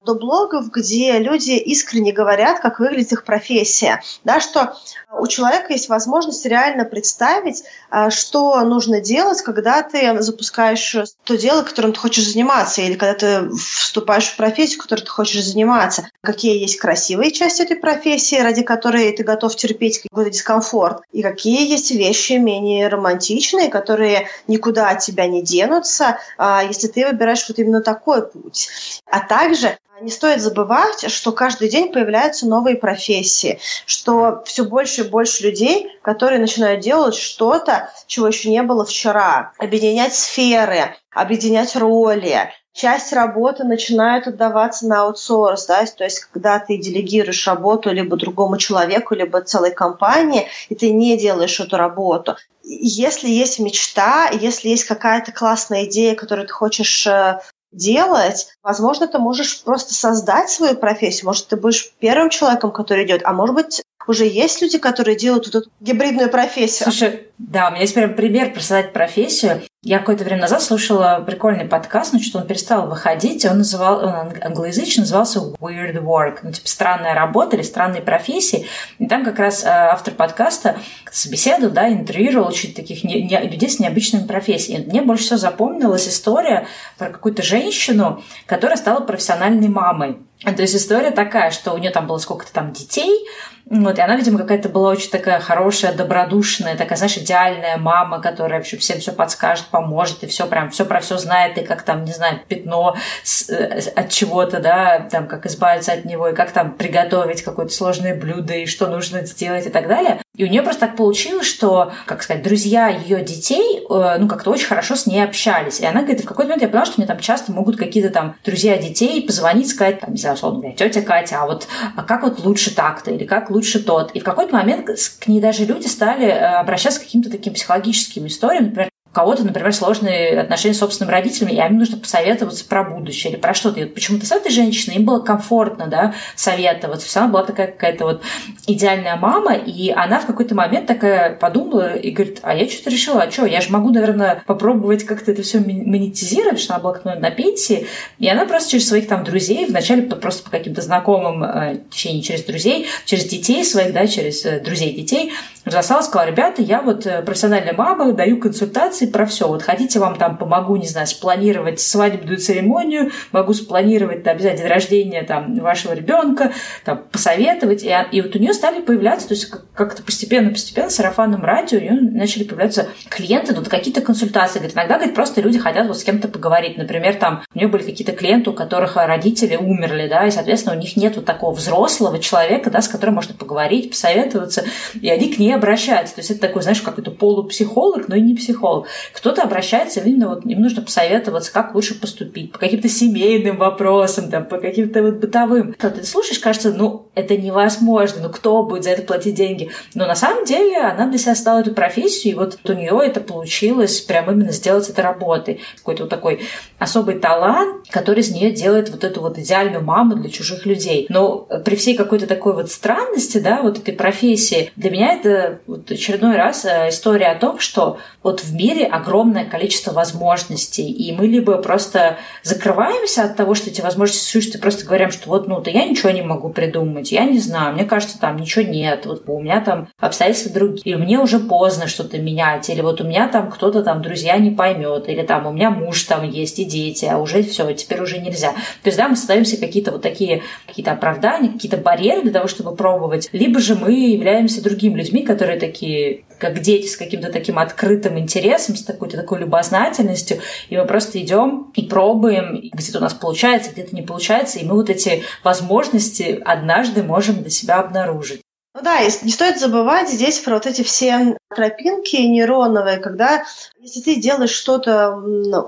[0.05, 4.01] до блогов, где люди искренне говорят, как выглядит их профессия.
[4.23, 4.75] Да, что
[5.17, 11.63] у человека есть возможность реально представить, а, что нужно делать, когда ты запускаешь то дело,
[11.63, 16.09] которым ты хочешь заниматься, или когда ты вступаешь в профессию, которой ты хочешь заниматься.
[16.21, 21.69] Какие есть красивые части этой профессии, ради которой ты готов терпеть какой-то дискомфорт, и какие
[21.69, 27.59] есть вещи менее романтичные, которые никуда от тебя не денутся, а, если ты выбираешь вот
[27.59, 28.69] именно такой путь.
[29.05, 35.09] А также не стоит забывать, что каждый день появляются новые профессии, что все больше и
[35.09, 42.51] больше людей, которые начинают делать что-то, чего еще не было вчера, объединять сферы, объединять роли,
[42.75, 48.57] часть работы начинает отдаваться на аутсорс, да, то есть когда ты делегируешь работу либо другому
[48.57, 52.35] человеку, либо целой компании, и ты не делаешь эту работу.
[52.63, 57.39] Если есть мечта, если есть какая-то классная идея, которую ты хочешь э,
[57.75, 63.21] делать, возможно, ты можешь просто создать свою профессию, может, ты будешь первым человеком, который идет,
[63.23, 66.83] а может быть, уже есть люди, которые делают вот эту гибридную профессию.
[66.83, 69.61] Слушай, да, у меня есть прям пример про создать профессию.
[69.83, 74.33] Я какое-то время назад слушала прикольный подкаст, но что-то он перестал выходить, он называл, он
[74.41, 78.65] англоязычный, назывался Weird Work, ну, типа странная работа или странные профессии.
[78.99, 80.77] И там как раз э, автор подкаста
[81.11, 84.85] собеседовал, да, интервьюировал очень таких не, не, людей с необычными профессиями.
[84.85, 86.67] Мне больше всего запомнилась история
[86.97, 90.17] про какую-то женщину, которая стала профессиональной мамой.
[90.41, 93.25] То есть история такая, что у нее там было сколько-то там детей,
[93.67, 98.59] вот, и она, видимо, какая-то была очень такая хорошая, добродушная, такая, знаешь, идеальная мама, которая
[98.59, 102.03] вообще всем все подскажет, поможет, и все прям, все про все знает, и как там,
[102.03, 106.51] не знаю, пятно с, э, от чего-то, да, там, как избавиться от него, и как
[106.51, 110.21] там приготовить какое-то сложное блюдо, и что нужно сделать, и так далее.
[110.37, 114.51] И у нее просто так получилось, что, как сказать, друзья ее детей, э, ну, как-то
[114.51, 115.79] очень хорошо с ней общались.
[115.79, 118.35] И она говорит, в какой-то момент я поняла, что мне там часто могут какие-то там
[118.43, 122.23] друзья детей позвонить, сказать, там, не знаю, условно говоря, тетя Катя, а вот а как
[122.23, 124.11] вот лучше так-то, или как лучше тот.
[124.11, 124.89] И в какой-то момент
[125.19, 129.73] к ней даже люди стали э, обращаться к каким-то таким психологическим историям, например, кого-то, например,
[129.73, 133.79] сложные отношения с собственными родителями, и им нужно посоветоваться про будущее или про что-то.
[133.79, 137.07] И вот почему-то с этой женщиной им было комфортно да, советоваться.
[137.07, 138.23] Все она была такая какая-то вот
[138.67, 143.21] идеальная мама, и она в какой-то момент такая подумала и говорит, а я что-то решила,
[143.21, 147.05] а что, я же могу, наверное, попробовать как-то это все монетизировать, что она была как
[147.05, 147.87] на пенсии,
[148.19, 152.23] и она просто через своих там друзей, вначале просто по каким-то знакомым, э, точнее, не
[152.23, 155.31] через друзей, через детей своих, да, через э, друзей детей,
[155.65, 159.47] разослала, сказала, ребята, я вот э, профессиональная мама, даю консультации про все.
[159.47, 164.67] Вот хотите, вам там помогу, не знаю, спланировать свадебную церемонию, могу спланировать, да, обязательно день
[164.67, 166.53] рождения там вашего ребенка,
[166.83, 167.83] там, посоветовать.
[167.83, 171.93] И, и вот у нее стали появляться, то есть как-то постепенно-постепенно сарафанным радио у нее
[171.93, 174.59] начали появляться клиенты, ну, какие-то консультации.
[174.59, 176.77] Говорит, иногда, говорит, просто люди хотят вот с кем-то поговорить.
[176.77, 180.79] Например, там у нее были какие-то клиенты, у которых родители умерли, да, и, соответственно, у
[180.79, 184.63] них нет вот такого взрослого человека, да, с которым можно поговорить, посоветоваться,
[184.99, 186.15] и они к ней обращаются.
[186.15, 188.87] То есть это такой, знаешь, какой-то полупсихолог, но и не психолог.
[189.13, 194.45] Кто-то обращается, именно вот им нужно посоветоваться, как лучше поступить, по каким-то семейным вопросам, там,
[194.45, 195.75] по каким-то вот бытовым.
[195.77, 199.71] Когда ты слушаешь, кажется, ну, это невозможно, ну, кто будет за это платить деньги?
[199.93, 203.19] Но на самом деле она для себя стала эту профессию, и вот у нее это
[203.19, 205.61] получилось прям именно сделать это работой.
[205.77, 206.41] Какой-то вот такой
[206.79, 211.05] особый талант, который из нее делает вот эту вот идеальную маму для чужих людей.
[211.09, 215.89] Но при всей какой-то такой вот странности, да, вот этой профессии, для меня это вот
[215.89, 221.27] очередной раз э, история о том, что вот в мире огромное количество возможностей, и мы
[221.27, 225.61] либо просто закрываемся от того, что эти возможности существуют, и просто говорим, что вот, ну,
[225.61, 229.25] да я ничего не могу придумать, я не знаю, мне кажется, там ничего нет, вот
[229.27, 233.27] у меня там обстоятельства другие, или мне уже поздно что-то менять, или вот у меня
[233.27, 237.05] там кто-то там друзья не поймет, или там у меня муж там есть и дети,
[237.05, 238.53] а уже все, теперь уже нельзя.
[238.81, 242.75] То есть, да, мы себе какие-то вот такие какие-то оправдания, какие-то барьеры для того, чтобы
[242.75, 248.17] пробовать, либо же мы являемся другими людьми, которые такие, как дети, с каким-то таким открытым
[248.19, 250.39] интересом, с такой-то такой любознательностью,
[250.69, 254.75] и мы просто идем и пробуем, где-то у нас получается, где-то не получается, и мы
[254.75, 258.44] вот эти возможности однажды можем для себя обнаружить.
[258.75, 263.45] Ну да, и не стоит забывать здесь про вот эти все тропинки нейроновые, когда
[263.85, 265.11] если ты делаешь что-то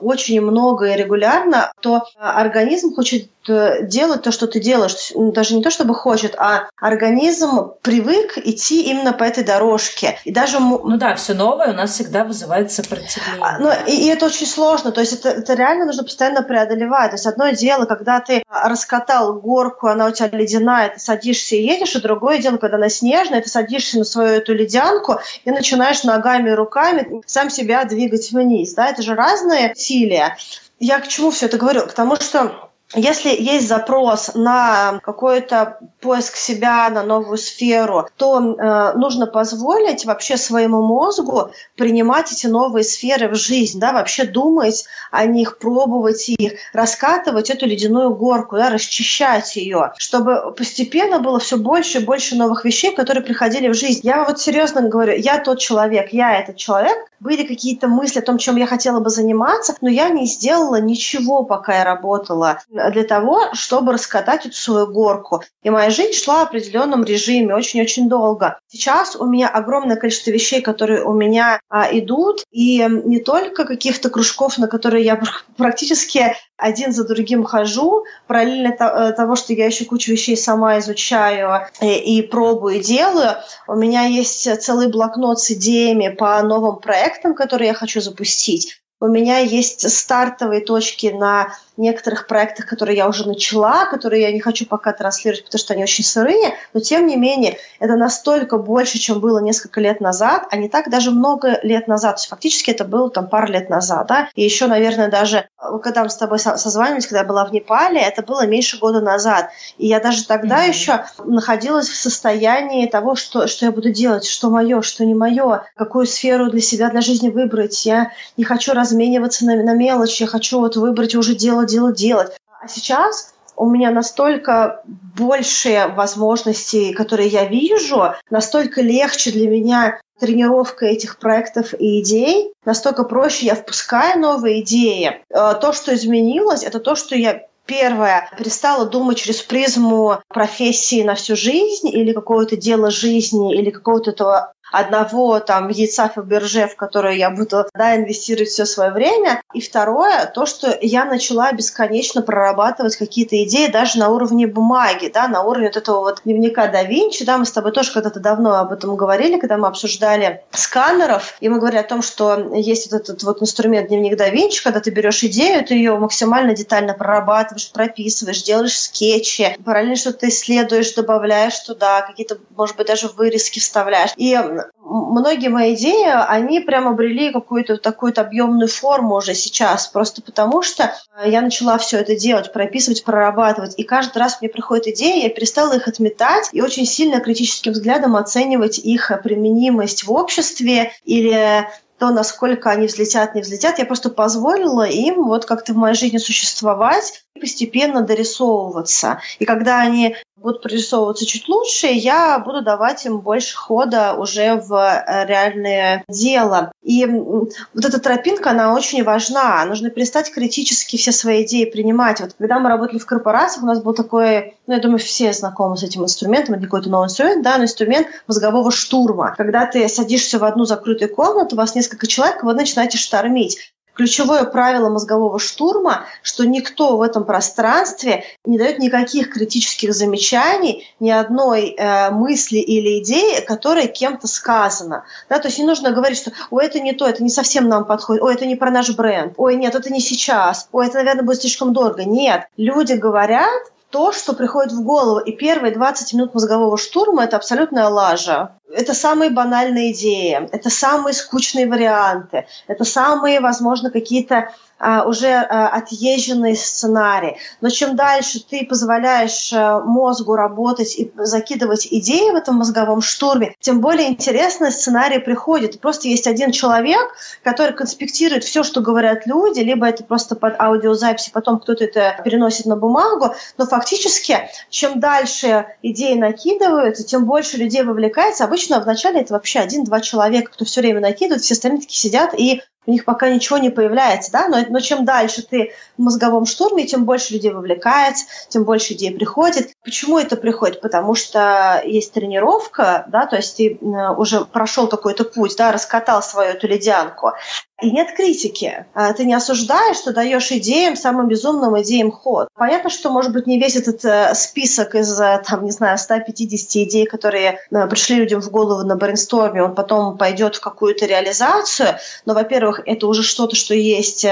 [0.02, 5.12] очень много и регулярно, то организм хочет э, делать то, что ты делаешь.
[5.16, 10.18] Даже не то, чтобы хочет, а организм привык идти именно по этой дорожке.
[10.24, 10.60] И даже...
[10.60, 13.40] Ну да, все новое у нас всегда вызывает сопротивление.
[13.40, 14.92] А, ну, и, и это очень сложно.
[14.92, 17.12] То есть это, это реально нужно постоянно преодолевать.
[17.12, 21.62] То есть одно дело, когда ты раскатал горку, она у тебя ледяная, ты садишься и
[21.62, 26.04] едешь, и другое дело, когда она снежная, ты садишься на свою эту ледянку и начинаешь
[26.04, 28.74] ногами и руками сам себя двигать вниз.
[28.74, 28.90] Да?
[28.90, 30.38] Это же разные усилия.
[30.80, 31.82] Я к чему все это говорю?
[31.88, 38.98] К тому, что если есть запрос на какой-то поиск себя, на новую сферу, то э,
[38.98, 45.26] нужно позволить вообще своему мозгу принимать эти новые сферы в жизнь, да, вообще думать о
[45.26, 52.00] них, пробовать их, раскатывать эту ледяную горку, да, расчищать ее, чтобы постепенно было все больше
[52.00, 54.02] и больше новых вещей, которые приходили в жизнь.
[54.04, 58.38] Я вот серьезно говорю, я тот человек, я этот человек, были какие-то мысли о том,
[58.38, 62.60] чем я хотела бы заниматься, но я не сделала ничего, пока я работала
[62.92, 65.44] для того, чтобы раскатать эту свою горку.
[65.64, 68.60] И моя жизнь шла в определенном режиме очень-очень долго.
[68.68, 74.10] Сейчас у меня огромное количество вещей, которые у меня а, идут, и не только каких-то
[74.10, 75.22] кружков, на которые я
[75.58, 81.68] практически один за другим хожу, параллельно э, того, что я еще кучу вещей сама изучаю
[81.82, 83.36] и, э, и пробую и делаю,
[83.68, 88.82] у меня есть целый блокнот с идеями по новым проектам, которые я хочу запустить.
[89.00, 94.40] У меня есть стартовые точки на некоторых проектах, которые я уже начала, которые я не
[94.40, 98.98] хочу пока транслировать, потому что они очень сырые, но тем не менее это настолько больше,
[98.98, 102.16] чем было несколько лет назад, а не так даже много лет назад.
[102.16, 105.48] То есть фактически это было там пару лет назад, да, и еще, наверное, даже
[105.84, 109.50] когда мы с тобой созванивались, когда я была в Непале, это было меньше года назад.
[109.78, 110.70] И я даже тогда mm-hmm.
[110.70, 115.64] еще находилась в состоянии того, что, что я буду делать, что мое, что не мое,
[115.76, 117.86] какую сферу для себя, для жизни выбрать.
[117.86, 122.38] Я не хочу размениваться на, на мелочи, я хочу вот выбрать уже делать делать, делать.
[122.62, 130.86] А сейчас у меня настолько больше возможностей, которые я вижу, настолько легче для меня тренировка
[130.86, 135.24] этих проектов и идей, настолько проще я впускаю новые идеи.
[135.30, 141.16] Э, то, что изменилось, это то, что я Первое, перестала думать через призму профессии на
[141.16, 147.16] всю жизнь или какого-то дела жизни, или какого-то этого одного там яйца Фаберже, в которое
[147.16, 149.42] я буду да, инвестировать все свое время.
[149.54, 155.28] И второе, то, что я начала бесконечно прорабатывать какие-то идеи даже на уровне бумаги, да,
[155.28, 157.26] на уровне вот этого вот дневника да Винчи.
[157.26, 161.50] Да, мы с тобой тоже когда-то давно об этом говорили, когда мы обсуждали сканеров, и
[161.50, 164.90] мы говорили о том, что есть вот этот вот инструмент дневник да Винчи, когда ты
[164.90, 172.02] берешь идею, ты ее максимально детально прорабатываешь, прописываешь, делаешь скетчи, параллельно что-то исследуешь, добавляешь туда,
[172.02, 174.12] какие-то, может быть, даже вырезки вставляешь.
[174.18, 174.38] И
[174.80, 180.94] многие мои идеи, они прям обрели какую-то такую объемную форму уже сейчас, просто потому что
[181.26, 185.74] я начала все это делать, прописывать, прорабатывать, и каждый раз мне приходит идея, я перестала
[185.74, 191.68] их отметать и очень сильно критическим взглядом оценивать их применимость в обществе или
[191.98, 196.18] то, насколько они взлетят, не взлетят, я просто позволила им вот как-то в моей жизни
[196.18, 199.20] существовать и постепенно дорисовываться.
[199.40, 204.74] И когда они будут прорисовываться чуть лучше, я буду давать им больше хода уже в
[204.74, 206.72] э, реальное дело.
[206.84, 209.66] И вот эта тропинка, она очень важна.
[209.66, 212.22] Нужно перестать критически все свои идеи принимать.
[212.22, 215.78] Вот когда мы работали в корпорациях, у нас был такой, ну, я думаю, все знакомы
[215.78, 219.34] с этим инструментом, это не какой-то новый инструмент, да, но инструмент мозгового штурма.
[219.38, 224.46] Когда ты садишься в одну закрытую комнату, у вас несколько человек, вы начинаете штормить ключевое
[224.46, 231.72] правило мозгового штурма, что никто в этом пространстве не дает никаких критических замечаний, ни одной
[231.72, 235.04] э, мысли или идеи, которая кем-то сказана.
[235.30, 237.86] Да, то есть не нужно говорить, что ой, это не то, это не совсем нам
[237.86, 241.24] подходит, ой, это не про наш бренд, ой, нет, это не сейчас, ой, это, наверное,
[241.24, 242.06] будет слишком дорого.
[242.06, 243.50] Нет, люди говорят,
[243.90, 245.20] то, что приходит в голову.
[245.20, 248.54] И первые 20 минут мозгового штурма– это абсолютная лажа.
[248.72, 256.56] Это самые банальные идеи, это самые скучные варианты, это самые, возможно, какие-то уже а, отъезженный
[256.56, 257.38] сценарий.
[257.62, 263.56] Но чем дальше ты позволяешь а, мозгу работать и закидывать идеи в этом мозговом штурме,
[263.60, 265.80] тем более интересный сценарий приходит.
[265.80, 267.02] Просто есть один человек,
[267.44, 272.66] который конспектирует все, что говорят люди, либо это просто под аудиозапись, потом кто-то это переносит
[272.66, 273.34] на бумагу.
[273.58, 278.44] Но фактически, чем дальше идеи накидываются, тем больше людей вовлекается.
[278.44, 282.62] Обычно вначале это вообще один-два человека, кто все время накидывает, все остальные такие сидят и
[282.88, 286.88] у них пока ничего не появляется, да, но, но чем дальше ты в мозговом штурме,
[286.88, 289.74] тем больше людей вовлекается, тем больше идей приходит.
[289.84, 290.82] Почему это приходит?
[290.82, 293.78] Потому что есть тренировка, да, то есть ты
[294.18, 297.34] уже прошел какой-то путь, да, раскатал свою эту ледянку,
[297.80, 298.86] и нет критики.
[298.96, 302.48] А ты не осуждаешь, ты даешь идеям, самым безумным идеям ход.
[302.56, 306.88] Понятно, что, может быть, не весь этот э, список из, э, там, не знаю, 150
[306.88, 311.98] идей, которые э, пришли людям в голову на брейнсторме, он потом пойдет в какую-то реализацию.
[312.26, 314.26] Но, во-первых, это уже что-то, что есть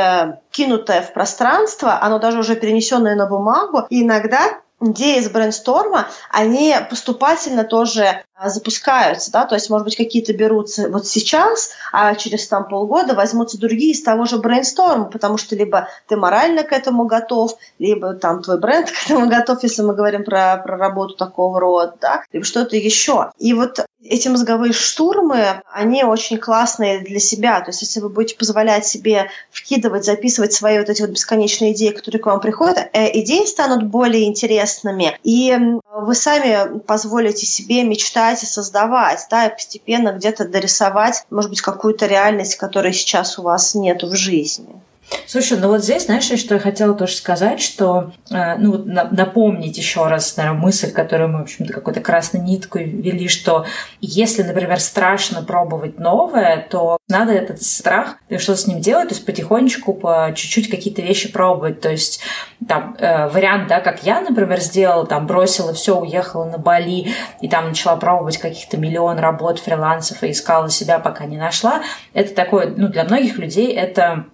[0.51, 3.85] кинутое в пространство, оно даже уже перенесенное на бумагу.
[3.89, 10.33] И иногда идеи из брейнсторма, они поступательно тоже запускаются, да, то есть, может быть, какие-то
[10.33, 15.55] берутся вот сейчас, а через там полгода возьмутся другие из того же брейнсторма, потому что
[15.55, 19.95] либо ты морально к этому готов, либо там твой бренд к этому готов, если мы
[19.95, 23.31] говорим про, про работу такого рода, да, либо что-то еще.
[23.37, 27.61] И вот эти мозговые штурмы, они очень классные для себя.
[27.61, 31.89] То есть, если вы будете позволять себе вкидывать, записывать свои вот эти вот бесконечные идеи,
[31.89, 35.57] которые к вам приходят, э, идеи станут более интересными, и
[35.93, 41.61] вы сами позволите себе мечтать читать и создавать, да, и постепенно где-то дорисовать, может быть,
[41.61, 44.81] какую-то реальность, которой сейчас у вас нет в жизни.
[45.27, 50.07] Слушай, ну вот здесь, знаешь, что я хотела тоже сказать, что, э, ну напомнить еще
[50.07, 53.65] раз, наверное, мысль, которую мы, в общем-то, какой-то красной ниткой ввели, что
[54.01, 59.25] если, например, страшно пробовать новое, то надо этот страх, что с ним делать, то есть
[59.25, 61.81] потихонечку, по чуть-чуть какие-то вещи пробовать.
[61.81, 62.21] То есть
[62.67, 67.47] там э, вариант, да, как я, например, сделала, там бросила все, уехала на Бали и
[67.47, 71.81] там начала пробовать каких-то миллион работ фрилансов и искала себя, пока не нашла.
[72.13, 74.25] Это такое, ну, для многих людей это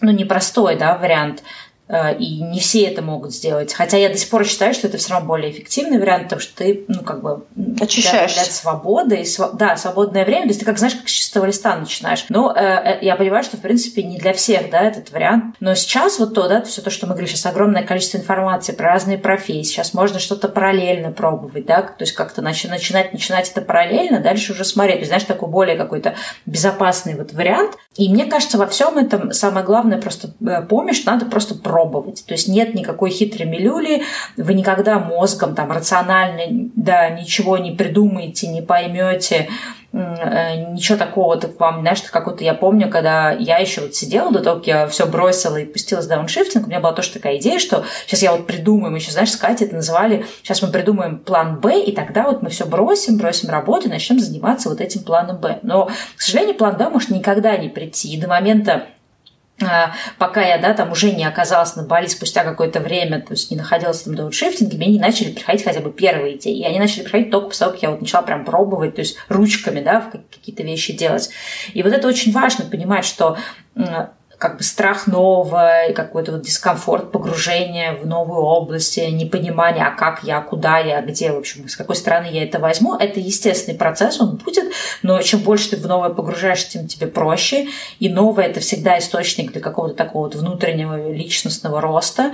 [0.00, 1.42] ну, непростой, да, вариант.
[1.90, 3.74] Э, и не все это могут сделать.
[3.74, 6.56] Хотя я до сих пор считаю, что это все равно более эффективный вариант, потому что
[6.56, 7.44] ты, ну, как бы...
[7.80, 8.34] Очищаешь.
[8.34, 11.76] Для свободы, и, да, свободное время, то есть ты, как знаешь, как с чистого листа
[11.76, 12.26] начинаешь.
[12.28, 15.56] Но э, э, я понимаю, что, в принципе, не для всех, да, этот вариант.
[15.58, 18.90] Но сейчас вот то, да, все то, что мы говорили, сейчас огромное количество информации про
[18.90, 24.20] разные профессии, сейчас можно что-то параллельно пробовать, да, то есть как-то начинать, начинать это параллельно,
[24.20, 24.96] дальше уже смотреть.
[24.96, 26.14] То есть, знаешь, такой более какой-то
[26.46, 27.76] безопасный вот вариант.
[27.96, 31.79] И мне кажется, во всем этом самое главное просто э, помнишь, что надо просто пробовать
[31.80, 32.24] пробовать.
[32.26, 34.02] То есть нет никакой хитрой милюли,
[34.36, 36.42] вы никогда мозгом там рационально
[36.74, 39.48] да, ничего не придумаете, не поймете,
[39.92, 44.40] э, ничего такого так вам, знаешь, какой-то я помню, когда я еще вот сидела до
[44.40, 47.58] того, как я все бросила и пустилась в дауншифтинг, у меня была тоже такая идея,
[47.58, 51.18] что сейчас я вот придумаю, мы еще, знаешь, с Катей это называли, сейчас мы придумаем
[51.18, 55.02] план Б, и тогда вот мы все бросим, бросим работу и начнем заниматься вот этим
[55.02, 55.60] планом Б.
[55.62, 55.86] Но,
[56.16, 58.12] к сожалению, план Б может никогда не прийти.
[58.12, 58.86] И до момента
[60.18, 63.56] пока я, да, там уже не оказалась на Бали спустя какое-то время, то есть не
[63.56, 66.58] находилась там до дауншифтинге, мне не начали приходить хотя бы первые идеи.
[66.58, 69.16] И они начали приходить только после того, как я вот начала прям пробовать, то есть
[69.28, 71.30] ручками, да, какие-то вещи делать.
[71.72, 73.36] И вот это очень важно понимать, что
[74.40, 80.24] как бы страх нового, и какой-то вот дискомфорт погружения в новую область, непонимание, а как
[80.24, 84.18] я, куда я, где, в общем, с какой стороны я это возьму, это естественный процесс,
[84.18, 84.72] он будет,
[85.02, 87.68] но чем больше ты в новое погружаешься, тем тебе проще,
[87.98, 92.32] и новое это всегда источник для какого-то такого вот внутреннего личностного роста,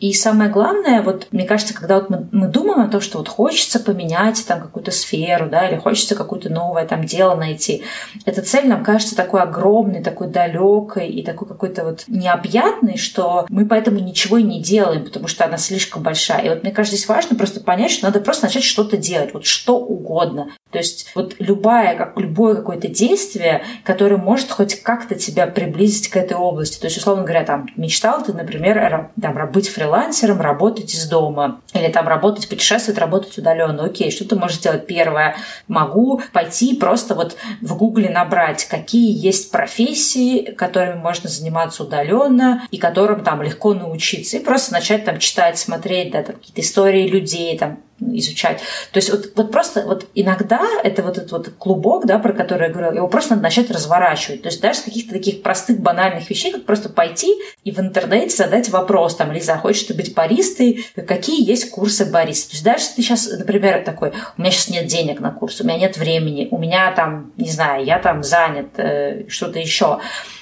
[0.00, 3.28] и самое главное, вот мне кажется, когда вот мы, мы думаем о том, что вот
[3.28, 7.84] хочется поменять там какую-то сферу, да, или хочется какое-то новое там дело найти,
[8.24, 13.66] эта цель нам кажется такой огромной, такой далекой и такой какой-то вот необъятной, что мы
[13.66, 16.46] поэтому ничего и не делаем, потому что она слишком большая.
[16.46, 19.44] И вот мне кажется, здесь важно просто понять, что надо просто начать что-то делать, вот
[19.44, 20.48] что угодно.
[20.70, 26.16] То есть вот любое, как, любое какое-то действие, которое может хоть как-то тебя приблизить к
[26.16, 26.80] этой области.
[26.80, 31.60] То есть, условно говоря, там мечтал ты, например, там, быть фрилансером, работать из дома.
[31.74, 33.84] Или там работать, путешествовать, работать удаленно.
[33.84, 34.86] Окей, что ты можешь сделать?
[34.86, 35.36] Первое,
[35.68, 42.78] могу пойти просто вот в гугле набрать, какие есть профессии, которыми можно заниматься удаленно и
[42.78, 44.36] которым там легко научиться.
[44.36, 48.60] И просто начать там читать, смотреть, да, там какие-то истории людей, там изучать.
[48.92, 52.68] То есть вот, вот просто вот иногда это вот этот вот клубок, да, про который
[52.68, 54.42] я говорила, его просто надо начать разворачивать.
[54.42, 58.36] То есть даже с каких-то таких простых банальных вещей, как просто пойти и в интернете
[58.36, 60.86] задать вопрос, там, Лиза, хочешь ты быть баристой?
[61.06, 62.50] Какие есть курсы бариста?
[62.50, 65.64] То есть даже ты сейчас, например, такой, у меня сейчас нет денег на курс, у
[65.64, 70.00] меня нет времени, у меня там, не знаю, я там занят, э, что-то еще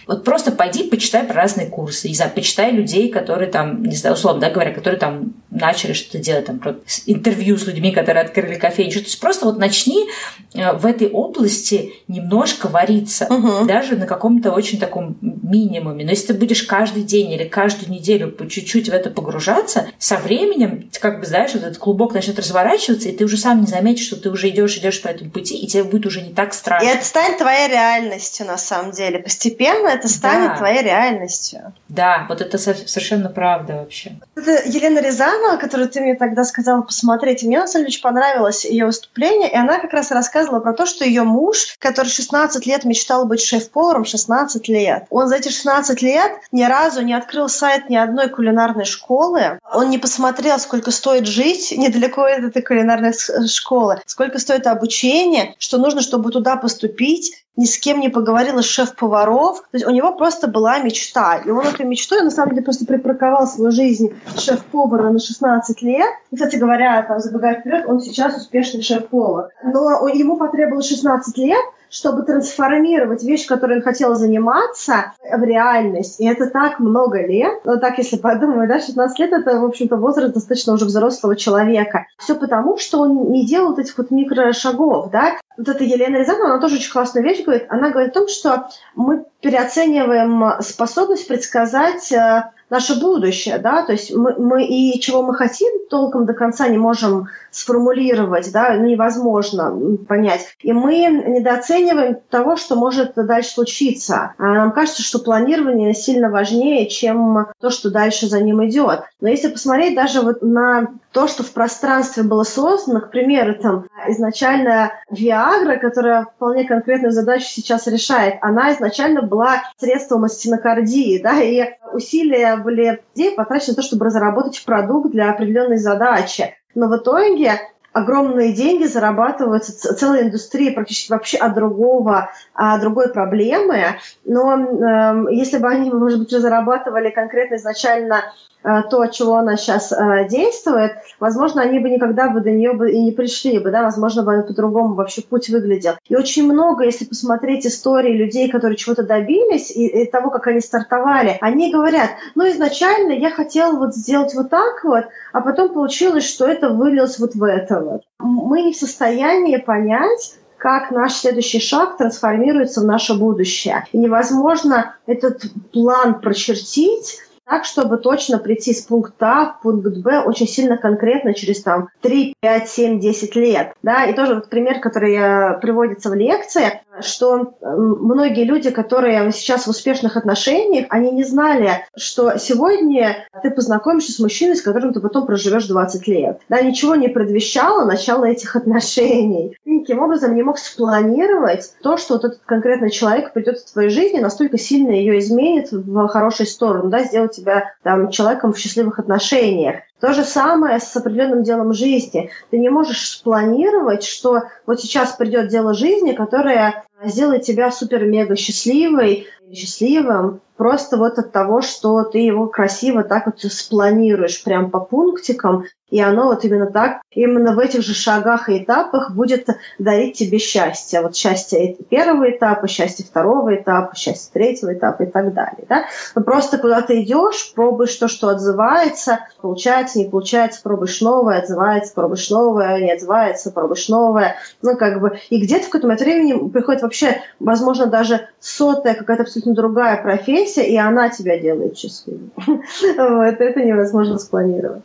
[0.09, 4.17] вот просто пойди, почитай про разные курсы, не знаю, почитай людей, которые там, не знаю,
[4.17, 6.61] условно да, говоря, которые там начали что-то делать, там,
[7.05, 8.93] интервью с людьми, которые открыли кофейню.
[8.93, 10.07] То есть просто вот начни
[10.55, 13.67] э, в этой области немножко вариться, угу.
[13.67, 16.07] даже на каком-то очень таком минимуме.
[16.07, 20.17] Но если ты будешь каждый день или каждую неделю по чуть-чуть в это погружаться, со
[20.17, 24.07] временем, как бы, знаешь, вот этот клубок начнет разворачиваться, и ты уже сам не заметишь,
[24.07, 26.87] что ты уже идешь, идешь по этому пути, и тебе будет уже не так страшно.
[26.87, 29.19] И это станет твоей реальностью, на самом деле.
[29.19, 30.57] Постепенно это станет да.
[30.57, 31.73] твоей реальностью.
[31.89, 34.13] Да, вот это совершенно правда вообще.
[34.37, 37.43] Это Елена Рязанова, которую ты мне тогда сказала посмотреть.
[37.43, 40.87] мне, на самом деле, очень понравилось ее выступление, и она как раз рассказывала про то,
[40.87, 46.01] что ее муж, который 16 лет мечтал быть шеф-поваром, 16 лет, он за эти 16
[46.03, 51.27] лет ни разу не открыл сайт ни одной кулинарной школы, он не посмотрел, сколько стоит
[51.27, 53.13] жить недалеко от этой кулинарной
[53.49, 59.59] школы, сколько стоит обучение, что нужно, чтобы туда поступить, ни с кем не поговорила шеф-поваров.
[59.59, 61.39] То есть у него просто была мечта.
[61.45, 66.09] И он этой мечтой, на самом деле, просто припарковал свою жизнь шеф-повара на 16 лет.
[66.31, 69.49] И, кстати говоря, там, забегая вперед, он сейчас успешный шеф-повар.
[69.65, 71.61] Но ему потребовалось 16 лет,
[71.91, 76.21] чтобы трансформировать вещь, которой он хотел заниматься, в реальность.
[76.21, 77.65] И это так много лет.
[77.65, 82.07] Но так, если подумать, да, 16 лет— это, в общем-то, возраст достаточно уже взрослого человека.
[82.19, 85.39] Все потому, что он не делал этих вот микрошагов, да.
[85.59, 87.67] Вот эта Елена Рязанова, она тоже очень классную вещь говорит.
[87.69, 94.15] Она говорит о том, что мы переоцениваем способность предсказать э, наше будущее, да, то есть
[94.15, 99.97] мы, мы и чего мы хотим, толком до конца не можем сформулировать, да, ну, невозможно
[100.07, 100.55] понять.
[100.61, 104.35] И мы недооцениваем того, что может дальше случиться.
[104.39, 109.03] А нам кажется, что планирование сильно важнее, чем то, что дальше за ним идет.
[109.21, 113.87] Но если посмотреть даже вот на то, что в пространстве было создано, к примеру, там
[114.09, 121.75] изначально Viagra, которая вполне конкретную задачу сейчас решает, она изначально была средством астенокардии, да, и
[121.93, 126.55] усилия были людей потрачены на то, чтобы разработать продукт для определенной задачи.
[126.75, 127.59] Но в итоге
[127.93, 133.99] огромные деньги зарабатываются целая индустрия практически вообще от другого, от другой проблемы.
[134.25, 138.25] Но э, если бы они, может быть, зарабатывали конкретно изначально
[138.63, 142.91] то, от чего она сейчас э, действует, возможно, они бы никогда бы до нее бы
[142.91, 145.95] и не пришли бы, да, возможно, бы по-другому вообще путь выглядел.
[146.09, 150.61] И очень много, если посмотреть истории людей, которые чего-то добились, и, и того, как они
[150.61, 156.25] стартовали, они говорят, ну, изначально я хотел вот сделать вот так вот, а потом получилось,
[156.25, 158.03] что это вылилось вот в это вот.
[158.19, 163.87] Мы не в состоянии понять, как наш следующий шаг трансформируется в наше будущее.
[163.93, 170.21] И невозможно этот план прочертить, так, чтобы точно прийти с пункта А в пункт Б
[170.21, 173.73] очень сильно конкретно через там 3, 5, 7, 10 лет.
[173.83, 174.05] Да?
[174.05, 180.17] И тоже вот пример, который приводится в лекции, что многие люди, которые сейчас в успешных
[180.17, 185.67] отношениях, они не знали, что сегодня ты познакомишься с мужчиной, с которым ты потом проживешь
[185.67, 186.41] 20 лет.
[186.49, 189.57] Да, ничего не предвещало начало этих отношений.
[189.65, 193.91] Ты никаким образом не мог спланировать то, что вот этот конкретный человек придет в твою
[193.91, 198.59] жизнь и настолько сильно ее изменит в хорошую сторону, да, сделать тебя там, человеком в
[198.59, 199.77] счастливых отношениях.
[200.01, 202.31] То же самое с определенным делом жизни.
[202.51, 209.27] Ты не можешь спланировать, что вот сейчас придет дело жизни, которое сделает тебя супер-мега счастливой,
[209.55, 215.65] счастливым, просто вот от того, что ты его красиво так вот спланируешь прям по пунктикам,
[215.89, 219.47] и оно вот именно так, именно в этих же шагах и этапах будет
[219.79, 221.01] дарить тебе счастье.
[221.01, 225.65] Вот счастье первого этапа, счастье второго этапа, счастье третьего этапа и так далее.
[225.67, 225.85] Да?
[226.15, 231.95] Но просто куда ты идешь, пробуешь то, что отзывается, получается, не получается, пробуешь новое, отзывается,
[231.95, 234.37] пробуешь новое, не отзывается, пробуешь новое.
[234.61, 239.55] Ну, как бы, и где-то в какое-то времени приходит вообще, возможно, даже сотая какая-то абсолютно
[239.55, 242.33] другая профессия, и она тебя делает счастливым.
[242.97, 244.83] Вот, это невозможно спланировать.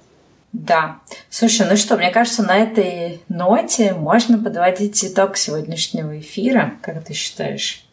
[0.51, 0.99] Да.
[1.29, 6.73] Слушай, ну что, мне кажется, на этой ноте можно подводить итог сегодняшнего эфира.
[6.81, 7.85] Как ты считаешь?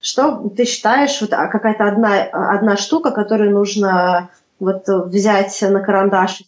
[0.00, 6.42] Что ты считаешь, вот а, какая-то одна, одна штука, которую нужно вот взять на карандаш?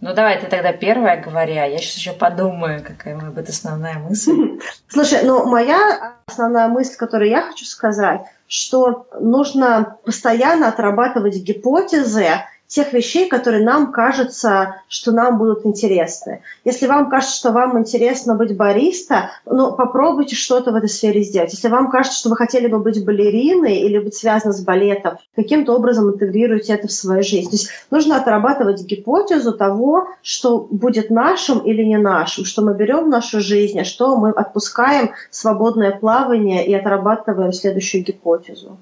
[0.00, 3.98] Ну давай ты тогда первая говори, а я сейчас еще подумаю, какая может быть основная
[3.98, 4.58] мысль.
[4.88, 12.26] Слушай, ну моя основная мысль, которую я хочу сказать, что нужно постоянно отрабатывать гипотезы
[12.70, 16.42] тех вещей, которые нам кажется, что нам будут интересны.
[16.64, 21.52] Если вам кажется, что вам интересно быть бариста, ну, попробуйте что-то в этой сфере сделать.
[21.52, 25.74] Если вам кажется, что вы хотели бы быть балериной или быть связаны с балетом, каким-то
[25.74, 27.50] образом интегрируйте это в свою жизнь.
[27.50, 33.06] То есть нужно отрабатывать гипотезу того, что будет нашим или не нашим, что мы берем
[33.06, 38.78] в нашу жизнь, а что мы отпускаем свободное плавание и отрабатываем следующую гипотезу.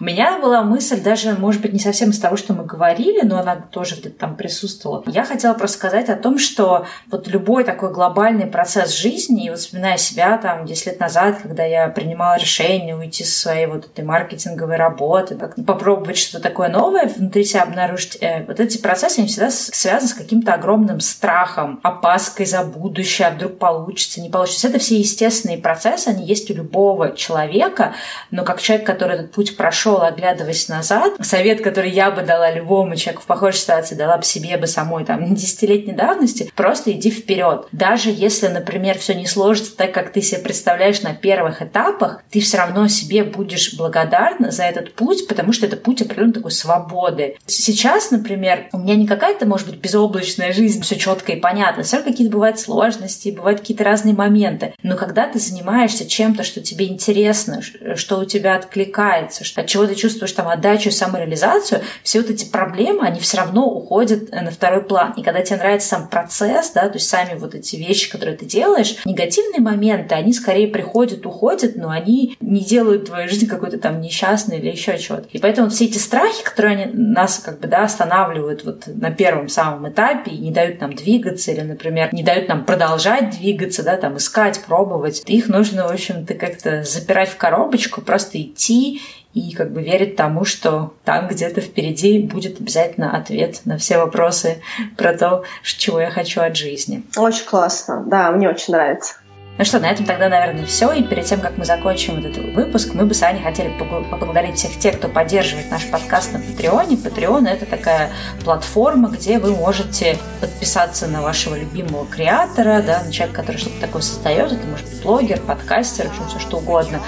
[0.00, 3.38] У меня была мысль, даже, может быть, не совсем из того, что мы говорили, но
[3.38, 5.04] она тоже где-то там присутствовала.
[5.06, 9.58] Я хотела просто сказать о том, что вот любой такой глобальный процесс жизни, и вот
[9.58, 14.02] вспоминая себя там 10 лет назад, когда я принимала решение уйти со своей вот этой
[14.02, 19.50] маркетинговой работы, попробовать что-то такое новое внутри себя обнаружить, э, вот эти процессы, они всегда
[19.50, 24.68] связаны с каким-то огромным страхом, опаской за будущее, а вдруг получится, не получится.
[24.68, 27.92] Это все естественные процессы, они есть у любого человека,
[28.30, 31.14] но как человек, который этот путь прошел, нашел, оглядываясь назад.
[31.20, 35.04] Совет, который я бы дала любому человеку в похожей ситуации, дала бы себе бы самой
[35.04, 37.66] там десятилетней давности, просто иди вперед.
[37.72, 42.40] Даже если, например, все не сложится так, как ты себе представляешь на первых этапах, ты
[42.40, 47.36] все равно себе будешь благодарна за этот путь, потому что это путь определенной такой свободы.
[47.46, 51.82] Сейчас, например, у меня не какая-то, может быть, безоблачная жизнь, все четко и понятно.
[51.82, 54.74] Все равно какие-то бывают сложности, бывают какие-то разные моменты.
[54.82, 57.60] Но когда ты занимаешься чем-то, что тебе интересно,
[57.96, 63.06] что у тебя откликается, от чего ты чувствуешь там отдачу, самореализацию, все вот эти проблемы,
[63.06, 65.14] они все равно уходят на второй план.
[65.16, 68.46] И когда тебе нравится сам процесс, да, то есть сами вот эти вещи, которые ты
[68.46, 74.00] делаешь, негативные моменты, они скорее приходят, уходят, но они не делают твою жизнь какой-то там
[74.00, 75.28] несчастной или еще чего-то.
[75.32, 79.48] И поэтому все эти страхи, которые они, нас как бы, да, останавливают вот на первом
[79.48, 83.96] самом этапе и не дают нам двигаться или, например, не дают нам продолжать двигаться, да,
[83.96, 89.00] там искать, пробовать, их нужно, в общем-то, как-то запирать в коробочку, просто идти
[89.34, 94.62] и как бы верить тому, что там где-то впереди будет обязательно ответ на все вопросы
[94.96, 97.04] про то, чего я хочу от жизни.
[97.16, 99.14] Очень классно, да, мне очень нравится.
[99.58, 100.90] Ну что, на этом тогда, наверное, все.
[100.92, 104.56] И перед тем, как мы закончим вот этот выпуск, мы бы с Аней хотели поблагодарить
[104.56, 106.96] всех тех, кто поддерживает наш подкаст на Патреоне.
[106.96, 108.10] Патреон— это такая
[108.42, 114.00] платформа, где вы можете подписаться на вашего любимого креатора, да, на человека, который что-то такое
[114.00, 114.50] создает.
[114.50, 117.00] Это может быть блогер, подкастер, в общем, все что угодно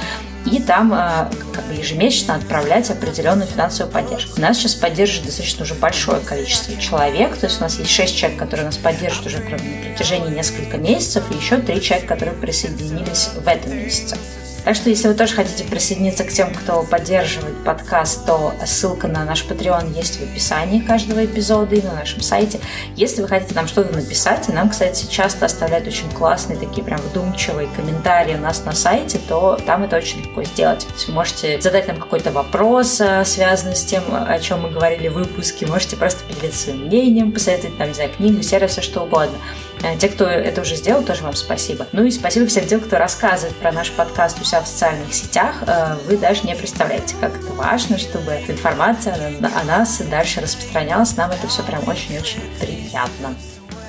[0.46, 4.40] и там э, как бы ежемесячно отправлять определенную финансовую поддержку.
[4.40, 8.38] Нас сейчас поддерживает достаточно уже большое количество человек, то есть у нас есть 6 человек,
[8.38, 13.46] которые нас поддерживают уже на протяжении нескольких месяцев, и еще 3 человека, которые присоединились в
[13.46, 14.16] этом месяце.
[14.64, 19.24] Так что, если вы тоже хотите присоединиться к тем, кто поддерживает подкаст, то ссылка на
[19.24, 22.60] наш Patreon есть в описании каждого эпизода и на нашем сайте.
[22.94, 27.00] Если вы хотите нам что-то написать, и нам, кстати, часто оставляют очень классные, такие прям
[27.00, 30.86] вдумчивые комментарии у нас на сайте, то там это очень легко сделать.
[31.08, 35.14] Вы можете задать нам какой-то вопрос, э, связанный с тем, о чем мы говорили в
[35.14, 39.36] выпуске, можете просто поделиться своим мнением, посоветовать там, не знаю, книгу, сервис, все что угодно.
[39.82, 41.86] Э, те, кто это уже сделал, тоже вам спасибо.
[41.92, 45.62] Ну и спасибо всем тем, кто рассказывает про наш подкаст у себя в социальных сетях.
[45.66, 51.16] Э, вы даже не представляете, как это важно, чтобы информация о нас дальше распространялась.
[51.16, 53.34] Нам это все прям очень-очень приятно.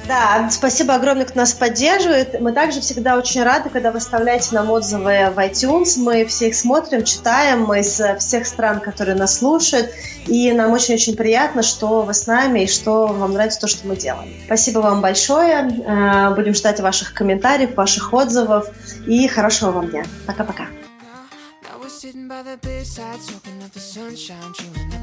[0.07, 2.39] Да, спасибо огромное, кто нас поддерживает.
[2.41, 5.97] Мы также всегда очень рады, когда вы оставляете нам отзывы в iTunes.
[5.97, 9.89] Мы все их смотрим, читаем, мы из всех стран, которые нас слушают.
[10.27, 13.95] И нам очень-очень приятно, что вы с нами и что вам нравится то, что мы
[13.95, 14.29] делаем.
[14.45, 15.69] Спасибо вам большое.
[15.85, 18.67] Э, будем ждать ваших комментариев, ваших отзывов.
[19.07, 20.03] И хорошего вам дня.
[20.27, 20.67] Пока-пока.
[22.03, 25.02] Sitting by the bedside, soaking up the sunshine, dreaming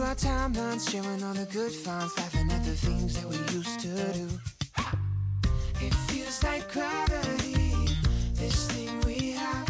[0.00, 3.80] to our timelines, sharing all the good finds, laughing at the things that we used
[3.80, 4.28] to do.
[5.86, 7.74] It feels like gravity,
[8.34, 9.68] this thing we have.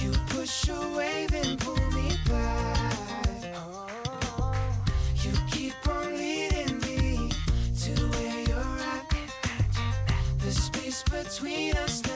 [0.00, 3.54] You push away, then pull me back.
[3.56, 4.54] Oh,
[5.22, 7.30] you keep on leading me
[7.82, 9.06] to where you're at.
[10.40, 12.09] The space between us.